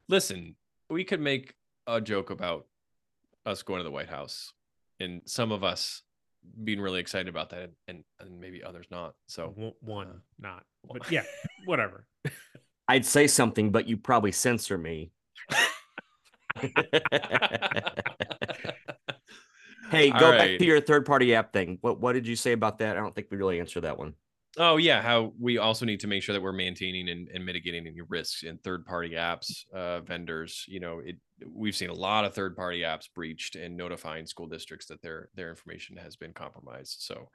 listen, 0.07 0.55
we 0.89 1.03
could 1.03 1.19
make 1.21 1.53
a 1.85 2.01
joke 2.01 2.29
about 2.31 2.65
us 3.45 3.61
going 3.61 3.79
to 3.79 3.83
the 3.83 3.91
White 3.91 4.09
House, 4.09 4.53
and 4.99 5.21
some 5.25 5.51
of 5.51 5.63
us 5.63 6.01
being 6.63 6.81
really 6.81 6.99
excited 6.99 7.27
about 7.27 7.49
that, 7.51 7.71
and 7.87 8.03
and 8.19 8.39
maybe 8.39 8.63
others 8.63 8.87
not. 8.89 9.15
So 9.27 9.49
One- 9.55 9.73
one, 9.81 10.07
uh, 10.07 10.19
not. 10.39 10.65
But 10.91 11.11
yeah, 11.11 11.23
whatever. 11.65 12.07
I'd 12.91 13.05
say 13.05 13.25
something, 13.25 13.71
but 13.71 13.87
you 13.87 13.95
probably 13.95 14.33
censor 14.33 14.77
me. 14.77 15.11
hey, 19.89 20.09
go 20.11 20.31
back 20.31 20.59
to 20.59 20.65
your 20.65 20.81
third 20.81 21.05
party 21.05 21.33
app 21.33 21.53
thing. 21.53 21.77
What 21.79 22.01
what 22.01 22.11
did 22.11 22.27
you 22.27 22.35
say 22.35 22.51
about 22.51 22.79
that? 22.79 22.97
I 22.97 22.99
don't 22.99 23.15
think 23.15 23.27
we 23.31 23.37
really 23.37 23.61
answered 23.61 23.85
that 23.85 23.97
one. 23.97 24.15
Oh 24.57 24.75
yeah, 24.75 25.01
how 25.01 25.31
we 25.39 25.57
also 25.57 25.85
need 25.85 26.01
to 26.01 26.07
make 26.07 26.21
sure 26.21 26.33
that 26.33 26.41
we're 26.41 26.51
maintaining 26.51 27.07
and, 27.07 27.29
and 27.29 27.45
mitigating 27.45 27.87
any 27.87 28.01
risks 28.09 28.43
in 28.43 28.57
third 28.57 28.85
party 28.85 29.11
apps, 29.11 29.63
uh, 29.73 30.01
vendors. 30.01 30.65
You 30.67 30.81
know, 30.81 30.99
it 30.99 31.15
we've 31.49 31.77
seen 31.77 31.91
a 31.91 31.93
lot 31.93 32.25
of 32.25 32.33
third 32.33 32.57
party 32.57 32.81
apps 32.81 33.07
breached 33.15 33.55
and 33.55 33.77
notifying 33.77 34.25
school 34.25 34.47
districts 34.47 34.87
that 34.87 35.01
their 35.01 35.29
their 35.33 35.49
information 35.49 35.95
has 35.95 36.17
been 36.17 36.33
compromised. 36.33 36.97
So 36.99 37.29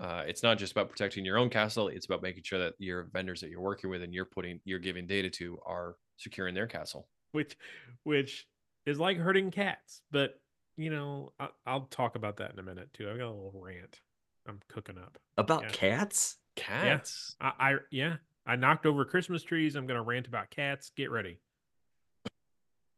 uh, 0.00 0.22
it's 0.26 0.42
not 0.42 0.58
just 0.58 0.72
about 0.72 0.88
protecting 0.88 1.24
your 1.24 1.36
own 1.38 1.50
castle; 1.50 1.88
it's 1.88 2.06
about 2.06 2.22
making 2.22 2.42
sure 2.42 2.58
that 2.58 2.74
your 2.78 3.08
vendors 3.12 3.40
that 3.42 3.50
you're 3.50 3.60
working 3.60 3.90
with 3.90 4.02
and 4.02 4.14
you're 4.14 4.24
putting 4.24 4.60
you're 4.64 4.78
giving 4.78 5.06
data 5.06 5.28
to 5.30 5.58
are 5.66 5.96
securing 6.16 6.54
their 6.54 6.66
castle. 6.66 7.06
Which, 7.32 7.56
which 8.02 8.46
is 8.86 8.98
like 8.98 9.18
hurting 9.18 9.50
cats. 9.50 10.00
But 10.10 10.40
you 10.76 10.90
know, 10.90 11.32
I, 11.38 11.48
I'll 11.66 11.86
talk 11.90 12.16
about 12.16 12.38
that 12.38 12.52
in 12.52 12.58
a 12.58 12.62
minute 12.62 12.92
too. 12.94 13.10
I 13.10 13.16
got 13.16 13.26
a 13.26 13.30
little 13.30 13.60
rant. 13.62 14.00
I'm 14.48 14.60
cooking 14.68 14.96
up. 14.98 15.18
About 15.36 15.62
Yeah. 15.64 15.68
cats? 15.70 16.36
Cats. 16.56 17.36
I, 17.40 17.52
I 17.58 17.74
yeah. 17.90 18.16
I 18.46 18.56
knocked 18.56 18.86
over 18.86 19.04
Christmas 19.04 19.42
trees. 19.42 19.76
I'm 19.76 19.86
gonna 19.86 20.02
rant 20.02 20.26
about 20.26 20.50
cats. 20.50 20.90
Get 20.96 21.10
ready. 21.10 21.38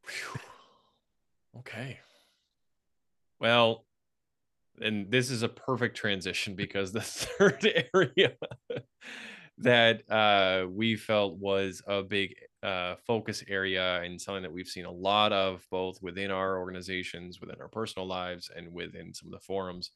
Phew. 0.07 0.41
Okay. 1.59 1.99
Well, 3.41 3.85
and 4.81 5.11
this 5.11 5.31
is 5.31 5.43
a 5.43 5.49
perfect 5.49 5.97
transition 5.97 6.55
because 6.55 6.93
the 6.93 7.01
third 7.03 7.67
area 7.95 8.33
that 9.59 10.11
uh, 10.11 10.67
we 10.69 10.97
felt 10.97 11.39
was 11.39 11.83
a 11.87 12.03
big 12.03 12.35
uh, 12.63 12.95
focus 13.07 13.45
area 13.49 14.01
and 14.03 14.21
something 14.21 14.43
that 14.43 14.53
we've 14.53 14.69
seen 14.69 14.85
a 14.85 14.91
lot 14.91 15.33
of 15.33 15.67
both 15.71 16.01
within 16.03 16.31
our 16.31 16.59
organizations, 16.59 17.41
within 17.41 17.61
our 17.61 17.69
personal 17.69 18.07
lives, 18.07 18.51
and 18.55 18.73
within 18.73 19.13
some 19.13 19.29
of 19.29 19.33
the 19.33 19.45
forums 19.45 19.91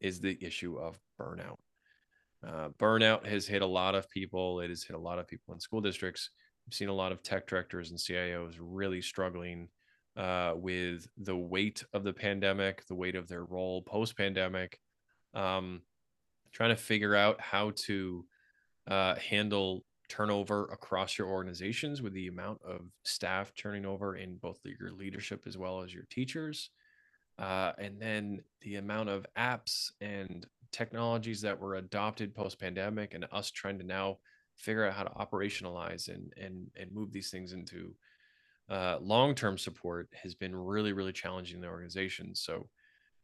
is 0.00 0.20
the 0.20 0.38
issue 0.40 0.78
of 0.78 0.98
burnout. 1.20 1.56
Uh, 2.46 2.68
burnout 2.78 3.26
has 3.26 3.46
hit 3.46 3.62
a 3.62 3.66
lot 3.66 3.94
of 3.94 4.08
people. 4.10 4.60
It 4.60 4.70
has 4.70 4.84
hit 4.84 4.94
a 4.94 5.00
lot 5.00 5.18
of 5.18 5.26
people 5.26 5.54
in 5.54 5.60
school 5.60 5.80
districts. 5.80 6.30
We've 6.66 6.74
seen 6.74 6.88
a 6.88 6.94
lot 6.94 7.12
of 7.12 7.22
tech 7.22 7.46
directors 7.46 7.90
and 7.90 7.98
CIOs 7.98 8.54
really 8.60 9.02
struggling 9.02 9.68
uh, 10.16 10.54
with 10.56 11.06
the 11.16 11.36
weight 11.36 11.84
of 11.92 12.04
the 12.04 12.12
pandemic, 12.12 12.86
the 12.86 12.94
weight 12.94 13.14
of 13.14 13.28
their 13.28 13.44
role 13.44 13.82
post 13.82 14.16
pandemic, 14.16 14.80
um, 15.34 15.82
trying 16.52 16.70
to 16.70 16.76
figure 16.76 17.14
out 17.14 17.40
how 17.40 17.72
to 17.76 18.24
uh, 18.88 19.14
handle 19.16 19.84
turnover 20.08 20.64
across 20.72 21.18
your 21.18 21.28
organizations 21.28 22.00
with 22.00 22.14
the 22.14 22.28
amount 22.28 22.60
of 22.62 22.80
staff 23.04 23.52
turning 23.54 23.84
over 23.84 24.16
in 24.16 24.36
both 24.36 24.58
your 24.64 24.92
leadership 24.92 25.44
as 25.46 25.58
well 25.58 25.82
as 25.82 25.92
your 25.92 26.06
teachers. 26.10 26.70
Uh, 27.38 27.72
and 27.78 28.00
then 28.00 28.40
the 28.62 28.76
amount 28.76 29.08
of 29.08 29.26
apps 29.36 29.90
and 30.00 30.46
technologies 30.72 31.40
that 31.42 31.58
were 31.58 31.76
adopted 31.76 32.34
post 32.34 32.58
pandemic 32.58 33.14
and 33.14 33.26
us 33.30 33.50
trying 33.50 33.78
to 33.78 33.84
now 33.84 34.18
figure 34.56 34.84
out 34.84 34.94
how 34.94 35.04
to 35.04 35.10
operationalize 35.10 36.08
and 36.08 36.32
and 36.36 36.68
and 36.76 36.92
move 36.92 37.12
these 37.12 37.30
things 37.30 37.52
into 37.52 37.94
uh, 38.68 38.98
long-term 39.00 39.56
support 39.58 40.08
has 40.22 40.34
been 40.34 40.54
really 40.54 40.92
really 40.92 41.12
challenging 41.12 41.56
in 41.56 41.62
the 41.62 41.68
organization. 41.68 42.34
So 42.34 42.68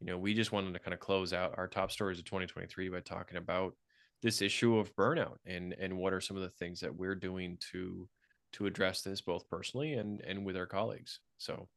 you 0.01 0.07
know 0.07 0.19
we 0.19 0.35
just 0.35 0.53
wanted 0.53 0.73
to 0.75 0.81
kind 0.81 0.95
of 0.95 1.01
close 1.01 1.33
out 1.33 1.55
our 1.57 1.69
top 1.69 1.91
stories 1.91 2.19
of 2.19 2.25
2023 2.25 2.89
by 2.89 3.01
talking 3.01 3.39
about 3.39 3.75
this 4.23 4.43
issue 4.43 4.79
of 4.79 4.95
burnout 4.97 5.37
and 5.47 5.75
and 5.75 5.97
what 5.97 6.13
are 6.13 6.21
some 6.21 6.37
of 6.37 6.43
the 6.43 6.49
things 6.49 6.81
that 6.81 6.95
we're 6.95 7.15
doing 7.15 7.59
to 7.73 8.09
to 8.53 8.67
address 8.67 9.03
this 9.03 9.21
both 9.21 9.49
personally 9.49 9.95
and 9.95 10.21
and 10.23 10.45
with 10.45 10.57
our 10.57 10.67
colleagues. 10.67 11.21
So 11.39 11.69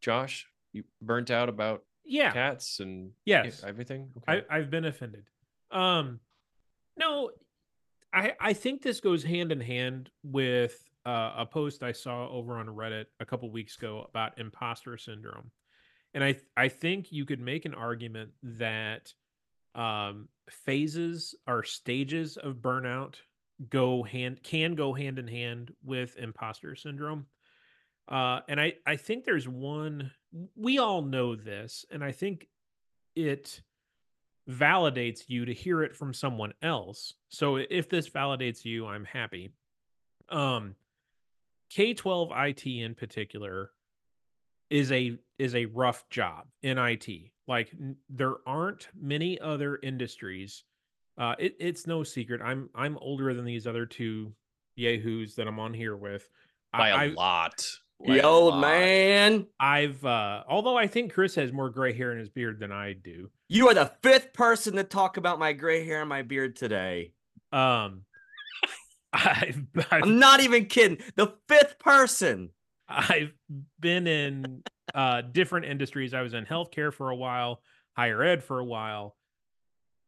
josh 0.00 0.46
you 0.72 0.84
burnt 1.00 1.30
out 1.30 1.48
about 1.48 1.84
yeah. 2.04 2.32
cats 2.32 2.80
and 2.80 3.12
yes. 3.24 3.62
everything? 3.66 4.10
Okay. 4.18 4.42
I, 4.50 4.58
i've 4.58 4.70
been 4.70 4.84
offended. 4.84 5.24
Um 5.70 6.20
no 6.96 7.30
i 8.12 8.32
i 8.38 8.52
think 8.52 8.82
this 8.82 9.00
goes 9.00 9.24
hand 9.24 9.52
in 9.52 9.60
hand 9.60 10.10
with 10.22 10.78
uh, 11.06 11.32
a 11.38 11.46
post 11.46 11.82
i 11.82 11.92
saw 11.92 12.28
over 12.28 12.58
on 12.58 12.66
reddit 12.66 13.06
a 13.20 13.26
couple 13.26 13.50
weeks 13.50 13.76
ago 13.76 14.06
about 14.08 14.38
imposter 14.38 14.96
syndrome 14.96 15.50
and 16.14 16.22
i 16.22 16.36
i 16.56 16.68
think 16.68 17.12
you 17.12 17.24
could 17.24 17.40
make 17.40 17.64
an 17.64 17.74
argument 17.74 18.30
that 18.42 19.12
um 19.74 20.28
phases 20.50 21.34
or 21.46 21.62
stages 21.62 22.36
of 22.36 22.56
burnout 22.56 23.14
go 23.68 24.02
hand 24.02 24.42
can 24.42 24.74
go 24.74 24.92
hand 24.92 25.18
in 25.18 25.26
hand 25.26 25.72
with 25.84 26.16
imposter 26.16 26.74
syndrome 26.74 27.26
uh, 28.08 28.40
and 28.48 28.60
I, 28.60 28.74
I 28.86 28.96
think 28.96 29.24
there's 29.24 29.48
one, 29.48 30.10
we 30.56 30.78
all 30.78 31.02
know 31.02 31.36
this, 31.36 31.86
and 31.90 32.02
I 32.02 32.12
think 32.12 32.48
it 33.14 33.62
validates 34.48 35.22
you 35.28 35.44
to 35.44 35.54
hear 35.54 35.82
it 35.82 35.94
from 35.94 36.12
someone 36.12 36.52
else. 36.62 37.14
So 37.28 37.56
if 37.56 37.88
this 37.88 38.08
validates 38.08 38.64
you, 38.64 38.86
I'm 38.86 39.04
happy. 39.04 39.52
Um, 40.28 40.74
K12 41.76 42.48
IT 42.48 42.66
in 42.66 42.94
particular 42.94 43.70
is 44.70 44.92
a 44.92 45.18
is 45.38 45.54
a 45.54 45.66
rough 45.66 46.08
job 46.10 46.46
in 46.62 46.78
IT. 46.78 47.08
Like 47.46 47.70
n- 47.78 47.96
there 48.08 48.36
aren't 48.46 48.88
many 48.98 49.40
other 49.40 49.78
industries. 49.82 50.64
Uh, 51.18 51.34
it, 51.38 51.56
it's 51.58 51.86
no 51.86 52.02
secret. 52.02 52.40
I'm 52.42 52.70
I'm 52.74 52.98
older 52.98 53.34
than 53.34 53.44
these 53.44 53.66
other 53.66 53.86
two 53.86 54.32
yahoos 54.76 55.34
that 55.36 55.46
I'm 55.46 55.58
on 55.58 55.74
here 55.74 55.96
with 55.96 56.28
by 56.72 56.88
a 56.88 56.94
I, 56.94 57.06
lot. 57.08 57.66
Yo, 58.04 58.58
man. 58.58 59.46
I've 59.60 60.04
uh 60.04 60.42
although 60.48 60.76
I 60.76 60.86
think 60.86 61.12
Chris 61.12 61.34
has 61.36 61.52
more 61.52 61.70
gray 61.70 61.92
hair 61.92 62.12
in 62.12 62.18
his 62.18 62.28
beard 62.28 62.58
than 62.58 62.72
I 62.72 62.94
do. 62.94 63.30
You 63.48 63.68
are 63.68 63.74
the 63.74 63.92
fifth 64.02 64.32
person 64.32 64.76
to 64.76 64.84
talk 64.84 65.16
about 65.16 65.38
my 65.38 65.52
gray 65.52 65.84
hair 65.84 66.00
and 66.00 66.08
my 66.08 66.22
beard 66.22 66.56
today. 66.56 67.12
Um 67.52 68.04
I've, 69.12 69.62
I've 69.90 70.04
I'm 70.04 70.18
not 70.18 70.40
even 70.40 70.66
kidding. 70.66 70.98
The 71.16 71.34
fifth 71.48 71.78
person. 71.78 72.50
I've 72.88 73.32
been 73.80 74.06
in 74.06 74.62
uh 74.94 75.22
different 75.22 75.66
industries. 75.66 76.14
I 76.14 76.22
was 76.22 76.34
in 76.34 76.44
healthcare 76.44 76.92
for 76.92 77.10
a 77.10 77.16
while, 77.16 77.62
higher 77.96 78.22
ed 78.22 78.42
for 78.42 78.58
a 78.58 78.64
while. 78.64 79.16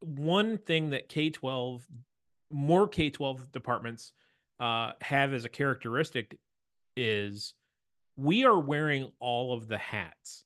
One 0.00 0.58
thing 0.58 0.90
that 0.90 1.08
K12 1.08 1.82
more 2.50 2.88
K12 2.88 3.52
departments 3.52 4.12
uh 4.60 4.92
have 5.00 5.32
as 5.32 5.44
a 5.44 5.48
characteristic 5.48 6.36
is 6.96 7.54
we 8.16 8.44
are 8.44 8.58
wearing 8.58 9.10
all 9.18 9.52
of 9.52 9.68
the 9.68 9.78
hats. 9.78 10.44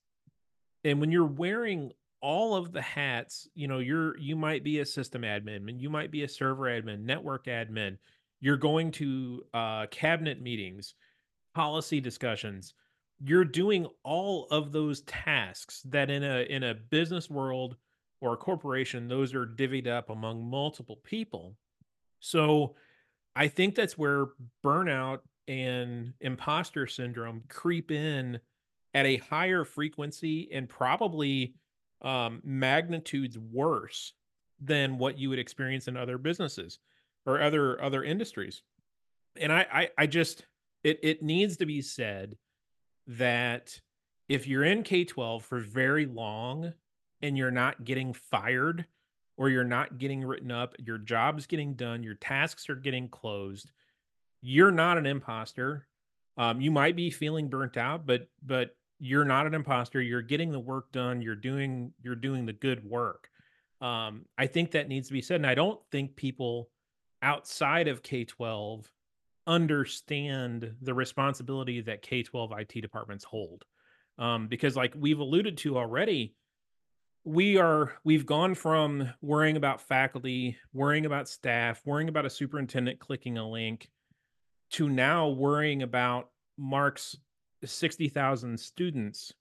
And 0.85 1.01
when 1.01 1.11
you're 1.11 1.25
wearing 1.25 1.93
all 2.21 2.55
of 2.55 2.73
the 2.73 2.83
hats, 2.83 3.49
you 3.55 3.69
know, 3.69 3.79
you're 3.79 4.17
you 4.19 4.37
might 4.37 4.65
be 4.65 4.81
a 4.81 4.87
system 4.87 5.23
admin, 5.23 5.69
and 5.69 5.81
you 5.81 5.91
might 5.91 6.11
be 6.11 6.23
a 6.23 6.29
server 6.29 6.65
admin, 6.65 7.01
network 7.01 7.47
admin. 7.47 7.99
You're 8.41 8.57
going 8.57 8.93
to 8.93 9.45
uh, 9.53 9.87
cabinet 9.91 10.41
meetings, 10.41 10.95
policy 11.55 12.01
discussions. 12.01 12.75
You're 13.21 13.45
doing 13.45 13.87
all 14.05 14.47
of 14.51 14.71
those 14.71 15.01
tasks 15.03 15.83
that 15.87 16.09
in 16.11 16.23
a 16.23 16.43
in 16.43 16.63
a 16.63 16.75
business 16.75 17.29
world 17.29 17.77
or 18.21 18.35
a 18.35 18.37
corporation, 18.37 19.09
those 19.09 19.35
are 19.35 19.47
divvied 19.47 19.87
up 19.87 20.11
among 20.11 20.49
multiple 20.49 21.01
people. 21.05 21.57
So 22.21 22.75
I 23.35 23.49
think 23.49 23.75
that's 23.75 23.99
where 23.99 24.27
burnout 24.65 25.21
and 25.47 26.13
imposter 26.21 26.87
syndrome 26.87 27.43
creep 27.49 27.91
in 27.91 28.39
at 28.95 29.07
a 29.07 29.17
higher 29.17 29.65
frequency 29.65 30.49
and 30.53 30.69
probably 30.69 31.55
um, 32.03 32.41
magnitudes 32.45 33.39
worse 33.39 34.13
than 34.61 34.99
what 34.99 35.19
you 35.19 35.31
would 35.31 35.39
experience 35.39 35.89
in 35.89 35.97
other 35.97 36.19
businesses 36.19 36.79
or 37.29 37.43
other 37.43 37.81
other 37.81 38.03
industries. 38.03 38.63
And 39.37 39.53
I, 39.53 39.67
I, 39.71 39.91
I 39.99 40.07
just 40.07 40.47
it 40.83 40.99
it 41.03 41.23
needs 41.23 41.59
to 41.59 41.67
be 41.67 41.83
said 41.83 42.37
that 43.07 43.79
if 44.29 44.49
you're 44.49 44.65
in 44.65 44.83
K 44.83 45.05
12 45.05 45.45
for 45.45 45.61
very 45.61 46.07
long 46.07 46.73
and 47.21 47.37
you're 47.37 47.51
not 47.51 47.85
getting 47.85 48.15
fired 48.15 48.87
or 49.37 49.51
you're 49.51 49.63
not 49.63 49.99
getting 49.99 50.25
written 50.25 50.51
up, 50.51 50.75
your 50.79 50.99
job's 50.99 51.47
getting 51.47 51.75
done, 51.75 52.03
your 52.03 52.15
tasks 52.15 52.69
are 52.69 52.75
getting 52.75 53.09
closed, 53.09 53.71
you're 54.41 54.73
not 54.73 54.99
an 54.99 55.07
imposter. 55.07 55.87
Um, 56.39 56.61
you 56.61 56.71
might 56.71 56.97
be 56.97 57.11
feeling 57.11 57.49
burnt 57.49 57.77
out, 57.77 58.07
but 58.07 58.29
but 58.43 58.75
you're 59.01 59.25
not 59.25 59.47
an 59.47 59.55
imposter. 59.55 60.01
You're 60.01 60.23
getting 60.23 60.51
the 60.51 60.59
work 60.59 60.93
done. 60.93 61.21
You're 61.21 61.35
doing 61.35 61.93
you're 62.03 62.15
doing 62.15 62.47
the 62.47 62.55
good 62.55 62.83
work. 62.89 63.29
Um, 63.83 64.25
I 64.39 64.47
think 64.47 64.71
that 64.73 64.89
needs 64.89 65.09
to 65.09 65.13
be 65.13 65.23
said, 65.23 65.37
and 65.37 65.47
I 65.47 65.55
don't 65.55 65.79
think 65.93 66.17
people 66.17 66.71
outside 67.23 67.89
of 67.89 68.03
K 68.03 68.25
twelve 68.25 68.91
understand 69.47 70.75
the 70.83 70.95
responsibility 70.95 71.81
that 71.83 72.03
K 72.03 72.23
twelve 72.23 72.53
IT 72.53 72.81
departments 72.81 73.25
hold, 73.25 73.65
um, 74.19 74.49
because 74.49 74.77
like 74.77 74.95
we've 74.97 75.21
alluded 75.21 75.59
to 75.59 75.79
already, 75.79 76.35
we 77.25 77.59
are 77.59 77.93
we've 78.05 78.27
gone 78.27 78.55
from 78.55 79.11
worrying 79.21 79.57
about 79.57 79.81
faculty, 79.81 80.57
worrying 80.73 81.07
about 81.07 81.29
staff, 81.29 81.83
worrying 81.85 82.09
about 82.09 82.27
a 82.27 82.31
superintendent 82.31 82.99
clicking 82.99 83.39
a 83.39 83.49
link 83.49 83.89
to 84.71 84.89
now 84.89 85.29
worrying 85.29 85.83
about 85.83 86.31
Mark's 86.57 87.17
60,000 87.65 88.59
students 88.59 89.33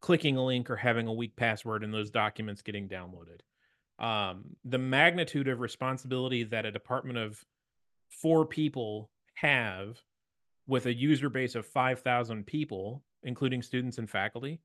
clicking 0.00 0.36
a 0.36 0.44
link 0.44 0.70
or 0.70 0.76
having 0.76 1.06
a 1.06 1.12
weak 1.12 1.36
password 1.36 1.84
and 1.84 1.92
those 1.92 2.10
documents 2.10 2.62
getting 2.62 2.88
downloaded. 2.88 3.40
Um, 4.00 4.56
the 4.64 4.78
magnitude 4.78 5.46
of 5.48 5.60
responsibility 5.60 6.44
that 6.44 6.64
a 6.64 6.72
department 6.72 7.18
of 7.18 7.44
four 8.08 8.46
people 8.46 9.10
have 9.34 10.00
with 10.66 10.86
a 10.86 10.94
user 10.94 11.28
base 11.28 11.54
of 11.54 11.66
5,000 11.66 12.46
people, 12.46 13.02
including 13.22 13.62
students 13.62 13.98
and 13.98 14.08
faculty, 14.08 14.60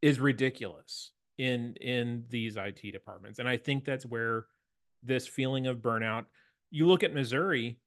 is 0.00 0.20
ridiculous 0.20 1.12
in 1.38 1.74
in 1.80 2.24
these 2.30 2.56
IT 2.56 2.80
departments. 2.92 3.38
And 3.38 3.48
I 3.48 3.56
think 3.56 3.84
that's 3.84 4.06
where 4.06 4.46
this 5.02 5.26
feeling 5.26 5.66
of 5.66 5.78
burnout. 5.78 6.24
You 6.70 6.86
look 6.86 7.02
at 7.02 7.14
Missouri, 7.14 7.78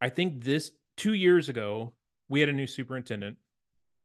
I 0.00 0.08
think 0.08 0.44
this 0.44 0.70
two 0.96 1.14
years 1.14 1.48
ago, 1.48 1.92
we 2.28 2.40
had 2.40 2.48
a 2.48 2.52
new 2.52 2.66
superintendent, 2.66 3.36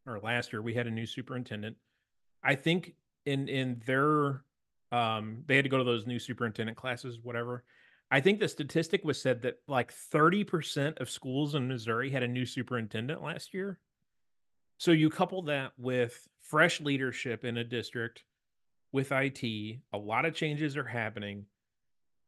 or 0.05 0.20
last 0.20 0.51
year 0.51 0.61
we 0.61 0.74
had 0.74 0.88
a 0.88 0.91
new 0.91 1.05
superintendent. 1.05 1.78
I 2.43 2.55
think 2.55 2.93
in 3.26 3.47
in 3.47 3.82
their 3.86 4.43
um 4.91 5.43
they 5.47 5.55
had 5.55 5.65
to 5.65 5.69
go 5.69 5.77
to 5.77 5.83
those 5.83 6.07
new 6.07 6.19
superintendent 6.19 6.77
classes, 6.77 7.19
whatever. 7.21 7.63
I 8.09 8.21
think 8.21 8.39
the 8.39 8.47
statistic 8.47 9.03
was 9.03 9.21
said 9.21 9.41
that 9.41 9.59
like 9.67 9.93
30% 9.93 11.01
of 11.01 11.09
schools 11.09 11.55
in 11.55 11.67
Missouri 11.67 12.09
had 12.09 12.23
a 12.23 12.27
new 12.27 12.45
superintendent 12.45 13.21
last 13.21 13.53
year. 13.53 13.79
So 14.77 14.91
you 14.91 15.09
couple 15.09 15.41
that 15.43 15.73
with 15.77 16.27
fresh 16.39 16.79
leadership 16.79 17.43
in 17.43 17.57
a 17.57 17.63
district 17.63 18.23
with 18.93 19.11
IT, 19.11 19.43
a 19.91 19.97
lot 19.97 20.25
of 20.25 20.33
changes 20.33 20.77
are 20.77 20.85
happening. 20.85 21.45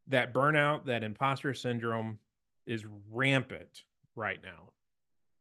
That 0.07 0.33
burnout, 0.33 0.85
that 0.85 1.03
imposter 1.03 1.53
syndrome, 1.53 2.19
is 2.65 2.85
rampant 3.09 3.83
right 4.15 4.39
now. 4.43 4.71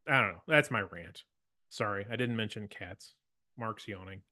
I 0.07 0.21
don't 0.21 0.33
know. 0.33 0.43
That's 0.47 0.71
my 0.71 0.81
rant. 0.81 1.25
Sorry, 1.71 2.07
I 2.11 2.17
didn't 2.17 2.37
mention 2.37 2.69
cats. 2.69 3.15
Mark's 3.59 3.89
yawning. 3.89 4.23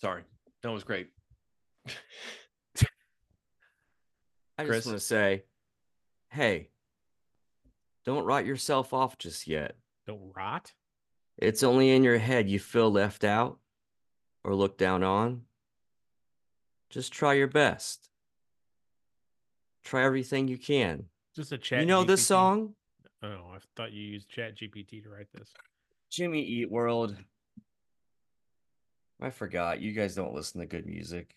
Sorry. 0.00 0.22
That 0.62 0.72
was 0.72 0.84
great. 0.84 1.08
I 4.58 4.64
Chris? 4.64 4.78
just 4.78 4.86
want 4.86 4.98
to 4.98 5.04
say, 5.04 5.44
hey, 6.30 6.68
don't 8.04 8.24
rot 8.24 8.44
yourself 8.44 8.92
off 8.92 9.18
just 9.18 9.46
yet. 9.46 9.76
Don't 10.06 10.32
rot? 10.34 10.72
It's 11.36 11.62
only 11.62 11.90
in 11.90 12.02
your 12.02 12.18
head 12.18 12.48
you 12.48 12.58
feel 12.58 12.90
left 12.90 13.22
out 13.22 13.58
or 14.42 14.54
looked 14.54 14.78
down 14.78 15.02
on. 15.04 15.42
Just 16.90 17.12
try 17.12 17.34
your 17.34 17.46
best. 17.46 18.08
Try 19.84 20.04
everything 20.04 20.48
you 20.48 20.58
can. 20.58 21.04
Just 21.36 21.52
a 21.52 21.58
chat. 21.58 21.80
you 21.80 21.86
know 21.86 22.02
this 22.02 22.26
song? 22.26 22.74
Oh, 23.22 23.52
I 23.54 23.58
thought 23.76 23.92
you 23.92 24.02
used 24.02 24.28
Chat 24.28 24.56
GPT 24.56 25.02
to 25.02 25.10
write 25.10 25.26
this. 25.32 25.52
Jimmy 26.10 26.42
Eat 26.42 26.70
World. 26.70 27.16
I 29.20 29.30
forgot. 29.30 29.80
You 29.80 29.92
guys 29.92 30.14
don't 30.14 30.34
listen 30.34 30.60
to 30.60 30.66
good 30.66 30.86
music. 30.86 31.34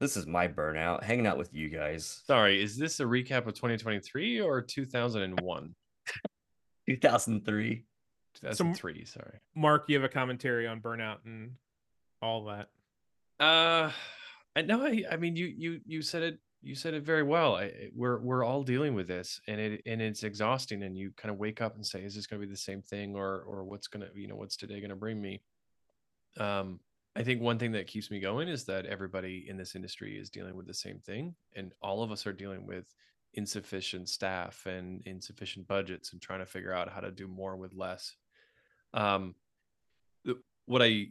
This 0.00 0.16
is 0.16 0.26
my 0.26 0.48
burnout, 0.48 1.02
hanging 1.02 1.26
out 1.26 1.36
with 1.36 1.52
you 1.52 1.68
guys. 1.68 2.22
Sorry, 2.26 2.62
is 2.62 2.78
this 2.78 3.00
a 3.00 3.04
recap 3.04 3.46
of 3.46 3.52
2023 3.52 4.40
or 4.40 4.62
2001? 4.62 5.74
2003. 6.88 7.84
2003, 8.40 9.04
sorry. 9.04 9.38
Mark, 9.54 9.84
you 9.88 9.96
have 9.96 10.04
a 10.04 10.08
commentary 10.08 10.66
on 10.66 10.80
burnout 10.80 11.18
and 11.26 11.52
all 12.22 12.44
that. 12.46 12.68
Uh, 13.38 13.90
I 14.56 14.62
know. 14.62 14.86
I, 14.86 15.04
I 15.10 15.16
mean, 15.16 15.36
you 15.36 15.46
you 15.46 15.80
you 15.84 16.00
said 16.00 16.22
it. 16.22 16.38
You 16.62 16.74
said 16.74 16.94
it 16.94 17.02
very 17.02 17.22
well. 17.22 17.56
I, 17.56 17.90
we're 17.94 18.20
we're 18.20 18.44
all 18.44 18.62
dealing 18.62 18.94
with 18.94 19.08
this, 19.08 19.40
and 19.48 19.60
it 19.60 19.82
and 19.84 20.00
it's 20.00 20.22
exhausting. 20.22 20.82
And 20.82 20.96
you 20.96 21.12
kind 21.16 21.32
of 21.32 21.38
wake 21.38 21.60
up 21.60 21.74
and 21.74 21.84
say, 21.84 22.02
"Is 22.02 22.14
this 22.14 22.26
going 22.26 22.40
to 22.40 22.46
be 22.46 22.50
the 22.50 22.56
same 22.56 22.82
thing, 22.82 23.16
or 23.16 23.42
or 23.42 23.64
what's 23.64 23.88
gonna 23.88 24.08
you 24.14 24.28
know 24.28 24.36
what's 24.36 24.56
today 24.56 24.80
going 24.80 24.90
to 24.90 24.96
bring 24.96 25.20
me?" 25.20 25.42
Um, 26.38 26.80
I 27.16 27.24
think 27.24 27.40
one 27.42 27.58
thing 27.58 27.72
that 27.72 27.86
keeps 27.88 28.10
me 28.10 28.20
going 28.20 28.48
is 28.48 28.64
that 28.66 28.86
everybody 28.86 29.46
in 29.48 29.56
this 29.56 29.74
industry 29.74 30.16
is 30.18 30.30
dealing 30.30 30.56
with 30.56 30.66
the 30.66 30.74
same 30.74 31.00
thing, 31.00 31.34
and 31.54 31.72
all 31.82 32.02
of 32.02 32.12
us 32.12 32.26
are 32.26 32.32
dealing 32.32 32.66
with 32.66 32.86
insufficient 33.34 34.08
staff 34.08 34.66
and 34.66 35.02
insufficient 35.06 35.66
budgets, 35.66 36.12
and 36.12 36.22
trying 36.22 36.38
to 36.40 36.46
figure 36.46 36.72
out 36.72 36.90
how 36.90 37.00
to 37.00 37.10
do 37.10 37.26
more 37.26 37.56
with 37.56 37.74
less. 37.74 38.16
Um, 38.94 39.34
what 40.66 40.82
I 40.82 41.08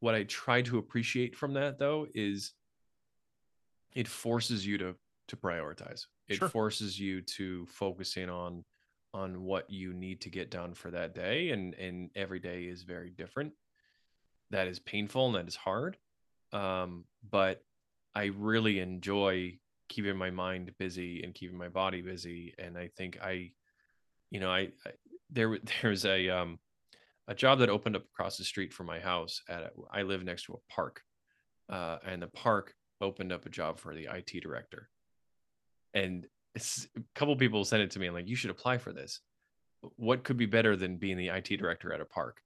what 0.00 0.14
I 0.14 0.24
try 0.24 0.62
to 0.62 0.78
appreciate 0.78 1.36
from 1.36 1.54
that 1.54 1.78
though 1.78 2.06
is 2.14 2.52
it 3.94 4.08
forces 4.08 4.66
you 4.66 4.78
to 4.78 4.94
to 5.28 5.36
prioritize. 5.36 6.06
It 6.28 6.36
Sure. 6.36 6.48
forces 6.48 6.98
you 6.98 7.22
to 7.22 7.66
focus 7.66 8.16
in 8.16 8.28
on 8.28 8.64
on 9.12 9.42
what 9.42 9.70
you 9.70 9.92
need 9.92 10.20
to 10.22 10.30
get 10.30 10.50
done 10.50 10.74
for 10.74 10.90
that 10.90 11.14
day 11.14 11.50
and 11.50 11.74
and 11.74 12.10
every 12.14 12.40
day 12.40 12.64
is 12.64 12.82
very 12.82 13.10
different. 13.10 13.52
That 14.50 14.68
is 14.68 14.78
painful 14.78 15.26
and 15.26 15.34
that 15.36 15.48
is 15.48 15.56
hard. 15.56 15.96
Um 16.52 17.04
but 17.28 17.62
I 18.14 18.26
really 18.36 18.80
enjoy 18.80 19.58
keeping 19.88 20.16
my 20.16 20.30
mind 20.30 20.72
busy 20.78 21.22
and 21.22 21.34
keeping 21.34 21.58
my 21.58 21.68
body 21.68 22.02
busy. 22.02 22.54
And 22.58 22.76
I 22.76 22.88
think 22.96 23.18
I 23.22 23.52
you 24.30 24.40
know 24.40 24.50
I, 24.50 24.70
I 24.86 24.90
there 25.30 25.58
there's 25.82 26.04
a 26.04 26.28
um 26.28 26.58
a 27.28 27.34
job 27.34 27.60
that 27.60 27.70
opened 27.70 27.94
up 27.94 28.04
across 28.04 28.36
the 28.36 28.44
street 28.44 28.72
from 28.72 28.86
my 28.86 28.98
house 28.98 29.42
at 29.48 29.62
a, 29.62 29.70
I 29.92 30.02
live 30.02 30.24
next 30.24 30.46
to 30.46 30.54
a 30.54 30.72
park. 30.72 31.02
Uh, 31.68 31.98
and 32.04 32.20
the 32.20 32.26
park 32.26 32.74
opened 33.00 33.30
up 33.30 33.46
a 33.46 33.50
job 33.50 33.78
for 33.78 33.94
the 33.94 34.08
IT 34.12 34.42
director. 34.42 34.88
And 35.94 36.26
a 36.56 36.60
couple 37.14 37.36
people 37.36 37.64
sent 37.64 37.82
it 37.82 37.92
to 37.92 38.00
me 38.00 38.06
and 38.06 38.16
like 38.16 38.28
you 38.28 38.34
should 38.34 38.50
apply 38.50 38.78
for 38.78 38.92
this. 38.92 39.20
What 39.96 40.24
could 40.24 40.36
be 40.36 40.46
better 40.46 40.76
than 40.76 40.96
being 40.96 41.16
the 41.16 41.28
IT 41.28 41.56
director 41.56 41.92
at 41.92 42.00
a 42.00 42.04
park 42.04 42.40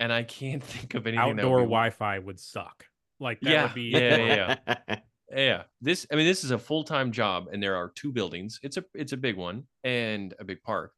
and 0.00 0.12
I 0.12 0.22
can't 0.22 0.62
think 0.72 0.94
of 0.94 1.06
anything 1.06 1.36
that 1.36 1.42
Outdoor 1.44 1.56
would 1.58 1.64
be- 1.66 1.70
Wi-Fi 1.70 2.18
would 2.18 2.38
suck. 2.40 2.84
Like 3.20 3.40
that 3.40 3.50
Yeah, 3.50 3.62
would 3.64 3.74
be. 3.74 3.82
yeah, 3.82 4.16
yeah, 4.16 4.56
yeah. 4.88 4.96
yeah 5.30 5.62
this 5.82 6.06
i 6.10 6.14
mean 6.16 6.24
this 6.26 6.42
is 6.44 6.52
a 6.52 6.58
full-time 6.58 7.12
job 7.12 7.48
and 7.52 7.62
there 7.62 7.76
are 7.76 7.90
two 7.94 8.12
buildings 8.12 8.58
it's 8.62 8.78
a 8.78 8.84
it's 8.94 9.12
a 9.12 9.16
big 9.16 9.36
one 9.36 9.64
and 9.84 10.32
a 10.38 10.44
big 10.44 10.62
park 10.62 10.92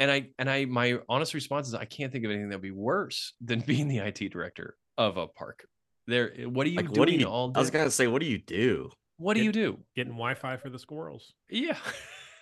and 0.00 0.10
i 0.10 0.26
and 0.40 0.50
i 0.50 0.64
my 0.64 0.98
honest 1.08 1.32
response 1.32 1.68
is 1.68 1.74
i 1.74 1.84
can't 1.84 2.10
think 2.12 2.24
of 2.24 2.32
anything 2.32 2.48
that 2.48 2.56
would 2.56 2.62
be 2.62 2.72
worse 2.72 3.34
than 3.40 3.60
being 3.66 3.86
the 3.86 3.98
it 3.98 4.18
director 4.32 4.76
of 4.98 5.18
a 5.18 5.28
park 5.28 5.68
there 6.08 6.32
what 6.46 6.66
are 6.66 6.70
you 6.70 6.76
Like, 6.78 6.86
doing 6.86 6.98
what 6.98 7.08
do 7.08 7.14
you? 7.14 7.26
all 7.26 7.48
day 7.50 7.58
I 7.58 7.60
was 7.60 7.70
gonna 7.70 7.90
say, 7.92 8.08
what 8.08 8.20
do 8.22 8.26
you 8.26 8.38
do? 8.38 8.90
what 9.18 9.34
do 9.34 9.40
It- 9.40 9.44
you 9.44 9.52
do 9.52 9.78
Getting 9.94 10.14
Wi-Fi 10.14 10.56
for 10.56 10.70
the 10.70 10.78
squirrels. 10.80 11.32
yeah 11.48 11.78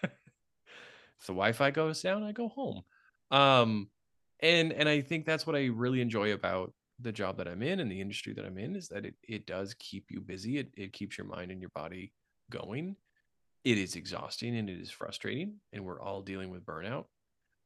if 0.02 1.26
the 1.26 1.32
wi-fi 1.34 1.70
goes 1.72 2.00
down 2.00 2.22
i 2.22 2.32
go 2.32 2.48
home 2.48 2.82
um 3.30 3.90
and 4.40 4.72
and 4.72 4.88
i 4.88 5.00
think 5.00 5.24
that's 5.24 5.46
what 5.46 5.56
i 5.56 5.66
really 5.66 6.00
enjoy 6.00 6.32
about 6.32 6.72
the 7.00 7.12
job 7.12 7.36
that 7.36 7.48
i'm 7.48 7.62
in 7.62 7.80
and 7.80 7.90
the 7.90 8.00
industry 8.00 8.32
that 8.32 8.44
i'm 8.44 8.58
in 8.58 8.76
is 8.76 8.88
that 8.88 9.04
it, 9.04 9.14
it 9.28 9.46
does 9.46 9.74
keep 9.78 10.06
you 10.10 10.20
busy 10.20 10.58
it, 10.58 10.70
it 10.76 10.92
keeps 10.92 11.18
your 11.18 11.26
mind 11.26 11.50
and 11.50 11.60
your 11.60 11.70
body 11.74 12.12
going. 12.50 12.96
It 13.64 13.78
is 13.78 13.96
exhausting 13.96 14.56
and 14.56 14.68
it 14.68 14.78
is 14.78 14.90
frustrating 14.90 15.54
and 15.72 15.84
we're 15.84 16.00
all 16.00 16.22
dealing 16.22 16.50
with 16.50 16.66
burnout 16.66 17.06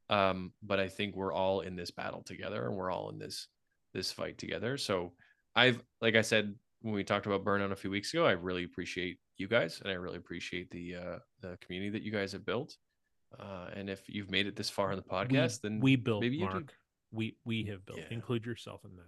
um 0.09 0.51
but 0.63 0.79
i 0.79 0.87
think 0.87 1.15
we're 1.15 1.33
all 1.33 1.59
in 1.59 1.75
this 1.75 1.91
battle 1.91 2.23
together 2.23 2.65
and 2.65 2.75
we're 2.75 2.89
all 2.89 3.09
in 3.09 3.19
this 3.19 3.47
this 3.93 4.11
fight 4.11 4.37
together. 4.37 4.77
So 4.77 5.13
i've 5.55 5.83
like 6.01 6.15
i 6.15 6.21
said 6.21 6.55
when 6.81 6.93
we 6.93 7.03
talked 7.03 7.25
about 7.25 7.43
burnout 7.43 7.71
a 7.71 7.75
few 7.75 7.89
weeks 7.89 8.13
ago 8.13 8.25
i 8.25 8.31
really 8.31 8.63
appreciate 8.63 9.17
you 9.37 9.47
guys 9.47 9.81
and 9.81 9.91
i 9.91 9.95
really 9.95 10.17
appreciate 10.17 10.69
the 10.71 10.95
uh 10.95 11.19
the 11.41 11.57
community 11.61 11.89
that 11.89 12.03
you 12.03 12.11
guys 12.11 12.31
have 12.31 12.45
built 12.45 12.77
uh 13.37 13.67
and 13.75 13.89
if 13.89 14.01
you've 14.07 14.31
made 14.31 14.47
it 14.47 14.55
this 14.55 14.69
far 14.69 14.91
in 14.91 14.97
the 14.97 15.03
podcast 15.03 15.61
we, 15.63 15.69
then 15.69 15.79
we 15.79 15.95
built 15.95 16.21
maybe 16.21 16.37
you 16.37 16.47
do. 16.47 16.53
Mark. 16.53 16.73
We 17.11 17.35
we 17.45 17.63
have 17.65 17.85
built. 17.85 17.99
Yeah. 17.99 18.05
Include 18.11 18.45
yourself 18.45 18.85
in 18.85 18.95
that. 18.95 19.07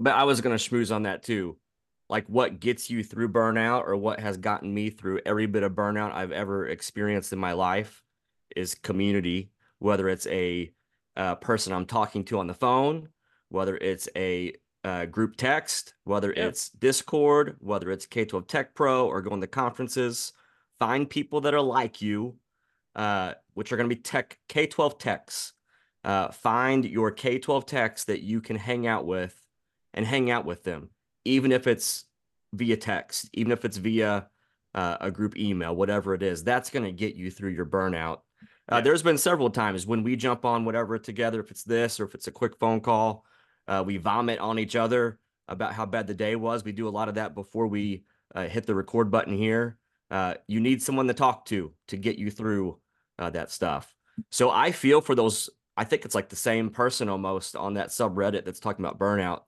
But 0.00 0.14
I 0.14 0.24
was 0.24 0.40
gonna 0.40 0.56
schmooze 0.56 0.94
on 0.94 1.04
that 1.04 1.22
too. 1.22 1.58
Like 2.08 2.26
what 2.26 2.60
gets 2.60 2.90
you 2.90 3.02
through 3.02 3.30
burnout 3.30 3.86
or 3.86 3.96
what 3.96 4.20
has 4.20 4.36
gotten 4.36 4.72
me 4.74 4.90
through 4.90 5.20
every 5.24 5.46
bit 5.46 5.62
of 5.62 5.72
burnout 5.72 6.12
I've 6.12 6.32
ever 6.32 6.66
experienced 6.68 7.32
in 7.32 7.38
my 7.38 7.52
life 7.52 8.02
is 8.54 8.74
community, 8.74 9.50
whether 9.78 10.08
it's 10.08 10.26
a 10.26 10.70
uh, 11.16 11.36
person 11.36 11.72
I'm 11.72 11.86
talking 11.86 12.24
to 12.26 12.38
on 12.38 12.46
the 12.46 12.54
phone, 12.54 13.08
whether 13.48 13.76
it's 13.76 14.08
a 14.16 14.52
uh, 14.84 15.06
group 15.06 15.36
text, 15.36 15.94
whether 16.04 16.34
Yeah. 16.36 16.48
it's 16.48 16.68
Discord, 16.70 17.56
whether 17.60 17.90
it's 17.90 18.06
K12 18.06 18.46
Tech 18.48 18.74
Pro 18.74 19.06
or 19.06 19.22
going 19.22 19.40
to 19.40 19.46
conferences. 19.46 20.32
Find 20.80 21.08
people 21.08 21.42
that 21.42 21.54
are 21.54 21.60
like 21.62 22.02
you, 22.02 22.36
uh, 22.94 23.32
which 23.54 23.72
are 23.72 23.76
going 23.76 23.88
to 23.88 23.94
be 23.94 24.00
tech 24.00 24.38
K12 24.48 24.98
techs. 24.98 25.52
Uh, 26.04 26.30
find 26.32 26.84
your 26.84 27.12
K12 27.12 27.66
techs 27.66 28.04
that 28.04 28.22
you 28.22 28.40
can 28.40 28.56
hang 28.56 28.86
out 28.86 29.06
with 29.06 29.36
and 29.94 30.04
hang 30.04 30.30
out 30.30 30.44
with 30.44 30.64
them, 30.64 30.90
even 31.24 31.52
if 31.52 31.66
it's 31.66 32.04
via 32.52 32.76
text, 32.76 33.28
even 33.32 33.52
if 33.52 33.64
it's 33.64 33.76
via 33.76 34.26
uh, 34.74 34.96
a 35.00 35.10
group 35.10 35.36
email, 35.36 35.74
whatever 35.74 36.14
it 36.14 36.22
is. 36.22 36.42
That's 36.42 36.70
going 36.70 36.84
to 36.84 36.92
get 36.92 37.14
you 37.14 37.30
through 37.30 37.50
your 37.50 37.66
burnout. 37.66 38.18
Uh, 38.70 38.76
Yeah. 38.76 38.80
There's 38.80 39.02
been 39.02 39.18
several 39.18 39.50
times 39.50 39.86
when 39.86 40.02
we 40.02 40.16
jump 40.16 40.44
on 40.44 40.64
whatever 40.64 40.98
together, 40.98 41.40
if 41.40 41.50
it's 41.50 41.64
this 41.64 42.00
or 42.00 42.04
if 42.04 42.14
it's 42.14 42.26
a 42.26 42.32
quick 42.32 42.56
phone 42.58 42.80
call, 42.80 43.24
uh, 43.68 43.82
we 43.86 43.96
vomit 43.96 44.38
on 44.38 44.58
each 44.58 44.76
other 44.76 45.18
about 45.48 45.74
how 45.74 45.86
bad 45.86 46.06
the 46.06 46.14
day 46.14 46.36
was. 46.36 46.64
We 46.64 46.72
do 46.72 46.88
a 46.88 46.90
lot 46.90 47.08
of 47.08 47.16
that 47.16 47.34
before 47.34 47.66
we 47.66 48.04
uh, 48.34 48.48
hit 48.48 48.66
the 48.66 48.74
record 48.74 49.10
button 49.10 49.36
here. 49.36 49.78
Uh, 50.10 50.34
you 50.46 50.60
need 50.60 50.82
someone 50.82 51.06
to 51.08 51.14
talk 51.14 51.44
to 51.46 51.72
to 51.88 51.96
get 51.96 52.18
you 52.18 52.30
through 52.30 52.78
uh, 53.22 53.30
that 53.30 53.50
stuff. 53.50 53.94
So 54.30 54.50
I 54.50 54.72
feel 54.72 55.00
for 55.00 55.14
those. 55.14 55.48
I 55.76 55.84
think 55.84 56.04
it's 56.04 56.14
like 56.14 56.28
the 56.28 56.36
same 56.36 56.68
person 56.68 57.08
almost 57.08 57.56
on 57.56 57.74
that 57.74 57.88
subreddit 57.88 58.44
that's 58.44 58.60
talking 58.60 58.84
about 58.84 58.98
burnout. 58.98 59.42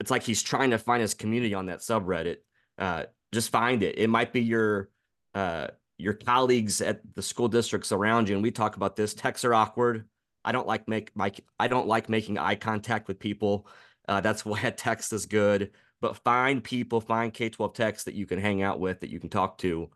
It's 0.00 0.10
like 0.10 0.22
he's 0.22 0.42
trying 0.42 0.70
to 0.70 0.78
find 0.78 1.02
his 1.02 1.12
community 1.12 1.54
on 1.54 1.66
that 1.66 1.80
subreddit. 1.80 2.36
Uh, 2.78 3.04
just 3.34 3.50
find 3.50 3.82
it. 3.82 3.98
It 3.98 4.08
might 4.08 4.32
be 4.32 4.40
your 4.40 4.90
uh, 5.34 5.68
your 5.98 6.14
colleagues 6.14 6.80
at 6.80 7.00
the 7.14 7.22
school 7.22 7.48
districts 7.48 7.92
around 7.92 8.28
you. 8.28 8.36
And 8.36 8.42
we 8.42 8.50
talk 8.50 8.76
about 8.76 8.96
this. 8.96 9.12
Texts 9.12 9.44
are 9.44 9.52
awkward. 9.54 10.06
I 10.44 10.52
don't 10.52 10.66
like 10.66 10.88
make 10.88 11.14
my 11.14 11.32
I 11.58 11.68
don't 11.68 11.88
like 11.88 12.08
making 12.08 12.38
eye 12.38 12.54
contact 12.54 13.08
with 13.08 13.18
people. 13.18 13.66
Uh, 14.06 14.20
that's 14.20 14.44
why 14.46 14.60
a 14.60 14.70
text 14.70 15.12
is 15.12 15.26
good. 15.26 15.72
But 16.00 16.16
find 16.18 16.62
people, 16.62 17.00
find 17.00 17.34
K 17.34 17.50
twelve 17.50 17.74
texts 17.74 18.04
that 18.04 18.14
you 18.14 18.24
can 18.24 18.38
hang 18.38 18.62
out 18.62 18.78
with, 18.78 19.00
that 19.00 19.10
you 19.10 19.18
can 19.18 19.30
talk 19.30 19.58
to, 19.58 19.90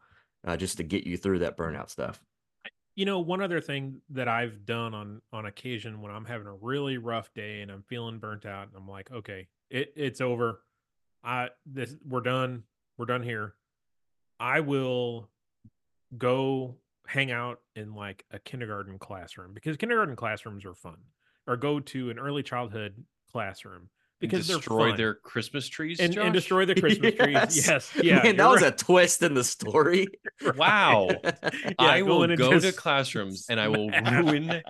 uh, 0.44 0.56
just 0.56 0.78
to 0.78 0.82
get 0.82 1.06
you 1.06 1.16
through 1.16 1.38
that 1.38 1.56
burnout 1.56 1.90
stuff. 1.90 2.20
You 2.94 3.06
know, 3.06 3.20
one 3.20 3.40
other 3.40 3.60
thing 3.60 4.02
that 4.10 4.28
I've 4.28 4.66
done 4.66 4.92
on 4.94 5.22
on 5.32 5.46
occasion 5.46 6.02
when 6.02 6.12
I'm 6.12 6.26
having 6.26 6.46
a 6.46 6.54
really 6.54 6.98
rough 6.98 7.32
day 7.34 7.62
and 7.62 7.70
I'm 7.70 7.82
feeling 7.82 8.18
burnt 8.18 8.44
out, 8.44 8.68
and 8.68 8.76
I'm 8.76 8.88
like, 8.88 9.10
okay, 9.10 9.48
it 9.70 9.92
it's 9.96 10.20
over. 10.20 10.60
I 11.24 11.48
this 11.64 11.94
we're 12.06 12.20
done. 12.20 12.64
We're 12.98 13.06
done 13.06 13.22
here. 13.22 13.54
I 14.38 14.60
will 14.60 15.30
go 16.18 16.76
hang 17.06 17.30
out 17.30 17.60
in 17.74 17.94
like 17.94 18.24
a 18.30 18.38
kindergarten 18.38 18.98
classroom 18.98 19.54
because 19.54 19.76
kindergarten 19.76 20.16
classrooms 20.16 20.64
are 20.64 20.74
fun, 20.74 20.98
or 21.46 21.56
go 21.56 21.80
to 21.80 22.10
an 22.10 22.18
early 22.18 22.42
childhood 22.42 23.04
classroom 23.30 23.88
because 24.22 24.46
destroy 24.46 24.96
their 24.96 25.16
christmas 25.16 25.68
trees 25.68 26.00
and, 26.00 26.16
and 26.16 26.32
destroy 26.32 26.64
the 26.64 26.74
Christmas 26.74 27.14
Yes. 27.18 27.54
trees. 27.54 27.68
Yes, 27.68 27.92
yeah, 28.02 28.22
Man, 28.22 28.36
that 28.36 28.48
was 28.48 28.62
right. 28.62 28.72
a 28.72 28.76
twist 28.76 29.22
in 29.22 29.34
the 29.34 29.44
story. 29.44 30.06
wow 30.56 31.10
i 31.78 32.00
will 32.00 32.26
go 32.36 32.58
to 32.58 32.72
classrooms 32.72 33.46
and 33.50 33.60
i 33.60 33.68
will 33.68 33.90
ruin 33.90 34.62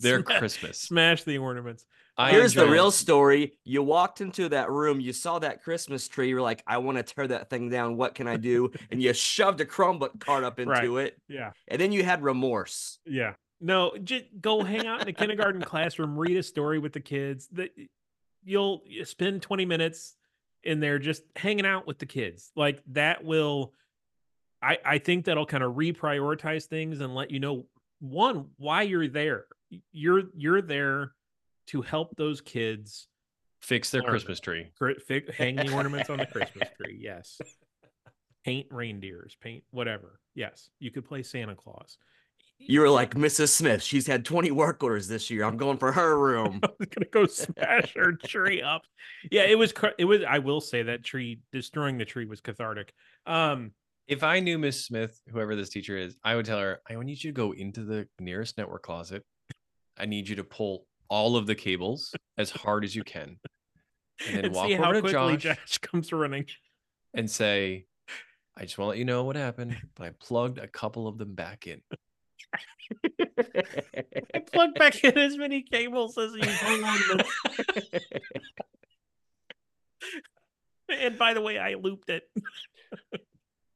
their 0.00 0.22
christmas 0.22 0.78
Smash 0.78 1.24
the 1.24 1.38
ornaments. 1.38 1.84
I 2.16 2.30
Here's 2.32 2.52
the 2.52 2.68
real 2.68 2.90
story. 2.90 3.54
You 3.64 3.82
walked 3.82 4.20
into 4.20 4.50
that 4.50 4.70
room, 4.70 5.00
you 5.00 5.14
saw 5.14 5.38
that 5.38 5.62
Christmas 5.62 6.08
tree, 6.08 6.28
you're 6.28 6.42
like, 6.42 6.62
I 6.66 6.76
want 6.78 6.98
to 6.98 7.02
tear 7.02 7.26
that 7.28 7.48
thing 7.48 7.70
down. 7.70 7.96
What 7.96 8.14
can 8.14 8.28
I 8.28 8.36
do? 8.36 8.70
And 8.90 9.02
you 9.02 9.14
shoved 9.14 9.62
a 9.62 9.64
Chromebook 9.64 10.20
card 10.20 10.44
up 10.44 10.60
into 10.60 10.98
it. 10.98 11.16
Yeah. 11.26 11.52
And 11.68 11.80
then 11.80 11.90
you 11.90 12.04
had 12.04 12.22
remorse. 12.22 12.98
Yeah. 13.06 13.32
No, 13.62 13.92
just 14.02 14.24
go 14.40 14.62
hang 14.62 14.86
out 14.86 15.02
in 15.02 15.08
a 15.08 15.12
kindergarten 15.12 15.62
classroom, 15.62 16.18
read 16.18 16.36
a 16.36 16.42
story 16.42 16.78
with 16.78 16.92
the 16.92 17.00
kids. 17.00 17.48
That 17.52 17.70
you'll 18.44 18.82
spend 19.04 19.42
20 19.42 19.64
minutes 19.64 20.14
in 20.62 20.80
there 20.80 20.98
just 20.98 21.22
hanging 21.36 21.66
out 21.66 21.86
with 21.86 21.98
the 21.98 22.06
kids. 22.06 22.50
Like 22.56 22.82
that 22.88 23.24
will 23.24 23.72
I 24.62 24.78
I 24.84 24.98
think 24.98 25.24
that'll 25.24 25.46
kind 25.46 25.62
of 25.64 25.74
reprioritize 25.74 26.66
things 26.66 27.00
and 27.00 27.14
let 27.14 27.30
you 27.30 27.40
know 27.40 27.66
one 28.00 28.46
why 28.56 28.82
you're 28.82 29.08
there. 29.08 29.46
You're 29.92 30.24
you're 30.36 30.62
there 30.62 31.12
to 31.68 31.82
help 31.82 32.16
those 32.16 32.40
kids 32.40 33.08
Fix 33.60 33.90
their 33.90 34.02
Learn. 34.02 34.10
Christmas 34.10 34.40
tree. 34.40 34.72
hang 35.36 35.54
the 35.54 35.72
ornaments 35.72 36.10
on 36.10 36.18
the 36.18 36.26
Christmas 36.26 36.68
tree. 36.76 36.98
Yes. 37.00 37.40
Paint 38.44 38.66
reindeers, 38.72 39.36
paint 39.40 39.62
whatever. 39.70 40.18
Yes. 40.34 40.68
You 40.80 40.90
could 40.90 41.04
play 41.04 41.22
Santa 41.22 41.54
Claus. 41.54 41.96
You 42.66 42.80
were 42.80 42.90
like 42.90 43.14
Mrs. 43.14 43.48
Smith. 43.48 43.82
She's 43.82 44.06
had 44.06 44.24
20 44.24 44.50
work 44.50 44.82
orders 44.82 45.08
this 45.08 45.30
year. 45.30 45.44
I'm 45.44 45.56
going 45.56 45.78
for 45.78 45.92
her 45.92 46.18
room. 46.18 46.60
I 46.64 46.68
was 46.78 46.88
gonna 46.88 47.06
go 47.10 47.26
smash 47.26 47.94
her 47.94 48.12
tree 48.12 48.62
up. 48.62 48.82
Yeah, 49.30 49.42
it 49.42 49.58
was. 49.58 49.72
It 49.98 50.04
was. 50.04 50.20
I 50.28 50.38
will 50.38 50.60
say 50.60 50.82
that 50.84 51.04
tree 51.04 51.40
destroying 51.52 51.98
the 51.98 52.04
tree 52.04 52.24
was 52.24 52.40
cathartic. 52.40 52.92
Um, 53.26 53.72
If 54.06 54.22
I 54.22 54.40
knew 54.40 54.58
Miss 54.58 54.84
Smith, 54.84 55.20
whoever 55.28 55.56
this 55.56 55.68
teacher 55.70 55.96
is, 55.96 56.16
I 56.24 56.36
would 56.36 56.46
tell 56.46 56.58
her, 56.58 56.80
I 56.88 56.94
need 56.96 57.22
you 57.22 57.30
to 57.32 57.36
go 57.36 57.52
into 57.52 57.84
the 57.84 58.08
nearest 58.20 58.58
network 58.58 58.82
closet. 58.82 59.24
I 59.98 60.06
need 60.06 60.28
you 60.28 60.36
to 60.36 60.44
pull 60.44 60.86
all 61.08 61.36
of 61.36 61.46
the 61.46 61.54
cables 61.54 62.14
as 62.38 62.50
hard 62.50 62.84
as 62.84 62.94
you 62.96 63.04
can. 63.04 63.38
And 64.26 64.36
then 64.36 64.44
and 64.46 64.54
walk 64.54 64.68
see 64.68 64.74
over 64.74 64.84
how 64.84 64.92
to 64.92 65.00
quickly 65.00 65.36
Josh, 65.36 65.58
Josh 65.58 65.78
comes 65.78 66.12
running. 66.12 66.46
and 67.14 67.30
say, 67.30 67.86
I 68.56 68.62
just 68.62 68.78
want 68.78 68.86
to 68.86 68.90
let 68.90 68.98
you 68.98 69.04
know 69.04 69.24
what 69.24 69.36
happened, 69.36 69.76
but 69.94 70.06
I 70.06 70.10
plugged 70.20 70.58
a 70.58 70.66
couple 70.68 71.06
of 71.08 71.18
them 71.18 71.34
back 71.34 71.66
in. 71.66 71.80
I 74.34 74.38
plugged 74.52 74.78
back 74.78 75.02
in 75.04 75.16
as 75.16 75.36
many 75.36 75.62
cables 75.62 76.16
as 76.18 76.32
you 76.34 76.42
ornaments. 76.66 77.30
And 80.88 81.18
by 81.18 81.34
the 81.34 81.40
way, 81.40 81.58
I 81.58 81.74
looped 81.74 82.10
it. 82.10 82.24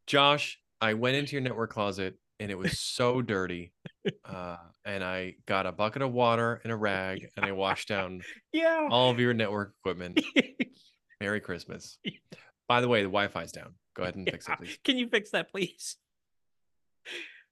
Josh, 0.06 0.58
I 0.80 0.94
went 0.94 1.16
into 1.16 1.32
your 1.32 1.42
network 1.42 1.70
closet 1.70 2.18
and 2.38 2.50
it 2.50 2.58
was 2.58 2.78
so 2.78 3.22
dirty. 3.22 3.72
Uh, 4.24 4.56
and 4.84 5.02
I 5.02 5.34
got 5.46 5.66
a 5.66 5.72
bucket 5.72 6.02
of 6.02 6.12
water 6.12 6.60
and 6.62 6.72
a 6.72 6.76
rag 6.76 7.26
and 7.36 7.44
I 7.46 7.52
washed 7.52 7.88
down 7.88 8.20
Yeah. 8.52 8.88
all 8.90 9.10
of 9.10 9.18
your 9.18 9.32
network 9.34 9.74
equipment. 9.80 10.20
Merry 11.20 11.40
Christmas. 11.40 11.98
By 12.68 12.80
the 12.82 12.88
way, 12.88 13.00
the 13.00 13.08
Wi 13.08 13.28
Fi's 13.28 13.52
down. 13.52 13.74
Go 13.94 14.02
ahead 14.02 14.16
and 14.16 14.28
fix 14.28 14.46
it, 14.48 14.58
please. 14.58 14.78
Can 14.84 14.98
you 14.98 15.08
fix 15.08 15.30
that, 15.30 15.50
please? 15.50 15.96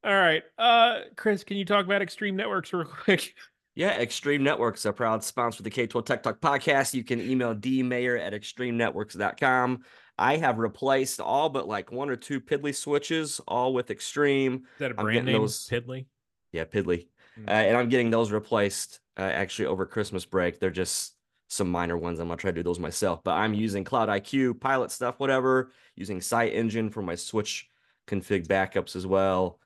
All 0.04 0.12
right. 0.14 0.42
Uh 0.58 1.00
Chris, 1.16 1.44
can 1.44 1.56
you 1.56 1.64
talk 1.64 1.84
about 1.84 2.02
Extreme 2.02 2.36
Networks 2.36 2.72
real 2.72 2.84
quick? 3.04 3.34
Yeah, 3.76 3.98
Extreme 4.00 4.44
Networks, 4.44 4.84
a 4.84 4.92
proud 4.92 5.24
sponsor 5.24 5.58
of 5.60 5.64
the 5.64 5.70
K12 5.70 6.06
Tech 6.06 6.22
Talk 6.22 6.40
podcast. 6.40 6.94
You 6.94 7.02
can 7.02 7.20
email 7.20 7.54
dmayer 7.56 8.20
at 8.20 8.32
extremenetworks.com. 8.32 9.82
I 10.16 10.36
have 10.36 10.58
replaced 10.58 11.20
all 11.20 11.48
but 11.48 11.66
like 11.66 11.90
one 11.90 12.08
or 12.08 12.14
two 12.16 12.40
Piddly 12.40 12.74
switches, 12.74 13.40
all 13.48 13.74
with 13.74 13.90
Extreme. 13.90 14.54
Is 14.54 14.78
that 14.78 14.92
a 14.92 14.94
brand 14.94 15.26
name? 15.26 15.40
those- 15.40 15.68
Piddly. 15.68 16.06
Yeah, 16.52 16.64
Piddly. 16.64 17.08
Mm. 17.38 17.48
Uh, 17.48 17.50
and 17.50 17.76
I'm 17.76 17.88
getting 17.88 18.10
those 18.10 18.30
replaced 18.30 19.00
uh, 19.18 19.22
actually 19.22 19.66
over 19.66 19.86
Christmas 19.86 20.24
break. 20.24 20.60
They're 20.60 20.70
just 20.70 21.14
some 21.48 21.68
minor 21.68 21.96
ones. 21.96 22.20
I'm 22.20 22.28
going 22.28 22.38
to 22.38 22.40
try 22.40 22.50
to 22.52 22.54
do 22.54 22.62
those 22.62 22.78
myself, 22.78 23.24
but 23.24 23.32
I'm 23.32 23.54
using 23.54 23.82
Cloud 23.82 24.08
IQ, 24.08 24.60
pilot 24.60 24.92
stuff, 24.92 25.18
whatever, 25.18 25.72
using 25.96 26.20
Site 26.20 26.52
Engine 26.52 26.90
for 26.90 27.02
my 27.02 27.16
switch 27.16 27.68
config 28.06 28.46
backups 28.46 28.94
as 28.94 29.04
well. 29.06 29.58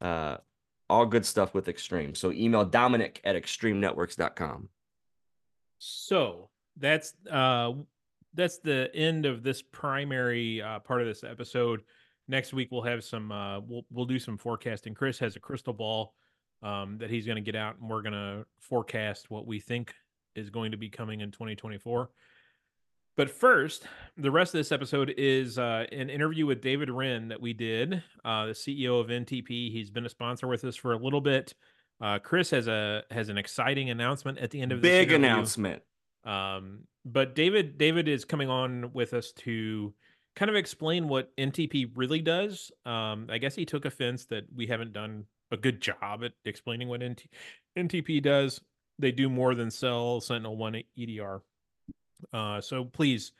Uh, 0.00 0.36
all 0.88 1.06
good 1.06 1.26
stuff 1.26 1.54
with 1.54 1.68
Extreme. 1.68 2.14
So 2.14 2.32
email 2.32 2.64
Dominic 2.64 3.20
at 3.24 3.36
extremenetworks.com. 3.36 4.68
So 5.78 6.48
that's 6.78 7.14
uh 7.30 7.72
that's 8.34 8.58
the 8.58 8.90
end 8.94 9.24
of 9.24 9.42
this 9.42 9.62
primary 9.62 10.60
uh, 10.60 10.78
part 10.80 11.00
of 11.00 11.06
this 11.06 11.24
episode. 11.24 11.82
Next 12.28 12.52
week 12.52 12.68
we'll 12.70 12.82
have 12.82 13.04
some 13.04 13.32
uh 13.32 13.60
we'll 13.60 13.84
we'll 13.90 14.06
do 14.06 14.18
some 14.18 14.38
forecasting. 14.38 14.94
Chris 14.94 15.18
has 15.18 15.36
a 15.36 15.40
crystal 15.40 15.72
ball 15.72 16.14
um 16.62 16.98
that 16.98 17.10
he's 17.10 17.26
going 17.26 17.36
to 17.36 17.42
get 17.42 17.56
out 17.56 17.78
and 17.80 17.90
we're 17.90 18.02
going 18.02 18.12
to 18.12 18.46
forecast 18.60 19.30
what 19.30 19.46
we 19.46 19.60
think 19.60 19.94
is 20.34 20.50
going 20.50 20.70
to 20.70 20.76
be 20.76 20.88
coming 20.88 21.20
in 21.20 21.30
2024. 21.30 22.10
But 23.16 23.30
first, 23.30 23.86
the 24.18 24.30
rest 24.30 24.54
of 24.54 24.58
this 24.58 24.72
episode 24.72 25.14
is 25.16 25.58
uh, 25.58 25.86
an 25.90 26.10
interview 26.10 26.44
with 26.44 26.60
David 26.60 26.90
Wren 26.90 27.28
that 27.28 27.40
we 27.40 27.54
did, 27.54 28.02
uh, 28.24 28.46
the 28.46 28.52
CEO 28.52 29.00
of 29.00 29.06
NTP. 29.06 29.72
He's 29.72 29.90
been 29.90 30.04
a 30.04 30.10
sponsor 30.10 30.46
with 30.46 30.64
us 30.64 30.76
for 30.76 30.92
a 30.92 30.98
little 30.98 31.22
bit. 31.22 31.54
Uh, 32.00 32.18
Chris 32.18 32.50
has 32.50 32.68
a 32.68 33.04
has 33.10 33.30
an 33.30 33.38
exciting 33.38 33.88
announcement 33.88 34.36
at 34.38 34.50
the 34.50 34.60
end 34.60 34.70
of 34.70 34.82
this 34.82 34.90
Big 34.90 35.08
interview. 35.08 35.26
announcement. 35.26 35.82
Um, 36.24 36.80
but 37.06 37.34
David 37.34 37.78
David 37.78 38.06
is 38.06 38.26
coming 38.26 38.50
on 38.50 38.92
with 38.92 39.14
us 39.14 39.32
to 39.38 39.94
kind 40.34 40.50
of 40.50 40.56
explain 40.56 41.08
what 41.08 41.34
NTP 41.36 41.92
really 41.94 42.20
does. 42.20 42.70
Um, 42.84 43.28
I 43.30 43.38
guess 43.38 43.54
he 43.54 43.64
took 43.64 43.86
offense 43.86 44.26
that 44.26 44.44
we 44.54 44.66
haven't 44.66 44.92
done 44.92 45.24
a 45.50 45.56
good 45.56 45.80
job 45.80 46.22
at 46.22 46.32
explaining 46.44 46.88
what 46.88 47.02
NT, 47.02 47.26
NTP 47.78 48.22
does. 48.22 48.60
They 48.98 49.12
do 49.12 49.30
more 49.30 49.54
than 49.54 49.70
sell 49.70 50.20
SentinelOne 50.20 50.84
EDR. 50.98 51.40
Uh, 52.32 52.60
so 52.60 52.84
please 52.84 53.32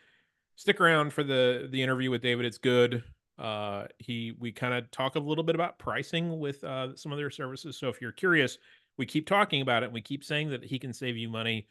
stick 0.57 0.81
around 0.81 1.13
for 1.13 1.23
the 1.23 1.69
the 1.71 1.83
interview 1.83 2.11
with 2.11 2.23
David. 2.23 2.47
It's 2.47 2.59
good. 2.59 3.03
Uh, 3.39 3.85
he 3.99 4.33
we 4.39 4.51
kind 4.53 4.75
of 4.75 4.91
talk 4.91 5.17
a 5.17 5.21
little 5.21 5.45
bit 5.45 5.55
about 5.55 5.79
pricing 5.79 6.39
with 6.39 6.65
uh, 6.65 6.97
some 6.97 7.13
of 7.13 7.19
their 7.19 7.31
services. 7.31 7.79
So 7.79 7.89
if 7.89 8.01
you're 8.01 8.13
curious, 8.13 8.59
we 8.97 9.07
keep 9.07 9.27
talking 9.27 9.61
about 9.61 9.83
it. 9.83 9.87
And 9.87 9.95
we 9.95 10.01
keep 10.01 10.25
saying 10.25 10.51
that 10.51 10.65
he 10.65 10.79
can 10.79 10.93
save 10.93 11.17
you 11.17 11.29
money. 11.29 11.69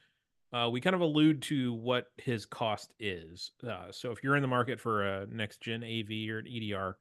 Uh, 0.53 0.69
we 0.69 0.79
kind 0.79 0.95
of 0.95 1.01
allude 1.01 1.41
to 1.41 1.73
what 1.73 2.11
his 2.17 2.45
cost 2.45 2.93
is. 2.99 3.51
Uh, 3.67 3.91
so 3.91 4.11
if 4.11 4.23
you're 4.23 4.35
in 4.35 4.41
the 4.41 4.47
market 4.47 4.79
for 4.79 5.03
a 5.03 5.25
next 5.27 5.59
gen 5.59 5.83
AV 5.83 6.29
or 6.29 6.39
an 6.39 6.47
EDR, 6.47 6.97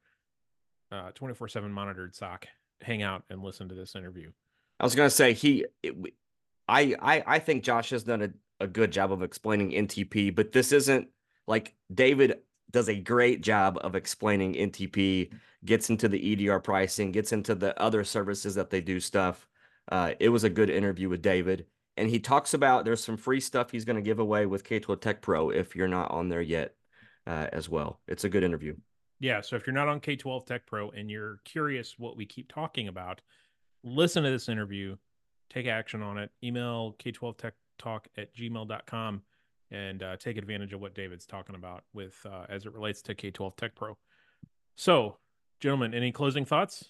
uh, 0.91 1.11
24 1.11 1.47
7 1.47 1.71
monitored 1.71 2.15
SOC, 2.15 2.47
hang 2.81 3.01
out 3.01 3.23
and 3.29 3.41
listen 3.43 3.69
to 3.69 3.75
this 3.75 3.95
interview. 3.95 4.31
I 4.79 4.83
was 4.83 4.95
gonna 4.95 5.09
say 5.09 5.33
he, 5.33 5.65
it, 5.83 5.95
I, 6.67 6.95
I, 7.01 7.23
I 7.25 7.39
think 7.39 7.63
Josh 7.63 7.89
has 7.91 8.03
done 8.03 8.21
a, 8.21 8.29
a 8.59 8.67
good 8.67 8.91
job 8.91 9.11
of 9.11 9.21
explaining 9.21 9.71
NTP, 9.71 10.35
but 10.35 10.51
this 10.51 10.71
isn't 10.71 11.07
like 11.47 11.75
David 11.93 12.39
does 12.71 12.89
a 12.89 12.99
great 12.99 13.41
job 13.41 13.77
of 13.81 13.95
explaining 13.95 14.53
NTP. 14.53 15.31
Gets 15.63 15.89
into 15.89 16.07
the 16.07 16.47
EDR 16.47 16.59
pricing, 16.59 17.11
gets 17.11 17.31
into 17.31 17.55
the 17.55 17.79
other 17.81 18.03
services 18.03 18.53
that 18.53 18.69
they 18.69 18.81
do 18.81 18.99
stuff. 18.99 19.47
Uh, 19.91 20.13
it 20.19 20.29
was 20.29 20.43
a 20.43 20.49
good 20.49 20.69
interview 20.69 21.09
with 21.09 21.23
David, 21.23 21.65
and 21.97 22.07
he 22.07 22.19
talks 22.19 22.53
about 22.53 22.85
there's 22.85 23.03
some 23.03 23.17
free 23.17 23.39
stuff 23.39 23.71
he's 23.71 23.85
going 23.85 23.95
to 23.95 24.01
give 24.01 24.19
away 24.19 24.45
with 24.45 24.63
K12 24.63 25.01
Tech 25.01 25.21
Pro 25.23 25.49
if 25.49 25.75
you're 25.75 25.87
not 25.87 26.11
on 26.11 26.29
there 26.29 26.41
yet, 26.41 26.75
uh, 27.25 27.47
as 27.51 27.67
well. 27.67 27.99
It's 28.07 28.25
a 28.25 28.29
good 28.29 28.43
interview. 28.43 28.75
Yeah. 29.19 29.41
So 29.41 29.55
if 29.55 29.65
you're 29.65 29.73
not 29.73 29.87
on 29.87 29.99
K12 29.99 30.45
Tech 30.45 30.65
Pro 30.65 30.91
and 30.91 31.09
you're 31.09 31.39
curious 31.45 31.95
what 31.97 32.17
we 32.17 32.25
keep 32.25 32.51
talking 32.51 32.87
about, 32.87 33.21
listen 33.83 34.23
to 34.23 34.29
this 34.29 34.49
interview, 34.49 34.97
take 35.55 35.67
action 35.67 36.01
on 36.01 36.17
it, 36.17 36.31
email 36.43 36.95
K12 36.99 37.37
Tech 37.37 37.53
Talk 37.77 38.07
at 38.17 38.35
gmail.com 38.35 39.21
and 39.71 40.03
uh, 40.03 40.17
take 40.17 40.37
advantage 40.37 40.73
of 40.73 40.81
what 40.81 40.93
David's 40.93 41.25
talking 41.25 41.55
about 41.55 41.83
with 41.93 42.15
uh, 42.25 42.45
as 42.49 42.65
it 42.65 42.73
relates 42.73 43.01
to 43.03 43.15
K12 43.15 43.55
Tech 43.55 43.75
Pro. 43.75 43.97
So, 44.75 45.17
gentlemen, 45.59 45.93
any 45.93 46.11
closing 46.11 46.45
thoughts? 46.45 46.85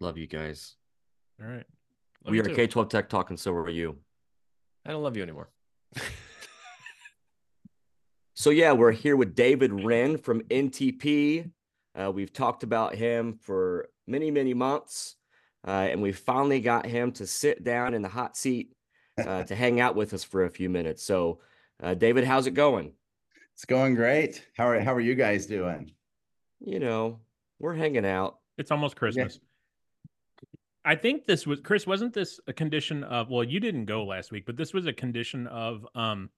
Love 0.00 0.18
you 0.18 0.26
guys. 0.26 0.76
All 1.42 1.48
right. 1.48 1.64
Love 2.24 2.32
we 2.32 2.40
are 2.40 2.44
too. 2.44 2.54
K12 2.54 2.90
Tech 2.90 3.08
Talk, 3.08 3.30
and 3.30 3.40
so 3.40 3.52
are 3.52 3.68
you. 3.68 3.96
I 4.86 4.90
don't 4.90 5.02
love 5.02 5.16
you 5.16 5.22
anymore. 5.22 5.50
So 8.38 8.50
yeah, 8.50 8.70
we're 8.70 8.92
here 8.92 9.16
with 9.16 9.34
David 9.34 9.84
Wren 9.84 10.16
from 10.16 10.42
NTP. 10.42 11.50
Uh, 11.96 12.12
we've 12.14 12.32
talked 12.32 12.62
about 12.62 12.94
him 12.94 13.36
for 13.42 13.88
many, 14.06 14.30
many 14.30 14.54
months, 14.54 15.16
uh, 15.66 15.88
and 15.90 16.02
we 16.02 16.12
finally 16.12 16.60
got 16.60 16.86
him 16.86 17.12
to 17.12 17.26
sit 17.26 17.64
down 17.64 17.94
in 17.94 18.02
the 18.02 18.08
hot 18.08 18.36
seat 18.36 18.72
uh, 19.18 19.42
to 19.44 19.54
hang 19.54 19.80
out 19.80 19.96
with 19.96 20.14
us 20.14 20.24
for 20.24 20.44
a 20.44 20.50
few 20.50 20.68
minutes. 20.68 21.02
So, 21.02 21.40
uh, 21.82 21.94
David, 21.94 22.24
how's 22.24 22.46
it 22.46 22.54
going? 22.54 22.92
It's 23.54 23.64
going 23.64 23.94
great. 23.94 24.46
How 24.56 24.68
are 24.68 24.80
how 24.80 24.94
are 24.94 25.00
you 25.00 25.14
guys 25.16 25.46
doing? 25.46 25.92
You 26.60 26.78
know, 26.78 27.20
we're 27.58 27.74
hanging 27.74 28.06
out. 28.06 28.38
It's 28.56 28.70
almost 28.70 28.96
Christmas. 28.96 29.40
I 30.84 30.94
think 30.94 31.26
this 31.26 31.46
was 31.46 31.60
Chris. 31.60 31.86
Wasn't 31.86 32.14
this 32.14 32.40
a 32.46 32.52
condition 32.52 33.04
of? 33.04 33.30
Well, 33.30 33.44
you 33.44 33.60
didn't 33.60 33.86
go 33.86 34.04
last 34.04 34.30
week, 34.30 34.46
but 34.46 34.56
this 34.56 34.72
was 34.72 34.86
a 34.86 34.92
condition 34.92 35.46
of. 35.48 35.86
Um, 35.94 36.30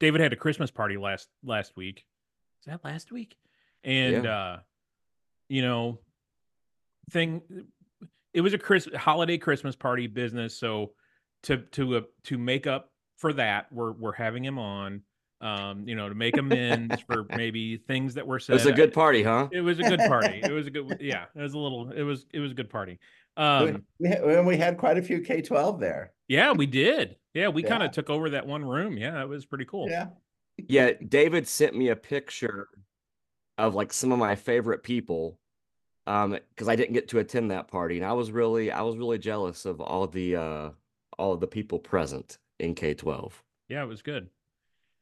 David 0.00 0.20
had 0.20 0.32
a 0.32 0.36
Christmas 0.36 0.70
party 0.70 0.96
last 0.96 1.28
last 1.42 1.76
week. 1.76 2.04
Is 2.60 2.66
that 2.66 2.84
last 2.84 3.10
week? 3.12 3.36
And 3.84 4.26
uh, 4.26 4.56
you 5.48 5.62
know, 5.62 6.00
thing. 7.10 7.42
It 8.34 8.40
was 8.40 8.54
a 8.54 8.58
Chris 8.58 8.88
holiday 8.96 9.38
Christmas 9.38 9.76
party 9.76 10.06
business. 10.06 10.58
So 10.58 10.92
to 11.44 11.58
to 11.58 11.96
uh, 11.96 12.00
to 12.24 12.38
make 12.38 12.66
up 12.66 12.90
for 13.16 13.32
that, 13.34 13.72
we're 13.72 13.92
we're 13.92 14.12
having 14.12 14.44
him 14.44 14.58
on. 14.58 15.02
Um, 15.40 15.86
you 15.86 15.94
know, 15.94 16.08
to 16.08 16.16
make 16.16 16.36
amends 16.36 17.00
for 17.02 17.24
maybe 17.36 17.76
things 17.76 18.14
that 18.14 18.26
were 18.26 18.38
It 18.38 18.48
was 18.48 18.66
a 18.66 18.72
good 18.72 18.92
party, 18.92 19.22
huh? 19.22 19.48
It 19.52 19.60
was 19.60 19.78
a 19.78 19.84
good 19.84 20.00
party. 20.00 20.40
It 20.42 20.50
was 20.50 20.66
a 20.66 20.70
good. 20.70 20.96
Yeah, 21.00 21.26
it 21.32 21.40
was 21.40 21.54
a 21.54 21.58
little. 21.58 21.92
It 21.92 22.02
was 22.02 22.26
it 22.32 22.40
was 22.40 22.50
a 22.50 22.54
good 22.54 22.68
party. 22.68 22.98
Um, 23.36 23.84
we, 24.00 24.08
and 24.10 24.44
we 24.44 24.56
had 24.56 24.78
quite 24.78 24.98
a 24.98 25.02
few 25.02 25.20
K 25.20 25.40
twelve 25.40 25.78
there. 25.78 26.12
yeah, 26.26 26.50
we 26.50 26.66
did. 26.66 27.14
Yeah, 27.34 27.48
we 27.48 27.62
kind 27.62 27.84
of 27.84 27.92
took 27.92 28.10
over 28.10 28.30
that 28.30 28.48
one 28.48 28.64
room. 28.64 28.98
Yeah, 28.98 29.22
it 29.22 29.28
was 29.28 29.46
pretty 29.46 29.64
cool. 29.64 29.88
Yeah, 29.88 30.06
Yeah, 30.56 30.90
David 31.06 31.46
sent 31.46 31.76
me 31.76 31.90
a 31.90 31.96
picture 31.96 32.68
of 33.58 33.76
like 33.76 33.92
some 33.92 34.10
of 34.10 34.18
my 34.18 34.34
favorite 34.34 34.82
people 34.82 35.38
um 36.08 36.38
because 36.50 36.68
I 36.68 36.74
didn't 36.74 36.94
get 36.94 37.08
to 37.08 37.18
attend 37.18 37.50
that 37.50 37.68
party 37.68 37.96
and 37.96 38.06
I 38.06 38.12
was 38.12 38.32
really 38.32 38.72
I 38.72 38.82
was 38.82 38.96
really 38.96 39.18
jealous 39.18 39.64
of 39.64 39.80
all 39.80 40.06
the 40.06 40.36
uh 40.36 40.70
all 41.18 41.36
the 41.36 41.46
people 41.46 41.78
present 41.78 42.38
in 42.58 42.74
K12. 42.74 43.32
Yeah, 43.68 43.82
it 43.82 43.86
was 43.86 44.02
good. 44.02 44.28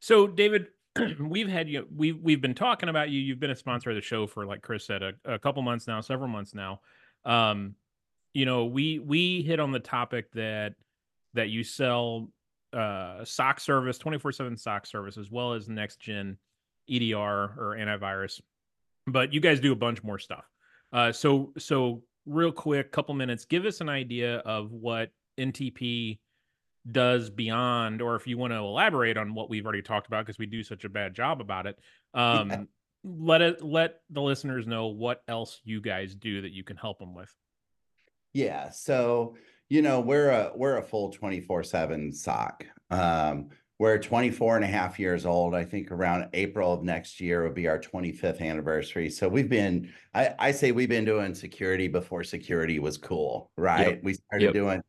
So, 0.01 0.27
David, 0.27 0.69
we've 1.21 1.49
had 1.49 1.69
you. 1.69 1.87
We've 1.95 2.21
we've 2.21 2.41
been 2.41 2.55
talking 2.55 2.89
about 2.89 3.11
you. 3.11 3.21
You've 3.21 3.41
been 3.41 3.51
a 3.51 3.57
sponsor 3.57 3.91
of 3.91 3.97
the 3.97 4.03
show 4.03 4.27
for, 4.27 4.47
like 4.47 4.63
Chris 4.63 4.85
said, 4.85 5.03
a, 5.03 5.13
a 5.25 5.39
couple 5.39 5.63
months 5.63 5.87
now, 5.87 6.01
several 6.01 6.29
months 6.29 6.55
now. 6.55 6.81
Um, 7.25 7.75
you 8.35 8.47
know, 8.47 8.67
we 8.67 8.99
we 8.99 9.43
hit 9.43 9.61
on 9.61 9.73
the 9.73 9.81
topic 9.81 10.33
that 10.33 10.75
that 11.35 11.51
you 11.51 11.65
sell 11.65 12.29
uh 12.73 13.25
SOC 13.25 13.61
service, 13.61 13.99
twenty 13.99 14.19
four 14.19 14.33
seven 14.33 14.57
SOC 14.57 14.87
service, 14.87 15.17
as 15.17 15.31
well 15.31 15.53
as 15.53 15.69
next 15.69 16.01
gen 16.01 16.39
EDR 16.89 17.17
or 17.17 17.77
antivirus. 17.79 18.41
But 19.07 19.33
you 19.33 19.41
guys 19.41 19.61
do 19.61 19.73
a 19.73 19.77
bunch 19.77 20.03
more 20.03 20.19
stuff. 20.19 20.45
Uh, 20.93 21.13
so 21.13 21.53
so 21.59 22.03
real 22.27 22.53
quick, 22.53 22.93
couple 22.93 23.15
minutes, 23.15 23.45
give 23.45 23.65
us 23.65 23.81
an 23.81 23.89
idea 23.89 24.39
of 24.39 24.73
what 24.73 25.11
NTP 25.39 26.19
does 26.91 27.31
beyond, 27.31 28.01
or 28.01 28.17
if 28.17 28.27
you 28.27 28.39
want 28.39 28.53
to 28.53 28.59
elaborate 28.59 29.17
on 29.17 29.35
what 29.35 29.51
we've 29.51 29.65
already 29.65 29.83
talked 29.83 30.07
about, 30.07 30.25
because 30.25 30.39
we 30.39 30.47
do 30.47 30.63
such 30.63 30.85
a 30.85 30.89
bad 30.89 31.15
job 31.15 31.41
about 31.41 31.67
it. 31.67 31.79
Um, 32.15 32.51
yeah. 32.51 32.63
Let 33.05 33.41
it 33.41 33.63
let 33.63 34.01
the 34.11 34.21
listeners 34.23 34.67
know 34.67 34.89
what 34.89 35.23
else 35.29 35.61
you 35.65 35.81
guys 35.81 36.15
do 36.15 36.43
that 36.43 36.51
you 36.51 36.65
can 36.65 36.77
help 36.77 36.99
them 36.99 37.15
with. 37.15 37.33
Yeah. 38.33 38.71
So 38.71 39.37
you 39.69 39.83
know 39.83 40.01
we're 40.01 40.31
a 40.31 40.53
we're 40.55 40.79
a 40.79 40.83
full 40.83 41.13
24 41.13 41.63
7 41.65 42.13
soc 42.13 42.65
um, 42.91 43.51
we're 43.79 43.99
24 43.99 44.57
and 44.57 44.65
a 44.65 44.69
half 44.69 44.99
years 44.99 45.27
old. 45.27 45.55
I 45.55 45.65
think 45.65 45.91
around 45.91 46.29
April 46.33 46.73
of 46.73 46.83
next 46.83 47.21
year 47.21 47.43
will 47.43 47.53
be 47.53 47.69
our 47.69 47.79
25th 47.79 48.41
anniversary. 48.41 49.11
So 49.11 49.29
we've 49.29 49.51
been, 49.51 49.93
I, 50.15 50.35
I 50.39 50.53
say 50.53 50.73
we've 50.73 50.89
been 50.89 51.05
doing 51.05 51.35
security 51.35 51.87
before 51.87 52.25
security 52.25 52.79
was 52.79 52.97
cool, 52.97 53.51
right? 53.57 53.89
Yep. 53.89 54.01
We 54.03 54.15
started 54.15 54.45
yep. 54.47 54.55
doing 54.55 54.83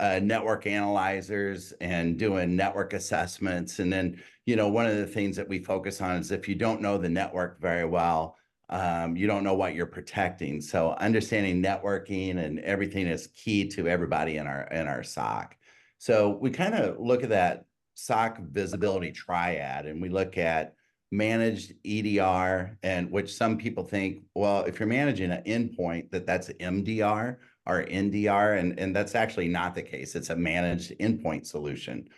uh, 0.00 0.18
network 0.22 0.66
analyzers 0.66 1.72
and 1.80 2.18
doing 2.18 2.56
network 2.56 2.94
assessments. 2.94 3.78
And 3.78 3.92
then, 3.92 4.20
you 4.46 4.56
know, 4.56 4.68
one 4.68 4.86
of 4.86 4.96
the 4.96 5.06
things 5.06 5.36
that 5.36 5.48
we 5.48 5.60
focus 5.60 6.00
on 6.00 6.16
is 6.16 6.32
if 6.32 6.48
you 6.48 6.56
don't 6.56 6.80
know 6.80 6.98
the 6.98 7.08
network 7.08 7.60
very 7.60 7.84
well, 7.84 8.36
um, 8.70 9.16
you 9.16 9.26
don't 9.26 9.44
know 9.44 9.54
what 9.54 9.74
you're 9.74 9.86
protecting. 9.86 10.60
So 10.60 10.92
understanding 10.98 11.62
networking 11.62 12.38
and 12.38 12.58
everything 12.60 13.06
is 13.06 13.28
key 13.28 13.68
to 13.68 13.86
everybody 13.86 14.38
in 14.38 14.46
our 14.46 14.62
in 14.68 14.88
our 14.88 15.02
SOC. 15.02 15.56
So 15.98 16.38
we 16.40 16.50
kind 16.50 16.74
of 16.74 16.98
look 16.98 17.22
at 17.22 17.28
that 17.28 17.66
SOC 17.94 18.40
visibility 18.40 19.12
triad, 19.12 19.86
and 19.86 20.00
we 20.00 20.08
look 20.08 20.38
at 20.38 20.74
managed 21.10 21.74
EDR, 21.84 22.78
and 22.82 23.10
which 23.10 23.34
some 23.34 23.58
people 23.58 23.84
think, 23.84 24.22
well, 24.34 24.64
if 24.64 24.80
you're 24.80 24.88
managing 24.88 25.30
an 25.30 25.42
endpoint, 25.44 26.10
that 26.10 26.26
that's 26.26 26.48
MDR 26.48 27.36
or 27.66 27.84
NDR, 27.84 28.58
and, 28.58 28.78
and 28.80 28.96
that's 28.96 29.14
actually 29.14 29.48
not 29.48 29.74
the 29.74 29.82
case. 29.82 30.14
It's 30.14 30.30
a 30.30 30.36
managed 30.36 30.98
endpoint 30.98 31.46
solution. 31.46 32.08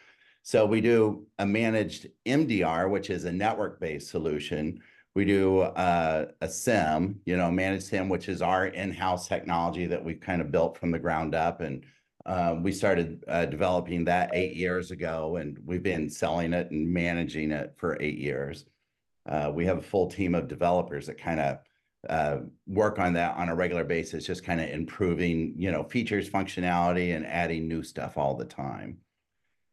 So 0.43 0.65
we 0.65 0.81
do 0.81 1.27
a 1.39 1.47
managed 1.47 2.09
NDR, 2.25 2.89
which 2.89 3.11
is 3.11 3.25
a 3.25 3.33
network-based 3.33 4.09
solution. 4.09 4.81
We 5.15 5.25
do 5.25 5.61
uh, 5.61 6.27
a 6.41 6.49
SIEM, 6.49 7.21
you 7.25 7.37
know, 7.37 7.51
managed 7.51 7.87
SIEM, 7.87 8.09
which 8.09 8.29
is 8.29 8.43
our 8.43 8.67
in-house 8.67 9.27
technology 9.27 9.87
that 9.87 10.05
we've 10.05 10.21
kind 10.21 10.41
of 10.41 10.53
built 10.53 10.79
from 10.79 10.91
the 10.91 10.99
ground 10.99 11.35
up 11.35 11.61
and 11.61 11.85
um, 12.27 12.63
we 12.63 12.73
started 12.73 13.23
uh, 13.29 13.45
developing 13.47 14.05
that 14.05 14.31
eight 14.33 14.57
years 14.57 14.91
ago, 14.91 15.37
and 15.37 15.59
we've 15.65 15.83
been 15.83 16.09
selling 16.09 16.53
it 16.53 16.71
and 16.71 16.89
managing 16.93 17.51
it 17.51 17.75
for 17.77 17.99
eight 18.01 18.19
years. 18.19 18.65
Uh, 19.27 19.51
we 19.55 19.67
have 19.67 19.79
a 19.79 19.83
full 19.83 20.11
team 20.11 20.35
of 20.35 20.49
developers 20.49 21.07
that 21.07 21.19
kind 21.19 21.41
of 21.41 21.59
uh, 22.09 22.39
work 22.67 22.99
on 22.99 23.15
that 23.15 23.37
on 23.37 23.49
a 23.49 23.55
regular 23.55 23.85
basis, 23.85 24.27
just 24.27 24.45
kind 24.45 24.61
of 24.61 24.69
improving, 24.71 25.55
you 25.57 25.71
know, 25.71 25.83
features, 25.83 26.29
functionality, 26.29 27.15
and 27.15 27.27
adding 27.27 27.69
new 27.69 27.83
stuff 27.83 28.17
all 28.17 28.35
the 28.35 28.45
time. 28.45 28.99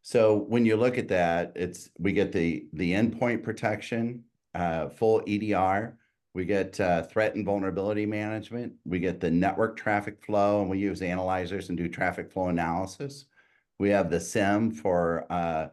So 0.01 0.35
when 0.35 0.65
you 0.65 0.77
look 0.77 0.97
at 0.97 1.07
that, 1.09 1.53
it's 1.55 1.89
we 1.99 2.11
get 2.11 2.31
the 2.31 2.65
the 2.73 2.93
endpoint 2.93 3.43
protection, 3.43 4.23
uh, 4.55 4.89
full 4.89 5.21
EDR, 5.27 5.97
we 6.33 6.45
get 6.45 6.79
uh, 6.79 7.03
threat 7.03 7.35
and 7.35 7.45
vulnerability 7.45 8.05
management. 8.05 8.73
We 8.85 8.99
get 8.99 9.19
the 9.19 9.29
network 9.29 9.75
traffic 9.75 10.23
flow, 10.23 10.61
and 10.61 10.69
we 10.69 10.79
use 10.79 11.01
analyzers 11.01 11.69
and 11.69 11.77
do 11.77 11.89
traffic 11.89 12.31
flow 12.31 12.47
analysis. 12.47 13.25
We 13.79 13.89
have 13.89 14.09
the 14.09 14.19
SIEM 14.19 14.71
for 14.71 15.25
uh, 15.29 15.69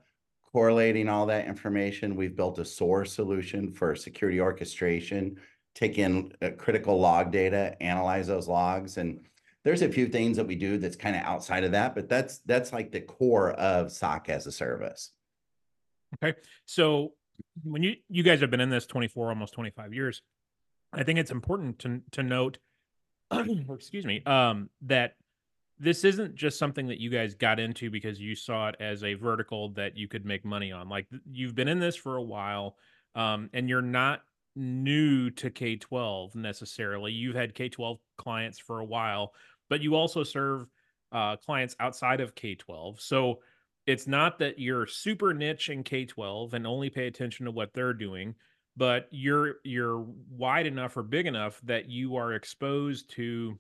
correlating 0.53 1.09
all 1.09 1.27
that 1.27 1.47
information. 1.47 2.17
We've 2.17 2.35
built 2.35 2.59
a 2.59 2.65
SOAR 2.65 3.05
solution 3.05 3.71
for 3.71 3.95
security 3.95 4.41
orchestration, 4.41 5.39
take 5.75 5.99
in 5.99 6.33
uh, 6.43 6.51
critical 6.59 6.99
log 6.99 7.31
data, 7.31 7.77
analyze 7.81 8.27
those 8.27 8.49
logs, 8.49 8.97
and 8.97 9.21
there's 9.65 9.83
a 9.83 9.89
few 9.89 10.09
things 10.09 10.37
that 10.39 10.47
we 10.47 10.57
do 10.57 10.79
that's 10.79 10.97
kind 10.97 11.15
of 11.15 11.23
outside 11.23 11.63
of 11.63 11.73
that, 11.73 11.95
but 11.95 12.09
that's 12.09 12.39
that's 12.47 12.73
like 12.73 12.91
the 12.91 13.01
core 13.01 13.53
of 13.53 13.93
SOC 13.93 14.31
as 14.31 14.47
a 14.47 14.53
service. 14.53 15.11
Okay, 16.17 16.37
so 16.65 17.13
when 17.63 17.83
you 17.83 17.97
you 18.09 18.23
guys 18.23 18.41
have 18.41 18.51
been 18.51 18.61
in 18.61 18.71
this 18.71 18.87
24 18.87 19.29
almost 19.29 19.53
25 19.53 19.95
years 19.95 20.23
I 20.93 21.03
think 21.03 21.19
it's 21.19 21.31
important 21.31 21.79
to 21.81 22.01
to 22.13 22.23
note, 22.23 22.59
excuse 23.31 24.07
me, 24.07 24.23
um, 24.25 24.71
that 24.83 25.15
this 25.79 26.05
isn't 26.05 26.35
just 26.35 26.59
something 26.59 26.89
that 26.89 27.01
you 27.01 27.11
guys 27.11 27.35
got 27.35 27.61
into 27.61 27.91
because 27.91 28.21
you 28.21 28.35
saw 28.35 28.69
it 28.69 28.77
as 28.81 29.05
a 29.05 29.15
vertical 29.15 29.71
that 29.71 29.97
you 29.97 30.09
could 30.09 30.25
make 30.25 30.45
money 30.45 30.73
on. 30.73 30.89
Like 30.89 31.07
you've 31.31 31.55
been 31.55 31.69
in 31.69 31.79
this 31.79 31.97
for 31.97 32.17
a 32.17 32.23
while, 32.23 32.77
um, 33.15 33.49
and 33.53 33.69
you're 33.69 33.83
not 33.83 34.23
new 34.57 35.31
to 35.31 35.51
K 35.51 35.77
twelve 35.77 36.35
necessarily. 36.35 37.13
You've 37.13 37.37
had 37.37 37.55
K 37.55 37.69
twelve 37.69 37.99
clients 38.17 38.59
for 38.59 38.81
a 38.81 38.85
while, 38.85 39.33
but 39.69 39.81
you 39.81 39.95
also 39.95 40.25
serve 40.25 40.67
uh, 41.13 41.37
clients 41.37 41.77
outside 41.81 42.21
of 42.21 42.35
K 42.35 42.55
twelve. 42.55 43.01
So 43.01 43.41
it's 43.87 44.07
not 44.07 44.39
that 44.41 44.59
you're 44.59 44.87
super 44.87 45.33
niche 45.33 45.69
in 45.69 45.85
K 45.85 46.07
twelve 46.07 46.55
and 46.55 46.67
only 46.67 46.91
pay 46.91 47.07
attention 47.07 47.47
to 47.47 47.53
what 47.53 47.73
they're 47.73 47.95
doing 47.95 48.35
but 48.79 49.09
you're 49.11 49.57
you're 49.65 50.07
wide 50.31 50.67
enough 50.67 50.97
or 50.97 51.03
big 51.03 51.27
enough 51.27 51.61
that 51.65 51.91
you 51.91 52.17
are 52.17 52.33
exposed 52.33 53.11
to 53.11 53.59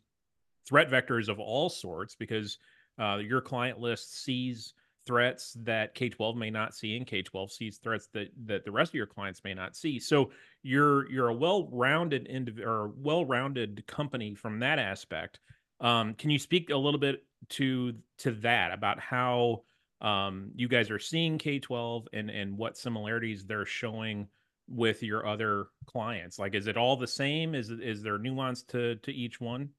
threat 0.66 0.90
vectors 0.90 1.28
of 1.28 1.40
all 1.40 1.68
sorts 1.68 2.14
because 2.14 2.58
uh, 3.00 3.16
your 3.16 3.40
client 3.40 3.80
list 3.80 4.22
sees 4.22 4.74
threats 5.06 5.56
that 5.62 5.94
K12 5.94 6.36
may 6.36 6.50
not 6.50 6.74
see 6.74 6.96
and 6.96 7.06
K12 7.06 7.50
sees 7.50 7.78
threats 7.78 8.08
that 8.12 8.28
that 8.46 8.64
the 8.64 8.70
rest 8.70 8.90
of 8.90 8.94
your 8.94 9.06
clients 9.06 9.42
may 9.42 9.54
not 9.54 9.74
see. 9.74 9.98
So 9.98 10.30
you're 10.62 11.10
you're 11.10 11.28
a 11.28 11.34
well-rounded 11.34 12.28
indiv- 12.28 12.64
or 12.64 12.92
well-rounded 12.96 13.86
company 13.88 14.34
from 14.34 14.60
that 14.60 14.78
aspect. 14.78 15.40
Um, 15.80 16.14
can 16.14 16.30
you 16.30 16.38
speak 16.38 16.70
a 16.70 16.76
little 16.76 17.00
bit 17.00 17.24
to 17.50 17.94
to 18.18 18.32
that 18.32 18.72
about 18.72 19.00
how 19.00 19.62
um, 20.00 20.52
you 20.54 20.68
guys 20.68 20.90
are 20.92 21.00
seeing 21.00 21.38
K12 21.38 22.06
and 22.12 22.30
and 22.30 22.56
what 22.56 22.78
similarities 22.78 23.44
they're 23.44 23.66
showing 23.66 24.28
with 24.68 25.02
your 25.02 25.26
other 25.26 25.66
clients? 25.86 26.38
Like, 26.38 26.54
is 26.54 26.66
it 26.66 26.76
all 26.76 26.96
the 26.96 27.06
same? 27.06 27.54
Is 27.54 27.70
is 27.70 28.02
there 28.02 28.18
nuance 28.18 28.62
to 28.64 28.96
to 28.96 29.12
each 29.12 29.40
one? 29.40 29.70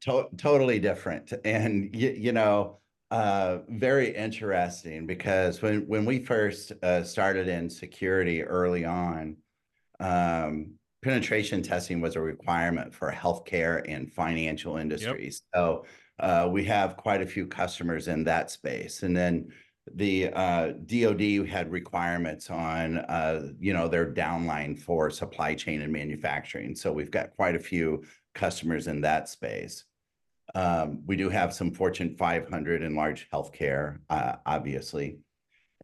To- 0.00 0.28
totally 0.36 0.80
different, 0.80 1.32
and 1.44 1.94
you, 1.94 2.10
you 2.10 2.32
know, 2.32 2.80
uh, 3.10 3.58
very 3.68 4.14
interesting 4.14 5.06
because 5.06 5.62
when 5.62 5.86
when 5.86 6.04
we 6.04 6.18
first 6.18 6.72
uh, 6.82 7.02
started 7.04 7.48
in 7.48 7.70
security 7.70 8.42
early 8.42 8.84
on, 8.84 9.36
um, 10.00 10.74
penetration 11.02 11.62
testing 11.62 12.00
was 12.00 12.16
a 12.16 12.20
requirement 12.20 12.92
for 12.94 13.12
healthcare 13.12 13.82
and 13.88 14.12
financial 14.12 14.76
industries. 14.76 15.42
Yep. 15.54 15.60
So 15.60 15.84
uh, 16.18 16.48
we 16.50 16.64
have 16.64 16.96
quite 16.96 17.22
a 17.22 17.26
few 17.26 17.46
customers 17.46 18.08
in 18.08 18.24
that 18.24 18.50
space, 18.50 19.02
and 19.02 19.16
then 19.16 19.48
the 19.94 20.28
uh, 20.28 20.72
DoD 20.86 21.48
had 21.48 21.70
requirements 21.70 22.50
on, 22.50 22.98
uh, 22.98 23.48
you 23.58 23.72
know, 23.72 23.88
their 23.88 24.12
downline 24.12 24.78
for 24.78 25.10
supply 25.10 25.54
chain 25.54 25.82
and 25.82 25.92
manufacturing. 25.92 26.74
So 26.74 26.92
we've 26.92 27.10
got 27.10 27.34
quite 27.36 27.56
a 27.56 27.60
few 27.60 28.04
customers 28.34 28.86
in 28.86 29.00
that 29.00 29.28
space. 29.28 29.84
Um, 30.54 31.02
we 31.06 31.16
do 31.16 31.28
have 31.28 31.54
some 31.54 31.72
Fortune 31.72 32.16
500 32.16 32.82
and 32.82 32.96
large 32.96 33.28
healthcare, 33.30 33.98
uh, 34.10 34.36
obviously, 34.46 35.18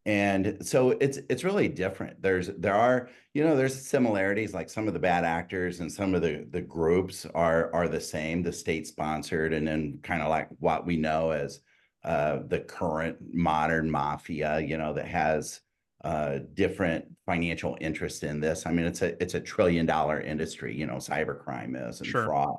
and 0.04 0.58
so 0.60 0.90
it's 1.00 1.18
it's 1.28 1.44
really 1.44 1.68
different. 1.68 2.22
There's 2.22 2.48
there 2.58 2.74
are 2.74 3.08
you 3.34 3.44
know 3.44 3.56
there's 3.56 3.80
similarities 3.86 4.54
like 4.54 4.70
some 4.70 4.88
of 4.88 4.94
the 4.94 5.00
bad 5.00 5.24
actors 5.24 5.80
and 5.80 5.90
some 5.90 6.14
of 6.14 6.22
the 6.22 6.46
the 6.50 6.60
groups 6.60 7.26
are 7.34 7.72
are 7.72 7.88
the 7.88 8.00
same, 8.00 8.42
the 8.42 8.52
state 8.52 8.86
sponsored, 8.86 9.52
and 9.52 9.66
then 9.66 9.98
kind 10.02 10.22
of 10.22 10.28
like 10.28 10.48
what 10.58 10.86
we 10.86 10.96
know 10.96 11.30
as 11.30 11.60
uh, 12.06 12.36
the 12.48 12.60
current 12.60 13.16
modern 13.32 13.90
mafia, 13.90 14.60
you 14.60 14.78
know, 14.78 14.94
that 14.94 15.08
has 15.08 15.60
uh, 16.04 16.38
different 16.54 17.04
financial 17.24 17.76
interest 17.80 18.22
in 18.22 18.40
this. 18.40 18.66
I 18.66 18.70
mean, 18.72 18.86
it's 18.86 19.02
a 19.02 19.10
it's 19.22 19.34
a 19.34 19.40
trillion 19.40 19.86
dollar 19.86 20.20
industry, 20.20 20.72
you 20.80 20.86
know, 20.86 20.98
cybercrime 20.98 21.72
is 21.88 22.00
and 22.00 22.08
sure. 22.08 22.26
fraud. 22.26 22.56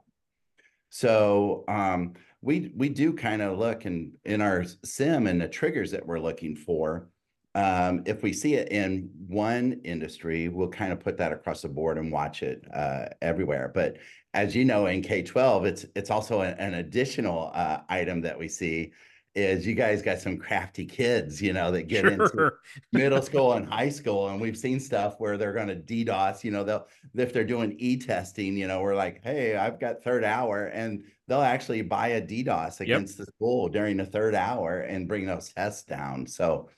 So 0.90 1.64
um, 1.68 2.14
we 2.42 2.72
we 2.76 2.90
do 2.90 3.14
kind 3.14 3.42
of 3.42 3.58
look 3.58 3.86
in 3.86 4.14
in 4.24 4.42
our 4.42 4.66
SIEM 4.84 5.28
and 5.28 5.40
the 5.42 5.48
triggers 5.60 5.92
that 5.92 6.06
we're 6.08 6.24
looking 6.30 6.56
for. 6.56 7.10
um, 7.58 8.04
if 8.06 8.22
we 8.22 8.34
see 8.34 8.54
it 8.54 8.72
in 8.72 9.10
one 9.28 9.82
industry, 9.84 10.48
we'll 10.48 10.68
kind 10.70 10.94
of 10.94 11.00
put 11.00 11.18
that 11.18 11.32
across 11.32 11.64
the 11.64 11.68
board 11.68 11.98
and 11.98 12.12
watch 12.12 12.44
it 12.44 12.64
uh, 12.72 13.08
everywhere. 13.24 13.72
But 13.74 13.98
as 14.36 14.56
you 14.56 14.64
know, 14.64 14.86
in 14.86 15.02
K 15.02 15.24
twelve, 15.24 15.66
it's 15.66 15.84
it's 15.96 16.12
also 16.12 16.42
an, 16.42 16.56
an 16.60 16.76
additional 16.76 17.50
uh, 17.56 17.80
item 17.90 18.22
that 18.22 18.38
we 18.38 18.48
see 18.48 18.94
is 19.38 19.68
you 19.68 19.76
guys 19.76 20.02
got 20.02 20.20
some 20.20 20.36
crafty 20.36 20.84
kids, 20.84 21.40
you 21.40 21.54
know, 21.54 21.70
that 21.70 21.84
get 21.84 22.02
sure. 22.02 22.12
into 22.12 22.52
middle 22.92 23.22
school 23.22 23.54
and 23.54 23.68
high 23.68 23.90
school. 23.90 24.30
And 24.30 24.42
we've 24.42 24.58
seen 24.58 24.80
stuff 24.80 25.20
where 25.20 25.38
they're 25.38 25.54
going 25.54 25.68
to 25.68 25.76
DDoS, 25.76 26.44
you 26.44 26.50
know, 26.50 26.64
they'll, 26.64 26.88
if 27.16 27.32
they're 27.32 27.44
doing 27.44 27.76
e-testing, 27.78 28.58
you 28.58 28.68
know, 28.68 28.82
we're 28.82 28.96
like, 28.96 29.22
hey, 29.24 29.56
I've 29.56 29.80
got 29.80 30.04
third 30.04 30.24
hour. 30.24 30.66
And 30.66 31.04
they'll 31.28 31.42
actually 31.42 31.84
buy 31.84 32.10
a 32.10 32.22
DDoS 32.22 32.80
against 32.80 33.20
yep. 33.20 33.28
the 33.28 33.32
school 33.32 33.70
during 33.70 33.98
the 33.98 34.06
third 34.06 34.34
hour 34.34 34.80
and 34.80 35.08
bring 35.08 35.28
those 35.28 35.54
tests 35.54 35.84
down. 35.84 36.26
So, 36.26 36.70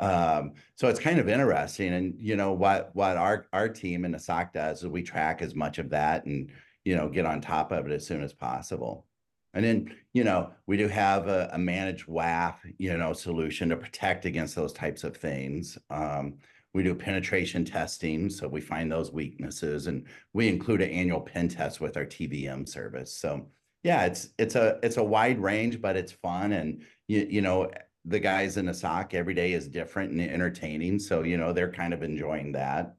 um, 0.00 0.54
so 0.74 0.88
it's 0.88 1.00
kind 1.00 1.20
of 1.20 1.28
interesting. 1.28 1.94
And, 1.94 2.14
you 2.18 2.34
know, 2.34 2.52
what, 2.52 2.90
what 2.94 3.16
our, 3.16 3.46
our 3.52 3.68
team 3.68 4.04
in 4.04 4.10
the 4.10 4.18
SOC 4.18 4.52
does 4.52 4.82
is 4.82 4.88
we 4.88 5.04
track 5.04 5.40
as 5.40 5.54
much 5.54 5.78
of 5.78 5.90
that 5.90 6.24
and, 6.26 6.50
you 6.84 6.96
know, 6.96 7.08
get 7.08 7.26
on 7.26 7.40
top 7.40 7.70
of 7.70 7.86
it 7.86 7.92
as 7.92 8.04
soon 8.04 8.24
as 8.24 8.32
possible. 8.32 9.06
And 9.58 9.66
then, 9.66 9.96
you 10.12 10.22
know, 10.22 10.52
we 10.68 10.76
do 10.76 10.86
have 10.86 11.26
a, 11.26 11.50
a 11.52 11.58
managed 11.58 12.06
WAF, 12.06 12.54
you 12.78 12.96
know, 12.96 13.12
solution 13.12 13.70
to 13.70 13.76
protect 13.76 14.24
against 14.24 14.54
those 14.54 14.72
types 14.72 15.02
of 15.02 15.16
things. 15.16 15.76
Um, 15.90 16.34
we 16.74 16.84
do 16.84 16.94
penetration 16.94 17.64
testing, 17.64 18.30
so 18.30 18.46
we 18.46 18.60
find 18.60 18.92
those 18.92 19.10
weaknesses, 19.10 19.88
and 19.88 20.06
we 20.32 20.46
include 20.46 20.80
an 20.80 20.90
annual 20.90 21.20
pen 21.20 21.48
test 21.48 21.80
with 21.80 21.96
our 21.96 22.04
TVM 22.04 22.68
service. 22.68 23.12
So, 23.12 23.48
yeah, 23.82 24.04
it's 24.04 24.28
it's 24.38 24.54
a 24.54 24.78
it's 24.84 24.96
a 24.96 25.02
wide 25.02 25.42
range, 25.42 25.80
but 25.80 25.96
it's 25.96 26.12
fun, 26.12 26.52
and 26.52 26.84
you 27.08 27.26
you 27.28 27.40
know 27.40 27.68
the 28.04 28.20
guys 28.20 28.58
in 28.58 28.66
the 28.66 28.74
SOC 28.74 29.14
every 29.14 29.34
day 29.34 29.54
is 29.54 29.66
different 29.66 30.12
and 30.12 30.20
entertaining, 30.20 31.00
so 31.00 31.24
you 31.24 31.36
know 31.36 31.52
they're 31.52 31.72
kind 31.72 31.92
of 31.92 32.04
enjoying 32.04 32.52
that. 32.52 32.94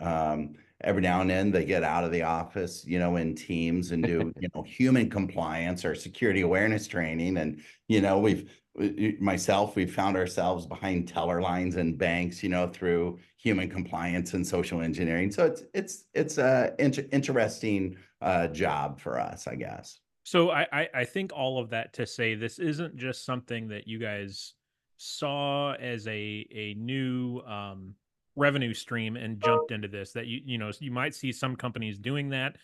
Um, 0.00 0.54
every 0.82 1.02
now 1.02 1.20
and 1.20 1.30
then 1.30 1.50
they 1.50 1.64
get 1.64 1.82
out 1.82 2.04
of 2.04 2.12
the 2.12 2.22
office, 2.22 2.84
you 2.86 2.98
know, 2.98 3.16
in 3.16 3.34
teams 3.34 3.92
and 3.92 4.02
do, 4.02 4.32
you 4.40 4.48
know, 4.54 4.62
human 4.62 5.08
compliance 5.10 5.84
or 5.84 5.94
security 5.94 6.40
awareness 6.40 6.86
training. 6.86 7.36
And, 7.36 7.62
you 7.88 8.00
know, 8.00 8.18
we've, 8.18 8.50
myself, 9.20 9.76
we've 9.76 9.94
found 9.94 10.16
ourselves 10.16 10.66
behind 10.66 11.08
teller 11.08 11.42
lines 11.42 11.76
and 11.76 11.98
banks, 11.98 12.42
you 12.42 12.48
know, 12.48 12.68
through 12.68 13.18
human 13.36 13.68
compliance 13.68 14.34
and 14.34 14.46
social 14.46 14.80
engineering. 14.80 15.30
So 15.30 15.46
it's, 15.46 15.62
it's, 15.74 16.04
it's 16.14 16.38
a 16.38 16.74
inter- 16.78 17.06
interesting 17.12 17.96
uh, 18.20 18.48
job 18.48 19.00
for 19.00 19.18
us, 19.18 19.46
I 19.46 19.56
guess. 19.56 19.98
So 20.22 20.50
I, 20.50 20.88
I 20.94 21.04
think 21.04 21.32
all 21.34 21.58
of 21.58 21.70
that 21.70 21.92
to 21.94 22.06
say 22.06 22.34
this 22.34 22.58
isn't 22.58 22.96
just 22.96 23.24
something 23.24 23.68
that 23.68 23.88
you 23.88 23.98
guys 23.98 24.54
saw 25.02 25.72
as 25.72 26.06
a 26.06 26.46
a 26.54 26.74
new 26.78 27.40
um 27.40 27.94
revenue 28.36 28.74
stream 28.74 29.16
and 29.16 29.42
jumped 29.42 29.72
into 29.72 29.88
this 29.88 30.12
that 30.12 30.26
you 30.26 30.40
you 30.44 30.58
know 30.58 30.70
you 30.78 30.90
might 30.90 31.14
see 31.14 31.32
some 31.32 31.56
companies 31.56 31.98
doing 31.98 32.30
that. 32.30 32.56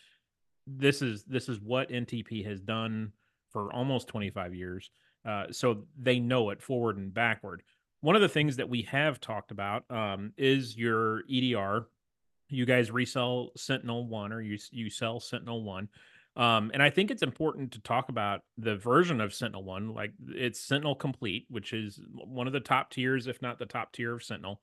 This 0.66 1.02
is 1.02 1.22
this 1.24 1.48
is 1.48 1.60
what 1.60 1.90
ntp 1.90 2.44
has 2.44 2.60
done 2.60 3.12
for 3.52 3.72
almost 3.72 4.08
25 4.08 4.52
years 4.52 4.90
uh, 5.24 5.44
so 5.50 5.84
they 6.00 6.18
know 6.18 6.50
it 6.50 6.62
forward 6.62 6.96
and 6.96 7.12
backward. 7.12 7.62
One 8.00 8.16
of 8.16 8.22
the 8.22 8.28
things 8.28 8.56
that 8.56 8.68
we 8.68 8.82
have 8.82 9.20
talked 9.20 9.50
about 9.50 9.88
um, 9.90 10.32
is 10.36 10.76
your 10.76 11.22
edr 11.30 11.86
you 12.48 12.64
guys 12.64 12.90
resell 12.90 13.50
SentinelOne 13.58 14.32
or 14.32 14.40
you 14.40 14.58
you 14.70 14.90
sell 14.90 15.20
SentinelOne 15.20 15.88
um, 16.36 16.70
and 16.74 16.82
I 16.82 16.90
think 16.90 17.10
it's 17.10 17.22
important 17.22 17.72
to 17.72 17.80
talk 17.80 18.10
about 18.10 18.42
the 18.58 18.76
version 18.76 19.22
of 19.22 19.30
SentinelOne, 19.30 19.94
like 19.94 20.12
it's 20.28 20.60
Sentinel 20.60 20.94
Complete, 20.94 21.46
which 21.48 21.72
is 21.72 21.98
one 22.12 22.46
of 22.46 22.52
the 22.52 22.60
top 22.60 22.90
tiers, 22.90 23.26
if 23.26 23.40
not 23.40 23.58
the 23.58 23.64
top 23.64 23.92
tier 23.92 24.14
of 24.14 24.22
Sentinel. 24.22 24.60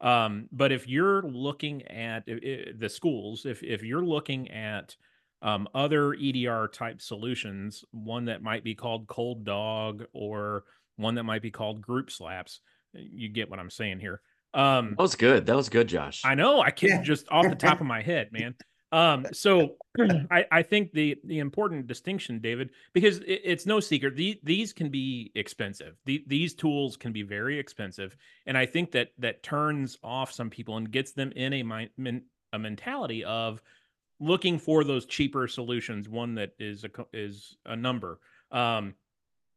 Um, 0.00 0.48
but 0.52 0.72
if 0.72 0.88
you're 0.88 1.22
looking 1.22 1.82
at 1.88 2.26
the 2.26 2.88
schools, 2.88 3.46
if 3.46 3.62
if 3.62 3.82
you're 3.82 4.04
looking 4.04 4.50
at 4.50 4.94
um, 5.42 5.68
other 5.74 6.14
EDR 6.14 6.68
type 6.68 7.00
solutions, 7.00 7.84
one 7.92 8.26
that 8.26 8.42
might 8.42 8.64
be 8.64 8.74
called 8.74 9.06
Cold 9.06 9.44
Dog 9.44 10.04
or 10.12 10.64
one 10.96 11.14
that 11.14 11.24
might 11.24 11.42
be 11.42 11.50
called 11.50 11.80
Group 11.80 12.10
Slaps, 12.10 12.60
you 12.92 13.28
get 13.28 13.50
what 13.50 13.58
I'm 13.58 13.70
saying 13.70 14.00
here. 14.00 14.20
Um, 14.54 14.90
that 14.90 15.02
was 15.02 15.16
good. 15.16 15.46
That 15.46 15.56
was 15.56 15.68
good, 15.68 15.88
Josh. 15.88 16.22
I 16.24 16.34
know. 16.34 16.60
I 16.60 16.70
can't 16.70 17.00
yeah. 17.00 17.02
just 17.02 17.30
off 17.30 17.48
the 17.48 17.54
top 17.66 17.80
of 17.80 17.86
my 17.86 18.02
head, 18.02 18.32
man. 18.32 18.54
Um, 18.92 19.26
so 19.32 19.76
I, 20.30 20.46
I 20.50 20.62
think 20.62 20.92
the 20.92 21.16
the 21.24 21.40
important 21.40 21.86
distinction, 21.86 22.38
David, 22.38 22.70
because 22.92 23.18
it, 23.18 23.40
it's 23.44 23.66
no 23.66 23.80
secret 23.80 24.16
the, 24.16 24.38
these 24.42 24.72
can 24.72 24.88
be 24.88 25.32
expensive. 25.34 25.96
The, 26.04 26.24
these 26.26 26.54
tools 26.54 26.96
can 26.96 27.12
be 27.12 27.22
very 27.22 27.58
expensive, 27.58 28.16
and 28.46 28.56
I 28.56 28.66
think 28.66 28.92
that 28.92 29.12
that 29.18 29.42
turns 29.42 29.98
off 30.02 30.32
some 30.32 30.50
people 30.50 30.76
and 30.76 30.90
gets 30.90 31.12
them 31.12 31.32
in 31.32 31.52
a 31.54 31.62
mind, 31.62 31.90
a 32.52 32.58
mentality 32.58 33.24
of 33.24 33.60
looking 34.20 34.58
for 34.58 34.84
those 34.84 35.04
cheaper 35.04 35.48
solutions. 35.48 36.08
One 36.08 36.34
that 36.36 36.52
is 36.58 36.84
a 36.84 36.90
is 37.12 37.56
a 37.66 37.74
number. 37.74 38.20
Um, 38.52 38.94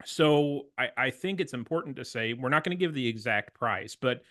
so 0.05 0.67
I, 0.77 0.89
I 0.97 1.09
think 1.11 1.39
it's 1.39 1.53
important 1.53 1.95
to 1.97 2.05
say 2.05 2.33
we're 2.33 2.49
not 2.49 2.63
going 2.63 2.77
to 2.77 2.79
give 2.79 2.93
the 2.93 3.07
exact 3.07 3.53
price, 3.53 3.95
but 3.95 4.21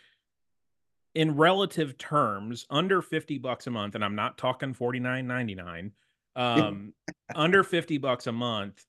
in 1.14 1.36
relative 1.36 1.98
terms, 1.98 2.66
under 2.70 3.02
50 3.02 3.38
bucks 3.38 3.66
a 3.66 3.70
month, 3.70 3.94
and 3.94 4.04
I'm 4.04 4.14
not 4.14 4.38
talking 4.38 4.74
49.99, 4.74 5.92
um, 6.36 6.92
under 7.34 7.64
50 7.64 7.98
bucks 7.98 8.26
a 8.26 8.32
month 8.32 8.84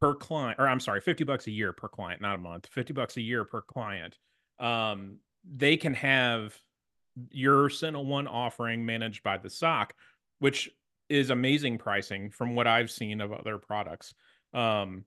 per 0.00 0.14
client, 0.14 0.58
or 0.58 0.68
I'm 0.68 0.80
sorry, 0.80 1.00
50 1.00 1.24
bucks 1.24 1.46
a 1.46 1.50
year 1.50 1.72
per 1.72 1.88
client, 1.88 2.20
not 2.20 2.36
a 2.36 2.38
month, 2.38 2.68
50 2.70 2.92
bucks 2.92 3.16
a 3.16 3.22
year 3.22 3.44
per 3.44 3.62
client. 3.62 4.18
Um, 4.58 5.18
they 5.44 5.76
can 5.76 5.94
have 5.94 6.54
your 7.30 7.68
SentinelOne 7.68 8.28
offering 8.28 8.84
managed 8.84 9.22
by 9.22 9.38
the 9.38 9.50
SOC, 9.50 9.94
which 10.38 10.70
is 11.08 11.30
amazing 11.30 11.78
pricing 11.78 12.30
from 12.30 12.54
what 12.54 12.66
I've 12.66 12.90
seen 12.90 13.20
of 13.20 13.32
other 13.32 13.58
products. 13.58 14.14
Um, 14.52 15.04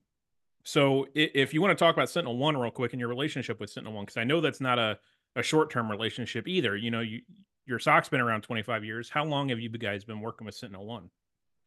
so 0.63 1.07
if 1.15 1.53
you 1.53 1.61
want 1.61 1.78
to 1.78 1.82
talk 1.82 1.95
about 1.95 2.09
SentinelOne 2.09 2.61
real 2.61 2.72
quick 2.72 2.93
and 2.93 2.99
your 2.99 3.09
relationship 3.09 3.59
with 3.59 3.74
SentinelOne, 3.74 4.01
because 4.01 4.18
I 4.18 4.26
know 4.26 4.41
that's 4.41 4.61
not 4.61 4.80
a 4.80 4.99
a 5.38 5.43
short 5.43 5.69
term 5.69 5.89
relationship 5.89 6.47
either. 6.47 6.75
You 6.75 6.91
know, 6.91 6.99
you 6.99 7.21
your 7.65 7.79
SOC's 7.79 8.09
been 8.09 8.21
around 8.21 8.41
25 8.41 8.83
years. 8.83 9.09
How 9.09 9.23
long 9.23 9.49
have 9.49 9.59
you 9.59 9.69
guys 9.69 10.03
been 10.03 10.21
working 10.21 10.45
with 10.45 10.59
SentinelOne? 10.59 11.09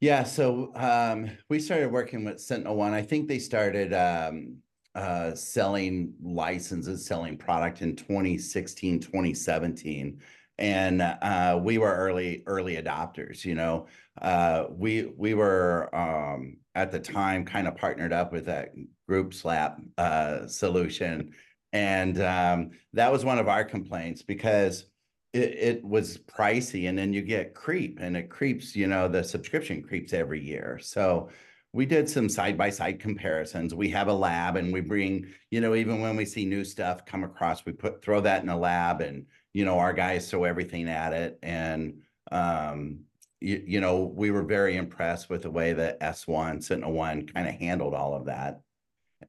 Yeah, 0.00 0.24
so 0.24 0.72
um, 0.76 1.30
we 1.50 1.58
started 1.58 1.92
working 1.92 2.24
with 2.24 2.36
SentinelOne. 2.36 2.94
I 2.94 3.02
think 3.02 3.28
they 3.28 3.38
started 3.38 3.92
um, 3.92 4.56
uh, 4.94 5.34
selling 5.34 6.14
licenses, 6.22 7.04
selling 7.04 7.36
product 7.36 7.82
in 7.82 7.96
2016, 7.96 9.00
2017. 9.00 10.20
And 10.56 11.02
uh, 11.02 11.60
we 11.62 11.76
were 11.76 11.94
early, 11.94 12.42
early 12.46 12.76
adopters. 12.76 13.44
You 13.44 13.54
know, 13.54 13.86
uh, 14.20 14.64
we 14.70 15.12
we 15.16 15.34
were 15.34 15.94
um, 15.94 16.56
at 16.74 16.90
the 16.90 17.00
time 17.00 17.44
kind 17.44 17.68
of 17.68 17.76
partnered 17.76 18.12
up 18.12 18.32
with 18.32 18.46
that 18.46 18.72
Group 19.06 19.34
Slap 19.34 19.80
uh, 19.98 20.46
solution, 20.46 21.32
and 21.72 22.20
um, 22.20 22.70
that 22.92 23.12
was 23.12 23.24
one 23.24 23.38
of 23.38 23.48
our 23.48 23.64
complaints 23.64 24.22
because 24.22 24.86
it, 25.32 25.54
it, 25.54 25.84
was 25.84 26.18
pricey 26.18 26.88
and 26.88 26.98
then 26.98 27.12
you 27.12 27.22
get 27.22 27.54
creep 27.54 27.98
and 28.00 28.16
it 28.16 28.28
creeps, 28.28 28.74
you 28.74 28.88
know, 28.88 29.06
the 29.06 29.22
subscription 29.22 29.82
creeps 29.82 30.12
every 30.12 30.42
year. 30.42 30.80
So 30.82 31.28
we 31.72 31.86
did 31.86 32.10
some 32.10 32.28
side 32.28 32.58
by 32.58 32.70
side 32.70 32.98
comparisons. 32.98 33.74
We 33.74 33.88
have 33.90 34.08
a 34.08 34.12
lab 34.12 34.56
and 34.56 34.72
we 34.72 34.80
bring, 34.80 35.28
you 35.52 35.60
know, 35.60 35.76
even 35.76 36.00
when 36.00 36.16
we 36.16 36.24
see 36.24 36.44
new 36.44 36.64
stuff 36.64 37.06
come 37.06 37.22
across, 37.22 37.64
we 37.64 37.72
put 37.72 38.02
throw 38.02 38.20
that 38.22 38.42
in 38.42 38.48
a 38.48 38.58
lab 38.58 39.00
and, 39.00 39.26
you 39.52 39.64
know, 39.64 39.78
our 39.78 39.92
guys 39.92 40.28
throw 40.28 40.42
everything 40.42 40.88
at 40.88 41.12
it. 41.12 41.38
And, 41.44 42.00
um, 42.32 43.00
you, 43.40 43.62
you 43.64 43.80
know, 43.80 44.12
we 44.12 44.32
were 44.32 44.42
very 44.42 44.76
impressed 44.76 45.30
with 45.30 45.42
the 45.42 45.50
way 45.50 45.72
that 45.72 46.00
S1, 46.00 46.58
SentinelOne 46.58 47.32
kind 47.32 47.48
of 47.48 47.54
handled 47.54 47.94
all 47.94 48.14
of 48.14 48.26
that 48.26 48.62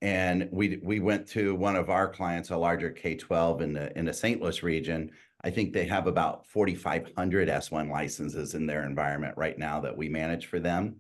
and 0.02 0.50
we 0.52 0.80
we 0.82 1.00
went 1.00 1.28
to 1.28 1.54
one 1.56 1.76
of 1.76 1.90
our 1.90 2.10
clients, 2.10 2.50
a 2.50 2.58
larger 2.58 2.90
K-12 2.90 3.62
in 3.62 3.74
the 3.74 3.98
in 3.98 4.06
the 4.06 4.14
St. 4.14 4.42
Louis 4.42 4.64
region. 4.64 5.12
I 5.44 5.50
think 5.50 5.74
they 5.74 5.86
have 5.86 6.06
about 6.08 6.46
4,500 6.48 7.48
S1 7.48 7.90
licenses 7.90 8.54
in 8.54 8.68
their 8.68 8.86
environment 8.86 9.36
right 9.38 9.58
now 9.58 9.80
that 9.82 9.96
we 9.96 10.08
manage 10.10 10.48
for 10.48 10.60
them, 10.60 10.98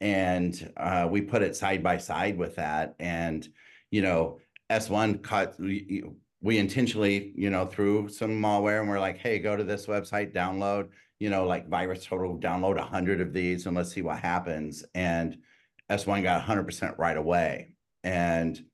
and 0.00 0.72
uh, 0.76 1.08
we 1.10 1.22
put 1.22 1.42
it 1.42 1.56
side 1.56 1.82
by 1.82 1.98
side 1.98 2.36
with 2.36 2.56
that. 2.56 2.96
And 2.98 3.48
you 3.90 4.02
know, 4.02 4.40
S1 4.70 5.22
cut. 5.22 5.54
We, 5.58 6.04
we 6.40 6.58
intentionally, 6.58 7.32
you 7.36 7.48
know, 7.48 7.64
threw 7.64 8.08
some 8.08 8.30
malware, 8.42 8.80
and 8.80 8.88
we're 8.88 9.00
like, 9.00 9.18
"Hey, 9.18 9.38
go 9.38 9.56
to 9.56 9.64
this 9.64 9.86
website, 9.86 10.34
download." 10.34 10.88
You 11.20 11.30
know, 11.30 11.46
like 11.46 11.68
virus 11.68 12.04
total, 12.04 12.36
download 12.38 12.78
a 12.78 12.82
hundred 12.82 13.20
of 13.20 13.32
these, 13.32 13.66
and 13.66 13.76
let's 13.76 13.92
see 13.92 14.02
what 14.02 14.18
happens. 14.18 14.84
And 14.94 15.38
S1 15.88 16.22
got 16.22 16.44
100% 16.44 16.98
right 16.98 17.16
away 17.16 17.73
and 18.04 18.64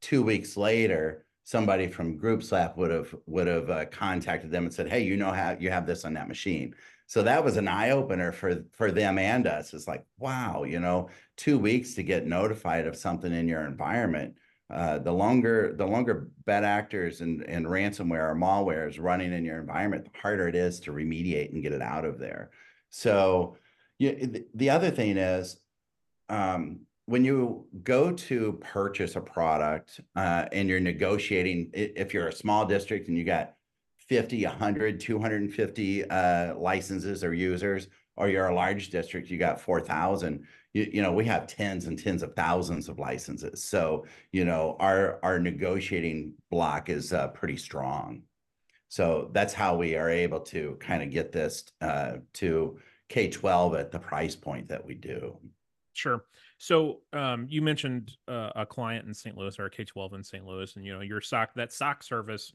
two 0.00 0.22
weeks 0.22 0.56
later 0.56 1.24
somebody 1.42 1.88
from 1.88 2.16
group 2.16 2.42
slap 2.42 2.76
would 2.76 2.90
have 2.90 3.14
would 3.26 3.46
have 3.46 3.68
uh, 3.68 3.84
contacted 3.86 4.50
them 4.50 4.64
and 4.64 4.72
said 4.72 4.88
hey 4.88 5.02
you 5.02 5.16
know 5.16 5.32
how 5.32 5.56
you 5.58 5.70
have 5.70 5.86
this 5.86 6.04
on 6.04 6.14
that 6.14 6.28
machine. 6.28 6.74
So 7.06 7.22
that 7.22 7.44
was 7.44 7.58
an 7.58 7.68
eye 7.68 7.90
opener 7.90 8.32
for 8.32 8.64
for 8.72 8.90
them 8.90 9.18
and 9.18 9.46
us. 9.46 9.74
It's 9.74 9.88
like 9.88 10.04
wow 10.18 10.64
you 10.64 10.78
know 10.78 11.08
two 11.36 11.58
weeks 11.58 11.94
to 11.94 12.02
get 12.02 12.26
notified 12.26 12.86
of 12.86 12.96
something 12.96 13.32
in 13.32 13.48
your 13.48 13.66
environment. 13.66 14.36
Uh, 14.70 14.98
the 14.98 15.12
longer 15.12 15.74
the 15.76 15.86
longer 15.86 16.28
bad 16.46 16.64
actors 16.64 17.20
and, 17.20 17.42
and 17.42 17.66
ransomware 17.66 18.30
or 18.30 18.34
malware 18.34 18.88
is 18.88 18.98
running 18.98 19.32
in 19.32 19.44
your 19.44 19.58
environment, 19.58 20.04
the 20.04 20.18
harder 20.18 20.48
it 20.48 20.54
is 20.54 20.80
to 20.80 20.92
remediate 20.92 21.52
and 21.52 21.62
get 21.62 21.72
it 21.72 21.82
out 21.82 22.04
of 22.04 22.18
there. 22.18 22.50
So 22.88 23.56
you, 23.98 24.44
the 24.54 24.70
other 24.70 24.90
thing 24.90 25.16
is 25.18 25.58
um, 26.28 26.80
when 27.06 27.24
you 27.24 27.66
go 27.82 28.12
to 28.12 28.54
purchase 28.62 29.16
a 29.16 29.20
product 29.20 30.00
uh, 30.16 30.46
and 30.52 30.68
you're 30.68 30.80
negotiating, 30.80 31.70
if 31.74 32.14
you're 32.14 32.28
a 32.28 32.32
small 32.32 32.64
district 32.64 33.08
and 33.08 33.18
you 33.18 33.24
got 33.24 33.54
50, 34.08 34.44
100, 34.44 35.00
250 35.00 36.10
uh, 36.10 36.54
licenses 36.56 37.22
or 37.22 37.34
users, 37.34 37.88
or 38.16 38.28
you're 38.28 38.46
a 38.46 38.54
large 38.54 38.90
district, 38.90 39.28
you 39.28 39.38
got 39.38 39.60
4,000, 39.60 40.46
you, 40.72 40.90
you 40.94 41.02
know, 41.02 41.12
we 41.12 41.24
have 41.24 41.46
tens 41.46 41.86
and 41.86 41.98
tens 41.98 42.22
of 42.22 42.34
thousands 42.34 42.88
of 42.88 42.98
licenses. 42.98 43.62
So, 43.64 44.06
you 44.32 44.44
know, 44.44 44.76
our, 44.80 45.18
our 45.22 45.38
negotiating 45.38 46.34
block 46.50 46.88
is 46.88 47.12
uh, 47.12 47.28
pretty 47.28 47.56
strong. 47.56 48.22
So 48.88 49.30
that's 49.32 49.52
how 49.52 49.76
we 49.76 49.96
are 49.96 50.08
able 50.08 50.40
to 50.40 50.76
kind 50.80 51.02
of 51.02 51.10
get 51.10 51.32
this 51.32 51.64
uh, 51.80 52.18
to 52.34 52.78
K-12 53.08 53.78
at 53.78 53.90
the 53.90 53.98
price 53.98 54.36
point 54.36 54.68
that 54.68 54.84
we 54.84 54.94
do. 54.94 55.36
Sure. 55.92 56.24
So 56.64 57.02
um, 57.12 57.46
you 57.50 57.60
mentioned 57.60 58.16
uh, 58.26 58.48
a 58.56 58.64
client 58.64 59.06
in 59.06 59.12
St. 59.12 59.36
Louis 59.36 59.58
or 59.58 59.66
a 59.66 59.70
K-12 59.70 60.14
in 60.14 60.24
St. 60.24 60.46
Louis, 60.46 60.74
and 60.76 60.82
you 60.82 60.94
know 60.94 61.02
your 61.02 61.20
SOC 61.20 61.52
that 61.56 61.74
SOC 61.74 62.02
service 62.02 62.54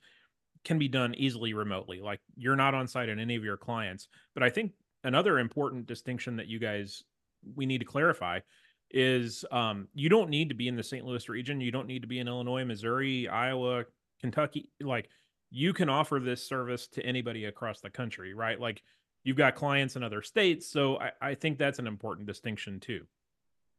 can 0.65 0.79
be 0.79 0.87
done 0.87 1.13
easily 1.13 1.53
remotely. 1.53 2.01
Like 2.01 2.19
you're 2.35 2.55
not 2.55 2.73
on 2.73 2.87
site 2.87 3.09
in 3.09 3.19
any 3.19 3.35
of 3.35 3.43
your 3.43 3.55
clients. 3.55 4.07
But 4.33 4.41
I 4.41 4.49
think 4.49 4.71
another 5.03 5.37
important 5.37 5.85
distinction 5.85 6.37
that 6.37 6.47
you 6.47 6.57
guys 6.57 7.03
we 7.53 7.67
need 7.67 7.77
to 7.81 7.85
clarify 7.85 8.39
is 8.89 9.45
um, 9.51 9.87
you 9.93 10.09
don't 10.09 10.31
need 10.31 10.49
to 10.49 10.55
be 10.55 10.67
in 10.67 10.75
the 10.75 10.81
St. 10.81 11.05
Louis 11.05 11.29
region. 11.29 11.61
You 11.61 11.71
don't 11.71 11.87
need 11.87 12.01
to 12.01 12.07
be 12.07 12.17
in 12.17 12.27
Illinois, 12.27 12.65
Missouri, 12.65 13.27
Iowa, 13.27 13.83
Kentucky. 14.21 14.71
Like 14.81 15.07
you 15.51 15.71
can 15.71 15.87
offer 15.87 16.19
this 16.19 16.43
service 16.43 16.87
to 16.93 17.05
anybody 17.05 17.45
across 17.45 17.79
the 17.79 17.91
country, 17.91 18.33
right? 18.33 18.59
Like 18.59 18.81
you've 19.23 19.37
got 19.37 19.53
clients 19.53 19.95
in 19.95 20.01
other 20.01 20.23
states. 20.23 20.67
So 20.67 20.97
I, 20.97 21.11
I 21.21 21.35
think 21.35 21.59
that's 21.59 21.77
an 21.77 21.85
important 21.85 22.25
distinction 22.25 22.79
too. 22.79 23.05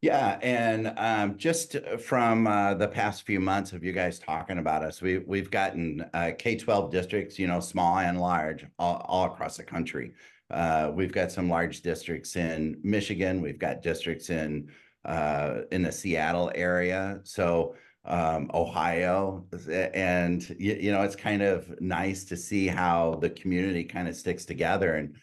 Yeah, 0.02 0.38
and 0.40 0.94
um, 0.96 1.36
just 1.36 1.76
from 1.98 2.46
uh, 2.46 2.72
the 2.72 2.88
past 2.88 3.24
few 3.26 3.38
months 3.38 3.74
of 3.74 3.84
you 3.84 3.92
guys 3.92 4.18
talking 4.18 4.56
about 4.56 4.82
us, 4.82 5.02
we 5.02 5.18
we've 5.18 5.50
gotten 5.50 6.06
uh, 6.14 6.30
K 6.38 6.56
twelve 6.56 6.90
districts, 6.90 7.38
you 7.38 7.46
know, 7.46 7.60
small 7.60 7.98
and 7.98 8.18
large, 8.18 8.64
all, 8.78 9.04
all 9.06 9.26
across 9.26 9.58
the 9.58 9.62
country. 9.62 10.14
Uh, 10.50 10.90
we've 10.94 11.12
got 11.12 11.30
some 11.30 11.50
large 11.50 11.82
districts 11.82 12.36
in 12.36 12.80
Michigan. 12.82 13.42
We've 13.42 13.58
got 13.58 13.82
districts 13.82 14.30
in 14.30 14.70
uh, 15.04 15.62
in 15.70 15.82
the 15.82 15.92
Seattle 15.92 16.50
area. 16.54 17.20
So 17.24 17.74
um, 18.06 18.50
Ohio, 18.54 19.44
and 19.68 20.48
you, 20.58 20.76
you 20.80 20.92
know, 20.92 21.02
it's 21.02 21.16
kind 21.16 21.42
of 21.42 21.78
nice 21.78 22.24
to 22.24 22.38
see 22.38 22.68
how 22.68 23.18
the 23.20 23.28
community 23.28 23.84
kind 23.84 24.08
of 24.08 24.16
sticks 24.16 24.46
together 24.46 24.94
and 24.94 25.14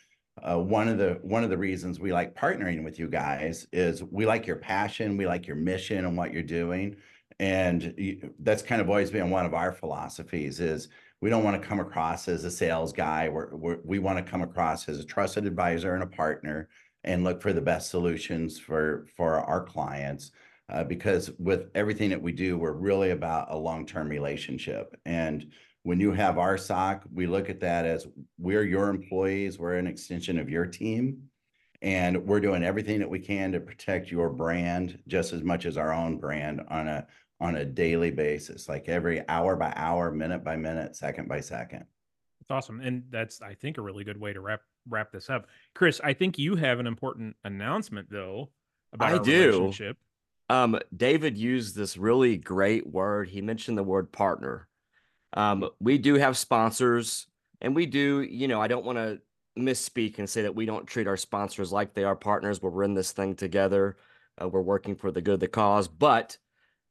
uh, 0.44 0.58
one 0.58 0.88
of 0.88 0.98
the 0.98 1.20
one 1.22 1.44
of 1.44 1.50
the 1.50 1.58
reasons 1.58 2.00
we 2.00 2.14
like 2.14 2.36
partnering 2.36 2.84
with 2.84 3.00
you 3.00 3.08
guys 3.08 3.68
is 3.72 4.04
we 4.04 4.26
like 4.26 4.46
your 4.46 4.56
passion, 4.56 5.18
we 5.18 5.26
like 5.26 5.48
your 5.48 5.56
mission 5.56 6.06
and 6.06 6.18
what 6.18 6.34
you're 6.34 6.44
doing, 6.44 6.96
and 7.40 7.94
you, 7.98 8.34
that's 8.40 8.62
kind 8.62 8.82
of 8.82 8.90
always 8.90 9.12
been 9.12 9.30
one 9.30 9.46
of 9.46 9.54
our 9.54 9.72
philosophies. 9.72 10.60
Is 10.60 10.90
we 11.22 11.30
don't 11.30 11.44
want 11.44 11.62
to 11.62 11.68
come 11.68 11.80
across 11.80 12.28
as 12.28 12.44
a 12.44 12.52
sales 12.52 12.94
guy. 12.94 13.28
We're, 13.30 13.56
we're, 13.56 13.80
we 13.84 14.00
want 14.00 14.24
to 14.24 14.32
come 14.32 14.42
across 14.42 14.88
as 14.88 15.00
a 15.00 15.06
trusted 15.06 15.46
advisor 15.46 15.94
and 15.96 16.04
a 16.04 16.08
partner, 16.08 16.70
and 17.04 17.24
look 17.24 17.42
for 17.42 17.54
the 17.54 17.62
best 17.62 17.90
solutions 17.90 18.60
for 18.60 19.08
for 19.16 19.36
our 19.36 19.64
clients. 19.64 20.32
Uh, 20.70 20.84
because 20.84 21.32
with 21.40 21.70
everything 21.76 22.10
that 22.10 22.22
we 22.22 22.34
do, 22.34 22.58
we're 22.58 22.74
really 22.74 23.12
about 23.12 23.48
a 23.52 23.58
long 23.58 23.86
term 23.86 24.10
relationship 24.10 25.00
and 25.06 25.50
when 25.88 26.02
you 26.02 26.12
have 26.12 26.38
our 26.38 26.58
SOC, 26.58 27.06
we 27.14 27.28
look 27.28 27.50
at 27.50 27.62
that 27.62 27.86
as 27.86 28.06
we're 28.38 28.66
your 28.66 28.90
employees, 28.90 29.58
we're 29.58 29.76
an 29.76 29.88
extension 29.88 30.38
of 30.38 30.50
your 30.50 30.66
team, 30.66 31.30
and 31.82 32.26
we're 32.26 32.42
doing 32.42 32.62
everything 32.62 33.00
that 33.00 33.10
we 33.10 33.20
can 33.20 33.54
to 33.54 33.62
protect 33.62 34.12
your 34.12 34.30
brand 34.30 35.00
just 35.08 35.32
as 35.32 35.44
much 35.44 35.66
as 35.66 35.78
our 35.78 35.94
own 35.94 36.18
brand 36.18 36.62
on 36.68 36.90
a 36.90 37.08
on 37.40 37.56
a 37.56 37.64
daily 37.64 38.12
basis, 38.12 38.68
like 38.68 38.90
every 38.90 39.26
hour 39.30 39.56
by 39.56 39.72
hour, 39.78 40.12
minute 40.12 40.44
by 40.44 40.58
minute, 40.58 40.94
second 40.98 41.30
by 41.30 41.40
second. 41.40 41.86
That's 42.42 42.52
awesome, 42.52 42.82
and 42.82 43.04
that's 43.10 43.42
I 43.42 43.54
think 43.54 43.78
a 43.78 43.82
really 43.82 44.04
good 44.04 44.20
way 44.20 44.34
to 44.34 44.42
wrap 44.42 44.64
wrap 44.90 45.14
this 45.14 45.30
up. 45.30 45.48
Chris, 45.74 46.02
I 46.04 46.12
think 46.12 46.38
you 46.38 46.58
have 46.58 46.82
an 46.82 46.88
important 46.88 47.38
announcement 47.46 48.10
though 48.12 48.50
about 48.92 49.22
I 49.22 49.24
do. 49.24 49.52
relationship. 49.52 49.96
Um, 50.50 50.80
David 50.94 51.38
used 51.38 51.78
this 51.78 51.96
really 51.96 52.36
great 52.36 52.86
word. 52.86 53.30
He 53.30 53.42
mentioned 53.42 53.78
the 53.78 53.84
word 53.84 54.12
partner. 54.12 54.68
Um, 55.34 55.70
we 55.80 55.98
do 55.98 56.16
have 56.16 56.38
sponsors, 56.38 57.28
and 57.62 57.76
we 57.76 57.86
do, 57.86 58.22
you 58.22 58.48
know, 58.48 58.62
I 58.62 58.68
don't 58.68 58.86
want 58.86 58.98
to 58.98 59.20
misspeak 59.58 60.20
and 60.20 60.30
say 60.30 60.44
that 60.44 60.56
we 60.56 60.66
don't 60.66 60.88
treat 60.88 61.08
our 61.08 61.18
sponsors 61.18 61.72
like 61.72 61.94
they 61.94 62.04
are 62.04 62.16
partners, 62.16 62.62
we're 62.62 62.84
in 62.84 62.94
this 62.94 63.12
thing 63.12 63.36
together. 63.36 63.98
Uh, 64.42 64.48
we're 64.48 64.62
working 64.62 64.96
for 64.96 65.12
the 65.12 65.22
good 65.22 65.36
of 65.36 65.40
the 65.40 65.48
cause. 65.48 65.88
But 65.88 66.38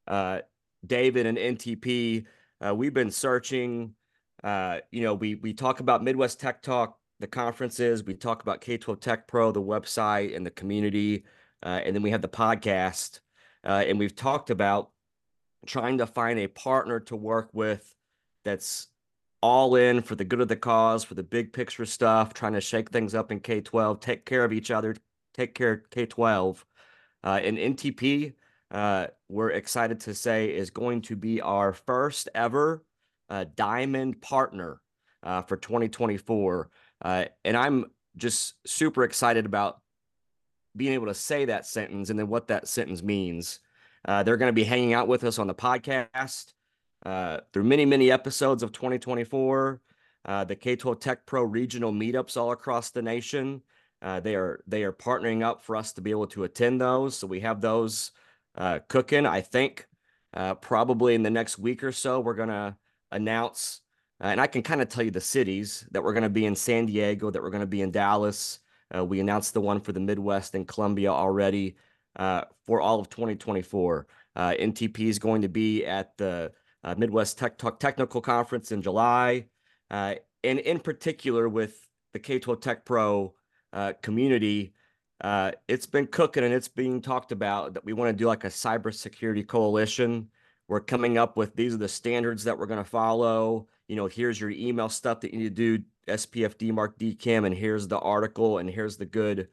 uh, 0.06 0.40
David 0.84 1.26
and 1.26 1.38
NTP, 1.38 2.26
uh, 2.64 2.74
we've 2.74 2.94
been 2.94 3.10
searching. 3.10 3.94
Uh, 4.42 4.78
you 4.90 5.02
know, 5.02 5.14
we 5.14 5.36
we 5.36 5.52
talk 5.52 5.80
about 5.80 6.02
Midwest 6.02 6.40
Tech 6.40 6.62
Talk, 6.62 6.98
the 7.20 7.26
conferences. 7.26 8.04
We 8.04 8.14
talk 8.14 8.42
about 8.42 8.60
K12 8.60 9.00
Tech 9.00 9.28
Pro, 9.28 9.52
the 9.52 9.62
website 9.62 10.36
and 10.36 10.44
the 10.44 10.50
community, 10.50 11.24
uh, 11.62 11.80
and 11.84 11.94
then 11.94 12.02
we 12.02 12.10
have 12.10 12.22
the 12.22 12.28
podcast. 12.28 13.20
Uh, 13.64 13.84
and 13.86 13.98
we've 13.98 14.14
talked 14.14 14.50
about 14.50 14.90
trying 15.66 15.98
to 15.98 16.06
find 16.06 16.38
a 16.38 16.46
partner 16.46 17.00
to 17.00 17.16
work 17.16 17.48
with 17.52 17.95
that's 18.46 18.86
all 19.42 19.76
in 19.76 20.00
for 20.00 20.14
the 20.14 20.24
good 20.24 20.40
of 20.40 20.48
the 20.48 20.56
cause, 20.56 21.04
for 21.04 21.14
the 21.14 21.22
big 21.22 21.52
picture 21.52 21.84
stuff, 21.84 22.32
trying 22.32 22.54
to 22.54 22.60
shake 22.60 22.90
things 22.90 23.14
up 23.14 23.30
in 23.30 23.40
K 23.40 23.60
12, 23.60 24.00
take 24.00 24.24
care 24.24 24.44
of 24.44 24.52
each 24.52 24.70
other, 24.70 24.96
take 25.34 25.54
care 25.54 25.72
of 25.72 25.90
K 25.90 26.06
12. 26.06 26.64
Uh, 27.24 27.40
and 27.42 27.58
NTP, 27.58 28.34
uh, 28.70 29.08
we're 29.28 29.50
excited 29.50 30.00
to 30.00 30.14
say, 30.14 30.54
is 30.54 30.70
going 30.70 31.02
to 31.02 31.16
be 31.16 31.40
our 31.40 31.72
first 31.72 32.28
ever 32.34 32.84
uh, 33.28 33.44
diamond 33.56 34.22
partner 34.22 34.80
uh, 35.22 35.42
for 35.42 35.56
2024. 35.56 36.70
Uh, 37.02 37.24
and 37.44 37.56
I'm 37.56 37.86
just 38.16 38.54
super 38.66 39.02
excited 39.02 39.44
about 39.44 39.80
being 40.76 40.92
able 40.92 41.06
to 41.06 41.14
say 41.14 41.46
that 41.46 41.66
sentence 41.66 42.10
and 42.10 42.18
then 42.18 42.28
what 42.28 42.48
that 42.48 42.68
sentence 42.68 43.02
means. 43.02 43.58
Uh, 44.04 44.22
they're 44.22 44.36
going 44.36 44.50
to 44.50 44.54
be 44.54 44.64
hanging 44.64 44.94
out 44.94 45.08
with 45.08 45.24
us 45.24 45.38
on 45.38 45.48
the 45.48 45.54
podcast. 45.54 46.52
Uh, 47.06 47.38
through 47.52 47.62
many, 47.62 47.84
many 47.84 48.10
episodes 48.10 48.64
of 48.64 48.72
2024. 48.72 49.80
Uh, 50.24 50.42
the 50.42 50.56
K12 50.56 51.00
Tech 51.00 51.24
Pro 51.24 51.44
regional 51.44 51.92
meetups 51.92 52.36
all 52.36 52.50
across 52.50 52.90
the 52.90 53.00
nation. 53.00 53.62
Uh, 54.02 54.18
they 54.18 54.34
are 54.34 54.60
they 54.66 54.82
are 54.82 54.92
partnering 54.92 55.40
up 55.40 55.62
for 55.62 55.76
us 55.76 55.92
to 55.92 56.00
be 56.00 56.10
able 56.10 56.26
to 56.26 56.42
attend 56.42 56.80
those. 56.80 57.16
So 57.16 57.28
we 57.28 57.38
have 57.40 57.60
those 57.60 58.10
uh, 58.56 58.80
cooking. 58.88 59.24
I 59.24 59.40
think 59.40 59.86
uh, 60.34 60.56
probably 60.56 61.14
in 61.14 61.22
the 61.22 61.30
next 61.30 61.60
week 61.60 61.84
or 61.84 61.92
so 61.92 62.18
we're 62.18 62.34
gonna 62.34 62.76
announce, 63.12 63.82
and 64.18 64.40
I 64.40 64.48
can 64.48 64.64
kind 64.64 64.82
of 64.82 64.88
tell 64.88 65.04
you 65.04 65.12
the 65.12 65.20
cities 65.20 65.86
that 65.92 66.02
we're 66.02 66.12
gonna 66.12 66.28
be 66.28 66.44
in 66.44 66.56
San 66.56 66.86
Diego, 66.86 67.30
that 67.30 67.40
we're 67.40 67.50
gonna 67.50 67.66
be 67.66 67.82
in 67.82 67.92
Dallas. 67.92 68.58
we 69.04 69.20
announced 69.20 69.54
the 69.54 69.60
one 69.60 69.80
for 69.80 69.92
the 69.92 70.00
Midwest 70.00 70.56
and 70.56 70.66
Columbia 70.66 71.12
already 71.12 71.76
for 72.16 72.80
all 72.80 72.98
of 72.98 73.08
2024. 73.10 74.08
NTP 74.36 74.98
is 75.02 75.20
going 75.20 75.42
to 75.42 75.48
be 75.48 75.86
at 75.86 76.16
the 76.16 76.50
uh, 76.86 76.94
Midwest 76.96 77.36
Tech 77.36 77.58
Talk 77.58 77.80
Technical 77.80 78.20
Conference 78.20 78.70
in 78.72 78.80
July, 78.80 79.46
uh, 79.90 80.14
and 80.44 80.60
in 80.60 80.78
particular 80.78 81.48
with 81.48 81.90
the 82.12 82.20
K12 82.20 82.60
Tech 82.60 82.84
Pro 82.84 83.34
uh, 83.72 83.92
community. 84.00 84.72
Uh, 85.20 85.50
it's 85.66 85.86
been 85.86 86.06
cooking 86.06 86.44
and 86.44 86.54
it's 86.54 86.68
being 86.68 87.00
talked 87.00 87.32
about 87.32 87.74
that 87.74 87.84
we 87.84 87.92
want 87.92 88.10
to 88.10 88.16
do 88.16 88.26
like 88.26 88.44
a 88.44 88.48
cybersecurity 88.48 89.46
coalition. 89.46 90.28
We're 90.68 90.80
coming 90.80 91.18
up 91.18 91.36
with 91.36 91.56
these 91.56 91.74
are 91.74 91.78
the 91.78 91.88
standards 91.88 92.44
that 92.44 92.58
we're 92.58 92.66
going 92.66 92.82
to 92.82 92.88
follow. 92.88 93.66
You 93.88 93.96
know, 93.96 94.06
here's 94.06 94.40
your 94.40 94.50
email 94.50 94.88
stuff 94.88 95.20
that 95.20 95.32
you 95.32 95.38
need 95.38 95.56
to 95.56 95.78
do 95.78 95.84
SPF 96.06 96.56
DMARC 96.56 96.98
DKIM, 96.98 97.46
and 97.46 97.54
here's 97.54 97.88
the 97.88 97.98
article, 97.98 98.58
and 98.58 98.68
here's 98.68 98.96
the 98.96 99.06
good 99.06 99.48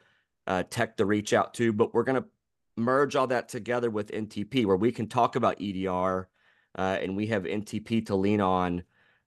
uh, 0.45 0.63
tech 0.69 0.97
to 0.97 1.05
reach 1.05 1.33
out 1.33 1.53
to. 1.55 1.71
But 1.73 1.93
we're 1.93 2.03
going 2.03 2.21
to 2.21 2.27
merge 2.75 3.15
all 3.15 3.27
that 3.27 3.49
together 3.49 3.89
with 3.89 4.11
NTP, 4.11 4.65
where 4.65 4.75
we 4.75 4.91
can 4.91 5.07
talk 5.07 5.35
about 5.35 5.61
EDR 5.61 6.27
uh, 6.77 6.97
and 7.01 7.15
we 7.15 7.27
have 7.27 7.43
NTP 7.43 8.05
to 8.07 8.15
lean 8.15 8.41
on 8.41 8.83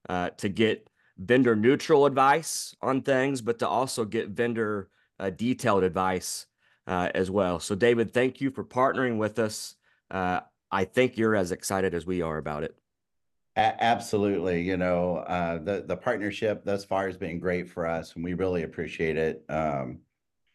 uh, 0.09 0.29
to 0.37 0.49
get 0.49 0.89
vendor 1.17 1.55
neutral 1.55 2.05
advice 2.05 2.75
on 2.81 3.01
things, 3.01 3.41
but 3.41 3.59
to 3.59 3.67
also 3.67 4.05
get 4.05 4.29
vendor 4.29 4.89
uh, 5.19 5.29
detailed 5.29 5.83
advice 5.83 6.45
uh, 6.85 7.09
as 7.15 7.31
well. 7.31 7.59
So, 7.59 7.75
David, 7.75 8.13
thank 8.13 8.39
you 8.41 8.51
for 8.51 8.63
partnering 8.63 9.17
with 9.17 9.39
us. 9.39 9.75
Uh, 10.09 10.41
I 10.71 10.85
think 10.85 11.17
you're 11.17 11.35
as 11.35 11.51
excited 11.51 11.93
as 11.93 12.05
we 12.05 12.21
are 12.21 12.37
about 12.37 12.63
it. 12.63 12.75
A- 13.55 13.83
absolutely. 13.83 14.61
You 14.61 14.77
know, 14.77 15.17
uh, 15.17 15.57
the 15.57 15.83
the 15.87 15.97
partnership 15.97 16.63
thus 16.63 16.85
far 16.85 17.07
has 17.07 17.17
been 17.17 17.39
great 17.39 17.67
for 17.69 17.87
us, 17.87 18.15
and 18.15 18.23
we 18.23 18.33
really 18.33 18.63
appreciate 18.63 19.17
it. 19.17 19.43
Um, 19.49 19.99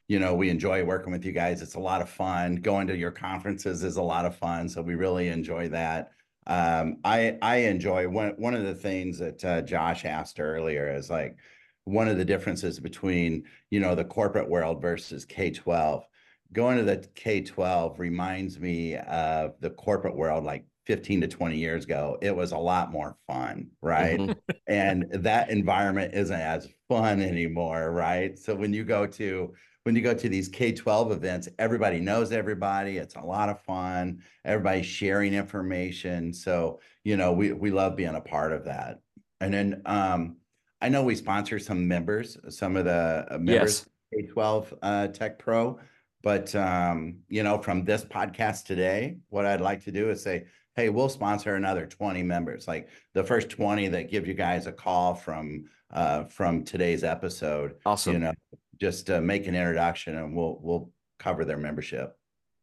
you 0.09 0.19
know, 0.19 0.35
we 0.35 0.51
enjoy 0.51 0.85
working 0.85 1.13
with 1.13 1.25
you 1.25 1.33
guys. 1.33 1.63
It's 1.63 1.75
a 1.75 1.81
lot 1.81 2.03
of 2.03 2.09
fun. 2.09 2.57
Going 2.57 2.87
to 2.89 2.97
your 2.97 3.11
conferences 3.11 3.83
is 3.83 3.97
a 3.97 4.03
lot 4.03 4.25
of 4.25 4.37
fun, 4.37 4.69
so 4.69 4.83
we 4.83 4.95
really 4.95 5.29
enjoy 5.29 5.69
that. 5.71 6.13
Um, 6.47 6.97
I 7.05 7.39
I 7.43 7.57
enjoy 7.57 8.09
one 8.09 8.35
one 8.37 8.55
of 8.55 8.65
the 8.65 8.75
things 8.75 9.19
that 9.19 9.45
uh, 9.45 9.63
Josh 9.63 10.05
asked 10.05 10.41
earlier 10.41 10.95
is 10.95 11.11
like 11.11 11.37
one 11.85 12.09
of 12.09 12.17
the 12.17 12.25
differences 12.25 12.79
between 12.81 13.45
you 13.71 13.81
know 13.81 13.95
the 13.95 14.05
corporate 14.05 14.49
world 14.49 14.81
versus 14.83 15.25
K 15.25 15.51
twelve. 15.51 16.05
Going 16.53 16.79
to 16.79 16.85
the 16.85 17.07
K 17.15 17.41
twelve 17.43 17.99
reminds 17.99 18.59
me 18.61 18.97
of 18.97 19.55
the 19.61 19.71
corporate 19.71 20.17
world, 20.17 20.45
like 20.45 20.65
15 20.87 21.21
to 21.21 21.29
20 21.29 21.57
years 21.57 21.85
ago, 21.85 22.19
it 22.21 22.35
was 22.35 22.51
a 22.53 22.59
lot 22.59 22.91
more 22.91 23.17
fun, 23.27 23.71
right? 23.81 24.19
Mhm. 24.19 24.37
and 24.67 25.07
that 25.13 25.51
environment 25.51 26.13
isn't 26.15 26.41
as 26.41 26.69
fun 26.89 27.21
anymore, 27.23 27.93
right? 27.93 28.37
So 28.39 28.55
when 28.55 28.73
you 28.73 28.85
go 28.85 29.07
to 29.07 29.55
when 29.85 29.97
you 29.97 30.03
go 30.03 30.15
to 30.15 30.29
these 30.29 30.49
K-12 30.49 31.13
events, 31.13 31.49
everybody 31.59 31.99
knows 31.99 32.33
everybody. 32.33 32.99
It's 32.99 33.17
a 33.17 33.21
lot 33.21 33.49
of 33.49 33.61
fun. 33.63 34.23
Everybody's 34.45 34.87
sharing 34.87 35.35
information. 35.35 36.33
So, 36.33 36.81
you 37.05 37.17
know, 37.17 37.33
we 37.33 37.53
we 37.53 37.71
love 37.71 37.97
being 37.97 38.15
a 38.15 38.21
part 38.21 38.53
of 38.53 38.65
that. 38.65 39.01
And 39.41 39.53
then 39.53 39.83
um 39.87 40.37
I 40.81 40.89
know 40.89 41.05
we 41.05 41.15
sponsor 41.15 41.59
some 41.59 41.87
members, 41.87 42.37
some 42.49 42.77
of 42.77 42.85
the 42.85 43.27
uh, 43.31 43.39
members 43.39 43.87
K-12 44.13 44.79
uh, 44.83 45.09
Tech 45.09 45.39
Pro. 45.39 45.79
But 46.23 46.55
um, 46.55 47.19
you 47.29 47.43
know, 47.43 47.59
from 47.59 47.85
this 47.85 48.05
podcast 48.05 48.65
today, 48.65 49.19
what 49.31 49.47
I'd 49.47 49.61
like 49.61 49.85
to 49.85 49.93
do 49.93 50.11
is 50.11 50.23
say, 50.23 50.47
hey, 50.77 50.89
we'll 50.89 51.09
sponsor 51.09 51.55
another 51.57 51.87
20 51.87 52.23
members. 52.23 52.67
Like 52.69 52.89
the 53.15 53.25
first 53.25 53.49
20 53.51 53.89
that 53.89 54.11
give 54.11 54.27
you 54.27 54.35
guys 54.35 54.67
a 54.67 54.73
call 54.73 55.15
from 55.15 55.65
uh 55.91 56.25
from 56.25 56.65
today's 56.65 57.05
episode, 57.05 57.75
Awesome. 57.85 58.15
you 58.15 58.19
know, 58.21 58.33
just 58.81 59.11
uh, 59.11 59.21
make 59.21 59.47
an 59.47 59.55
introduction 59.55 60.17
and 60.17 60.35
we'll 60.35 60.59
we'll 60.61 60.91
cover 61.19 61.45
their 61.45 61.59
membership. 61.59 62.17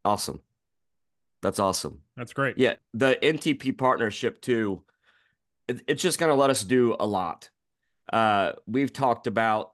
Awesome. 0.04 0.40
That's 1.42 1.58
awesome. 1.58 2.00
That's 2.16 2.32
great. 2.32 2.58
Yeah, 2.58 2.74
the 2.92 3.18
NTP 3.22 3.76
partnership 3.78 4.40
too. 4.40 4.82
It, 5.68 5.82
it's 5.86 6.02
just 6.02 6.18
going 6.18 6.30
to 6.30 6.36
let 6.36 6.50
us 6.50 6.62
do 6.62 6.96
a 6.98 7.06
lot. 7.06 7.48
Uh, 8.12 8.52
we've 8.66 8.92
talked 8.92 9.26
about, 9.26 9.72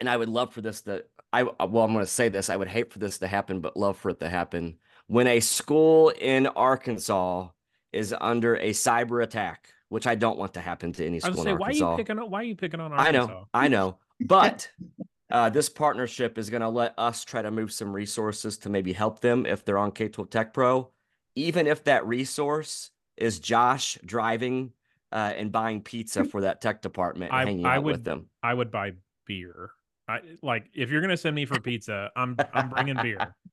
and 0.00 0.08
I 0.08 0.16
would 0.16 0.28
love 0.28 0.52
for 0.52 0.60
this 0.60 0.80
to. 0.82 1.04
I 1.32 1.44
well, 1.44 1.84
I'm 1.84 1.92
going 1.92 2.04
to 2.04 2.06
say 2.06 2.28
this. 2.28 2.50
I 2.50 2.56
would 2.56 2.68
hate 2.68 2.92
for 2.92 2.98
this 2.98 3.18
to 3.18 3.26
happen, 3.26 3.60
but 3.60 3.76
love 3.76 3.96
for 3.96 4.10
it 4.10 4.20
to 4.20 4.28
happen. 4.28 4.76
When 5.06 5.26
a 5.26 5.40
school 5.40 6.10
in 6.10 6.46
Arkansas 6.46 7.48
is 7.92 8.14
under 8.20 8.56
a 8.56 8.70
cyber 8.70 9.22
attack, 9.22 9.68
which 9.88 10.06
I 10.06 10.14
don't 10.14 10.38
want 10.38 10.54
to 10.54 10.60
happen 10.60 10.92
to 10.94 11.06
any 11.06 11.22
I 11.22 11.28
was 11.28 11.34
school 11.34 11.44
gonna 11.44 11.50
say, 11.50 11.52
in 11.52 11.58
why 11.58 11.68
are 11.68 11.72
you 11.72 11.96
picking 11.96 12.18
on? 12.18 12.30
Why 12.30 12.40
are 12.40 12.44
you 12.44 12.56
picking 12.56 12.80
on 12.80 12.92
Arkansas? 12.92 13.22
I 13.22 13.26
know, 13.26 13.48
I 13.54 13.68
know, 13.68 13.98
but 14.20 14.68
uh, 15.32 15.50
this 15.50 15.68
partnership 15.68 16.38
is 16.38 16.48
going 16.50 16.60
to 16.62 16.68
let 16.68 16.94
us 16.98 17.24
try 17.24 17.42
to 17.42 17.50
move 17.50 17.72
some 17.72 17.92
resources 17.92 18.56
to 18.58 18.68
maybe 18.68 18.92
help 18.92 19.20
them 19.20 19.46
if 19.46 19.64
they're 19.64 19.78
on 19.78 19.90
K12 19.90 20.30
Tech 20.30 20.52
Pro, 20.54 20.90
even 21.34 21.66
if 21.66 21.82
that 21.84 22.06
resource 22.06 22.90
is 23.16 23.40
Josh 23.40 23.98
driving 24.04 24.72
uh, 25.10 25.32
and 25.36 25.50
buying 25.50 25.80
pizza 25.82 26.24
for 26.24 26.42
that 26.42 26.60
tech 26.60 26.82
department 26.82 27.32
I- 27.32 27.44
hanging 27.44 27.66
I 27.66 27.76
out 27.76 27.84
with 27.84 27.96
would- 27.96 28.04
them. 28.04 28.26
I 28.42 28.54
would 28.54 28.70
buy 28.70 28.92
beer. 29.26 29.70
I 30.08 30.18
like 30.42 30.68
if 30.74 30.90
you're 30.90 31.00
gonna 31.00 31.16
send 31.16 31.34
me 31.36 31.46
for 31.46 31.60
pizza, 31.60 32.10
I'm 32.16 32.36
I'm 32.52 32.68
bringing 32.70 32.96
beer. 33.00 33.34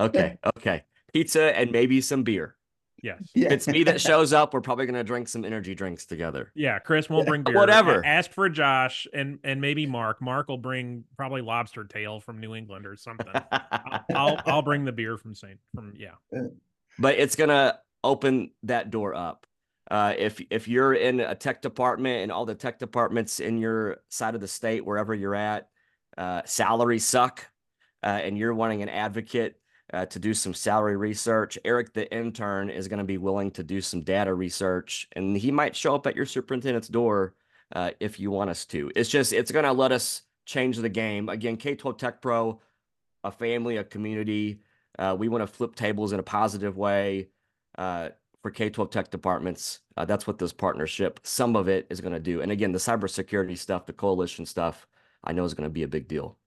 Okay, 0.00 0.36
okay, 0.56 0.82
pizza 1.14 1.56
and 1.56 1.70
maybe 1.70 2.00
some 2.00 2.24
beer. 2.24 2.55
Yes. 3.02 3.20
If 3.34 3.52
it's 3.52 3.68
me 3.68 3.84
that 3.84 4.00
shows 4.00 4.32
up, 4.32 4.54
we're 4.54 4.60
probably 4.60 4.86
going 4.86 4.94
to 4.94 5.04
drink 5.04 5.28
some 5.28 5.44
energy 5.44 5.74
drinks 5.74 6.06
together. 6.06 6.50
Yeah, 6.54 6.78
Chris 6.78 7.10
won't 7.10 7.26
bring 7.26 7.42
beer. 7.42 7.54
Whatever. 7.54 8.04
Ask 8.04 8.32
for 8.32 8.48
Josh 8.48 9.06
and 9.12 9.38
and 9.44 9.60
maybe 9.60 9.86
Mark. 9.86 10.22
Mark 10.22 10.48
will 10.48 10.58
bring 10.58 11.04
probably 11.16 11.42
lobster 11.42 11.84
tail 11.84 12.20
from 12.20 12.40
New 12.40 12.54
England 12.54 12.86
or 12.86 12.96
something. 12.96 13.28
I'll, 13.52 14.04
I'll 14.14 14.40
I'll 14.46 14.62
bring 14.62 14.84
the 14.84 14.92
beer 14.92 15.18
from 15.18 15.34
Saint 15.34 15.58
from 15.74 15.92
yeah. 15.96 16.12
but 16.98 17.16
it's 17.18 17.36
gonna 17.36 17.78
open 18.02 18.50
that 18.62 18.90
door 18.90 19.14
up. 19.14 19.46
Uh, 19.90 20.14
if 20.16 20.40
if 20.50 20.66
you're 20.66 20.94
in 20.94 21.20
a 21.20 21.34
tech 21.34 21.62
department 21.62 22.22
and 22.22 22.32
all 22.32 22.44
the 22.46 22.54
tech 22.54 22.78
departments 22.78 23.40
in 23.40 23.58
your 23.58 23.98
side 24.08 24.34
of 24.34 24.40
the 24.40 24.48
state, 24.48 24.84
wherever 24.84 25.14
you're 25.14 25.34
at, 25.34 25.68
uh, 26.16 26.42
salaries 26.44 27.04
suck, 27.04 27.46
uh, 28.02 28.06
and 28.06 28.36
you're 28.38 28.54
wanting 28.54 28.82
an 28.82 28.88
advocate 28.88 29.60
uh, 29.92 30.06
to 30.06 30.18
do 30.18 30.34
some 30.34 30.54
salary 30.54 30.96
research, 30.96 31.58
Eric 31.64 31.92
the 31.92 32.12
intern 32.12 32.70
is 32.70 32.88
going 32.88 32.98
to 32.98 33.04
be 33.04 33.18
willing 33.18 33.50
to 33.52 33.62
do 33.62 33.80
some 33.80 34.00
data 34.00 34.34
research, 34.34 35.08
and 35.12 35.36
he 35.36 35.50
might 35.50 35.76
show 35.76 35.94
up 35.94 36.06
at 36.06 36.16
your 36.16 36.26
superintendent's 36.26 36.88
door 36.88 37.34
uh, 37.74 37.90
if 38.00 38.18
you 38.18 38.30
want 38.30 38.50
us 38.50 38.64
to. 38.66 38.90
It's 38.96 39.08
just 39.08 39.32
it's 39.32 39.52
going 39.52 39.64
to 39.64 39.72
let 39.72 39.92
us 39.92 40.22
change 40.44 40.78
the 40.78 40.88
game 40.88 41.28
again. 41.28 41.56
K12 41.56 41.98
Tech 41.98 42.20
Pro, 42.20 42.60
a 43.24 43.30
family, 43.30 43.76
a 43.76 43.84
community. 43.84 44.60
Uh, 44.98 45.16
we 45.18 45.28
want 45.28 45.42
to 45.42 45.46
flip 45.46 45.74
tables 45.74 46.12
in 46.12 46.20
a 46.20 46.22
positive 46.22 46.76
way 46.76 47.28
uh, 47.76 48.10
for 48.42 48.50
K 48.50 48.70
12 48.70 48.90
tech 48.90 49.10
departments. 49.10 49.80
Uh, 49.96 50.04
that's 50.04 50.26
what 50.26 50.38
this 50.38 50.52
partnership, 50.52 51.20
some 51.24 51.56
of 51.56 51.68
it 51.68 51.86
is 51.90 52.00
going 52.00 52.12
to 52.12 52.20
do. 52.20 52.40
And 52.40 52.52
again, 52.52 52.72
the 52.72 52.78
cybersecurity 52.78 53.58
stuff, 53.58 53.86
the 53.86 53.92
coalition 53.92 54.46
stuff, 54.46 54.86
I 55.24 55.32
know 55.32 55.44
is 55.44 55.54
going 55.54 55.68
to 55.68 55.72
be 55.72 55.82
a 55.82 55.88
big 55.88 56.08
deal. 56.08 56.38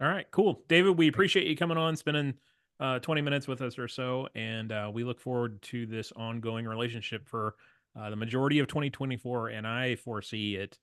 All 0.00 0.08
right, 0.08 0.26
cool. 0.30 0.62
David, 0.68 0.96
we 0.96 1.08
appreciate 1.08 1.46
you 1.46 1.56
coming 1.56 1.76
on, 1.76 1.96
spending 1.96 2.34
uh 2.78 2.98
20 2.98 3.20
minutes 3.20 3.46
with 3.46 3.60
us 3.60 3.78
or 3.78 3.88
so, 3.88 4.28
and 4.34 4.72
uh, 4.72 4.90
we 4.92 5.04
look 5.04 5.20
forward 5.20 5.60
to 5.62 5.86
this 5.86 6.12
ongoing 6.16 6.66
relationship 6.66 7.28
for 7.28 7.54
uh, 7.98 8.08
the 8.08 8.16
majority 8.16 8.58
of 8.58 8.68
2024, 8.68 9.48
and 9.48 9.66
I 9.66 9.96
foresee 9.96 10.56
it 10.56 10.78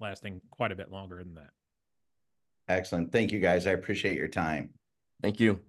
lasting 0.00 0.40
quite 0.50 0.72
a 0.72 0.76
bit 0.76 0.90
longer 0.90 1.22
than 1.22 1.34
that. 1.34 1.50
Excellent. 2.68 3.12
Thank 3.12 3.32
you 3.32 3.38
guys. 3.38 3.66
I 3.66 3.72
appreciate 3.72 4.16
your 4.16 4.28
time. 4.28 4.70
Thank 5.22 5.40
you. 5.40 5.60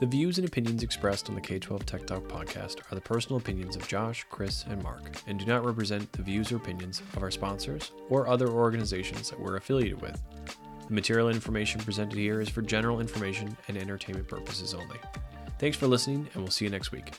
The 0.00 0.06
views 0.06 0.38
and 0.38 0.48
opinions 0.48 0.82
expressed 0.82 1.28
on 1.28 1.36
the 1.36 1.40
K 1.40 1.60
12 1.60 1.86
Tech 1.86 2.04
Talk 2.04 2.24
podcast 2.24 2.80
are 2.90 2.96
the 2.96 3.00
personal 3.00 3.38
opinions 3.38 3.76
of 3.76 3.86
Josh, 3.86 4.26
Chris, 4.28 4.64
and 4.68 4.82
Mark, 4.82 5.02
and 5.28 5.38
do 5.38 5.46
not 5.46 5.64
represent 5.64 6.10
the 6.10 6.22
views 6.22 6.50
or 6.50 6.56
opinions 6.56 7.00
of 7.14 7.22
our 7.22 7.30
sponsors 7.30 7.92
or 8.10 8.26
other 8.26 8.48
organizations 8.48 9.30
that 9.30 9.38
we're 9.38 9.56
affiliated 9.56 10.02
with. 10.02 10.20
The 10.88 10.92
material 10.92 11.28
information 11.28 11.80
presented 11.80 12.18
here 12.18 12.40
is 12.40 12.48
for 12.48 12.60
general 12.60 13.00
information 13.00 13.56
and 13.68 13.76
entertainment 13.76 14.26
purposes 14.26 14.74
only. 14.74 14.98
Thanks 15.60 15.76
for 15.76 15.86
listening, 15.86 16.28
and 16.34 16.42
we'll 16.42 16.50
see 16.50 16.64
you 16.64 16.72
next 16.72 16.90
week. 16.90 17.12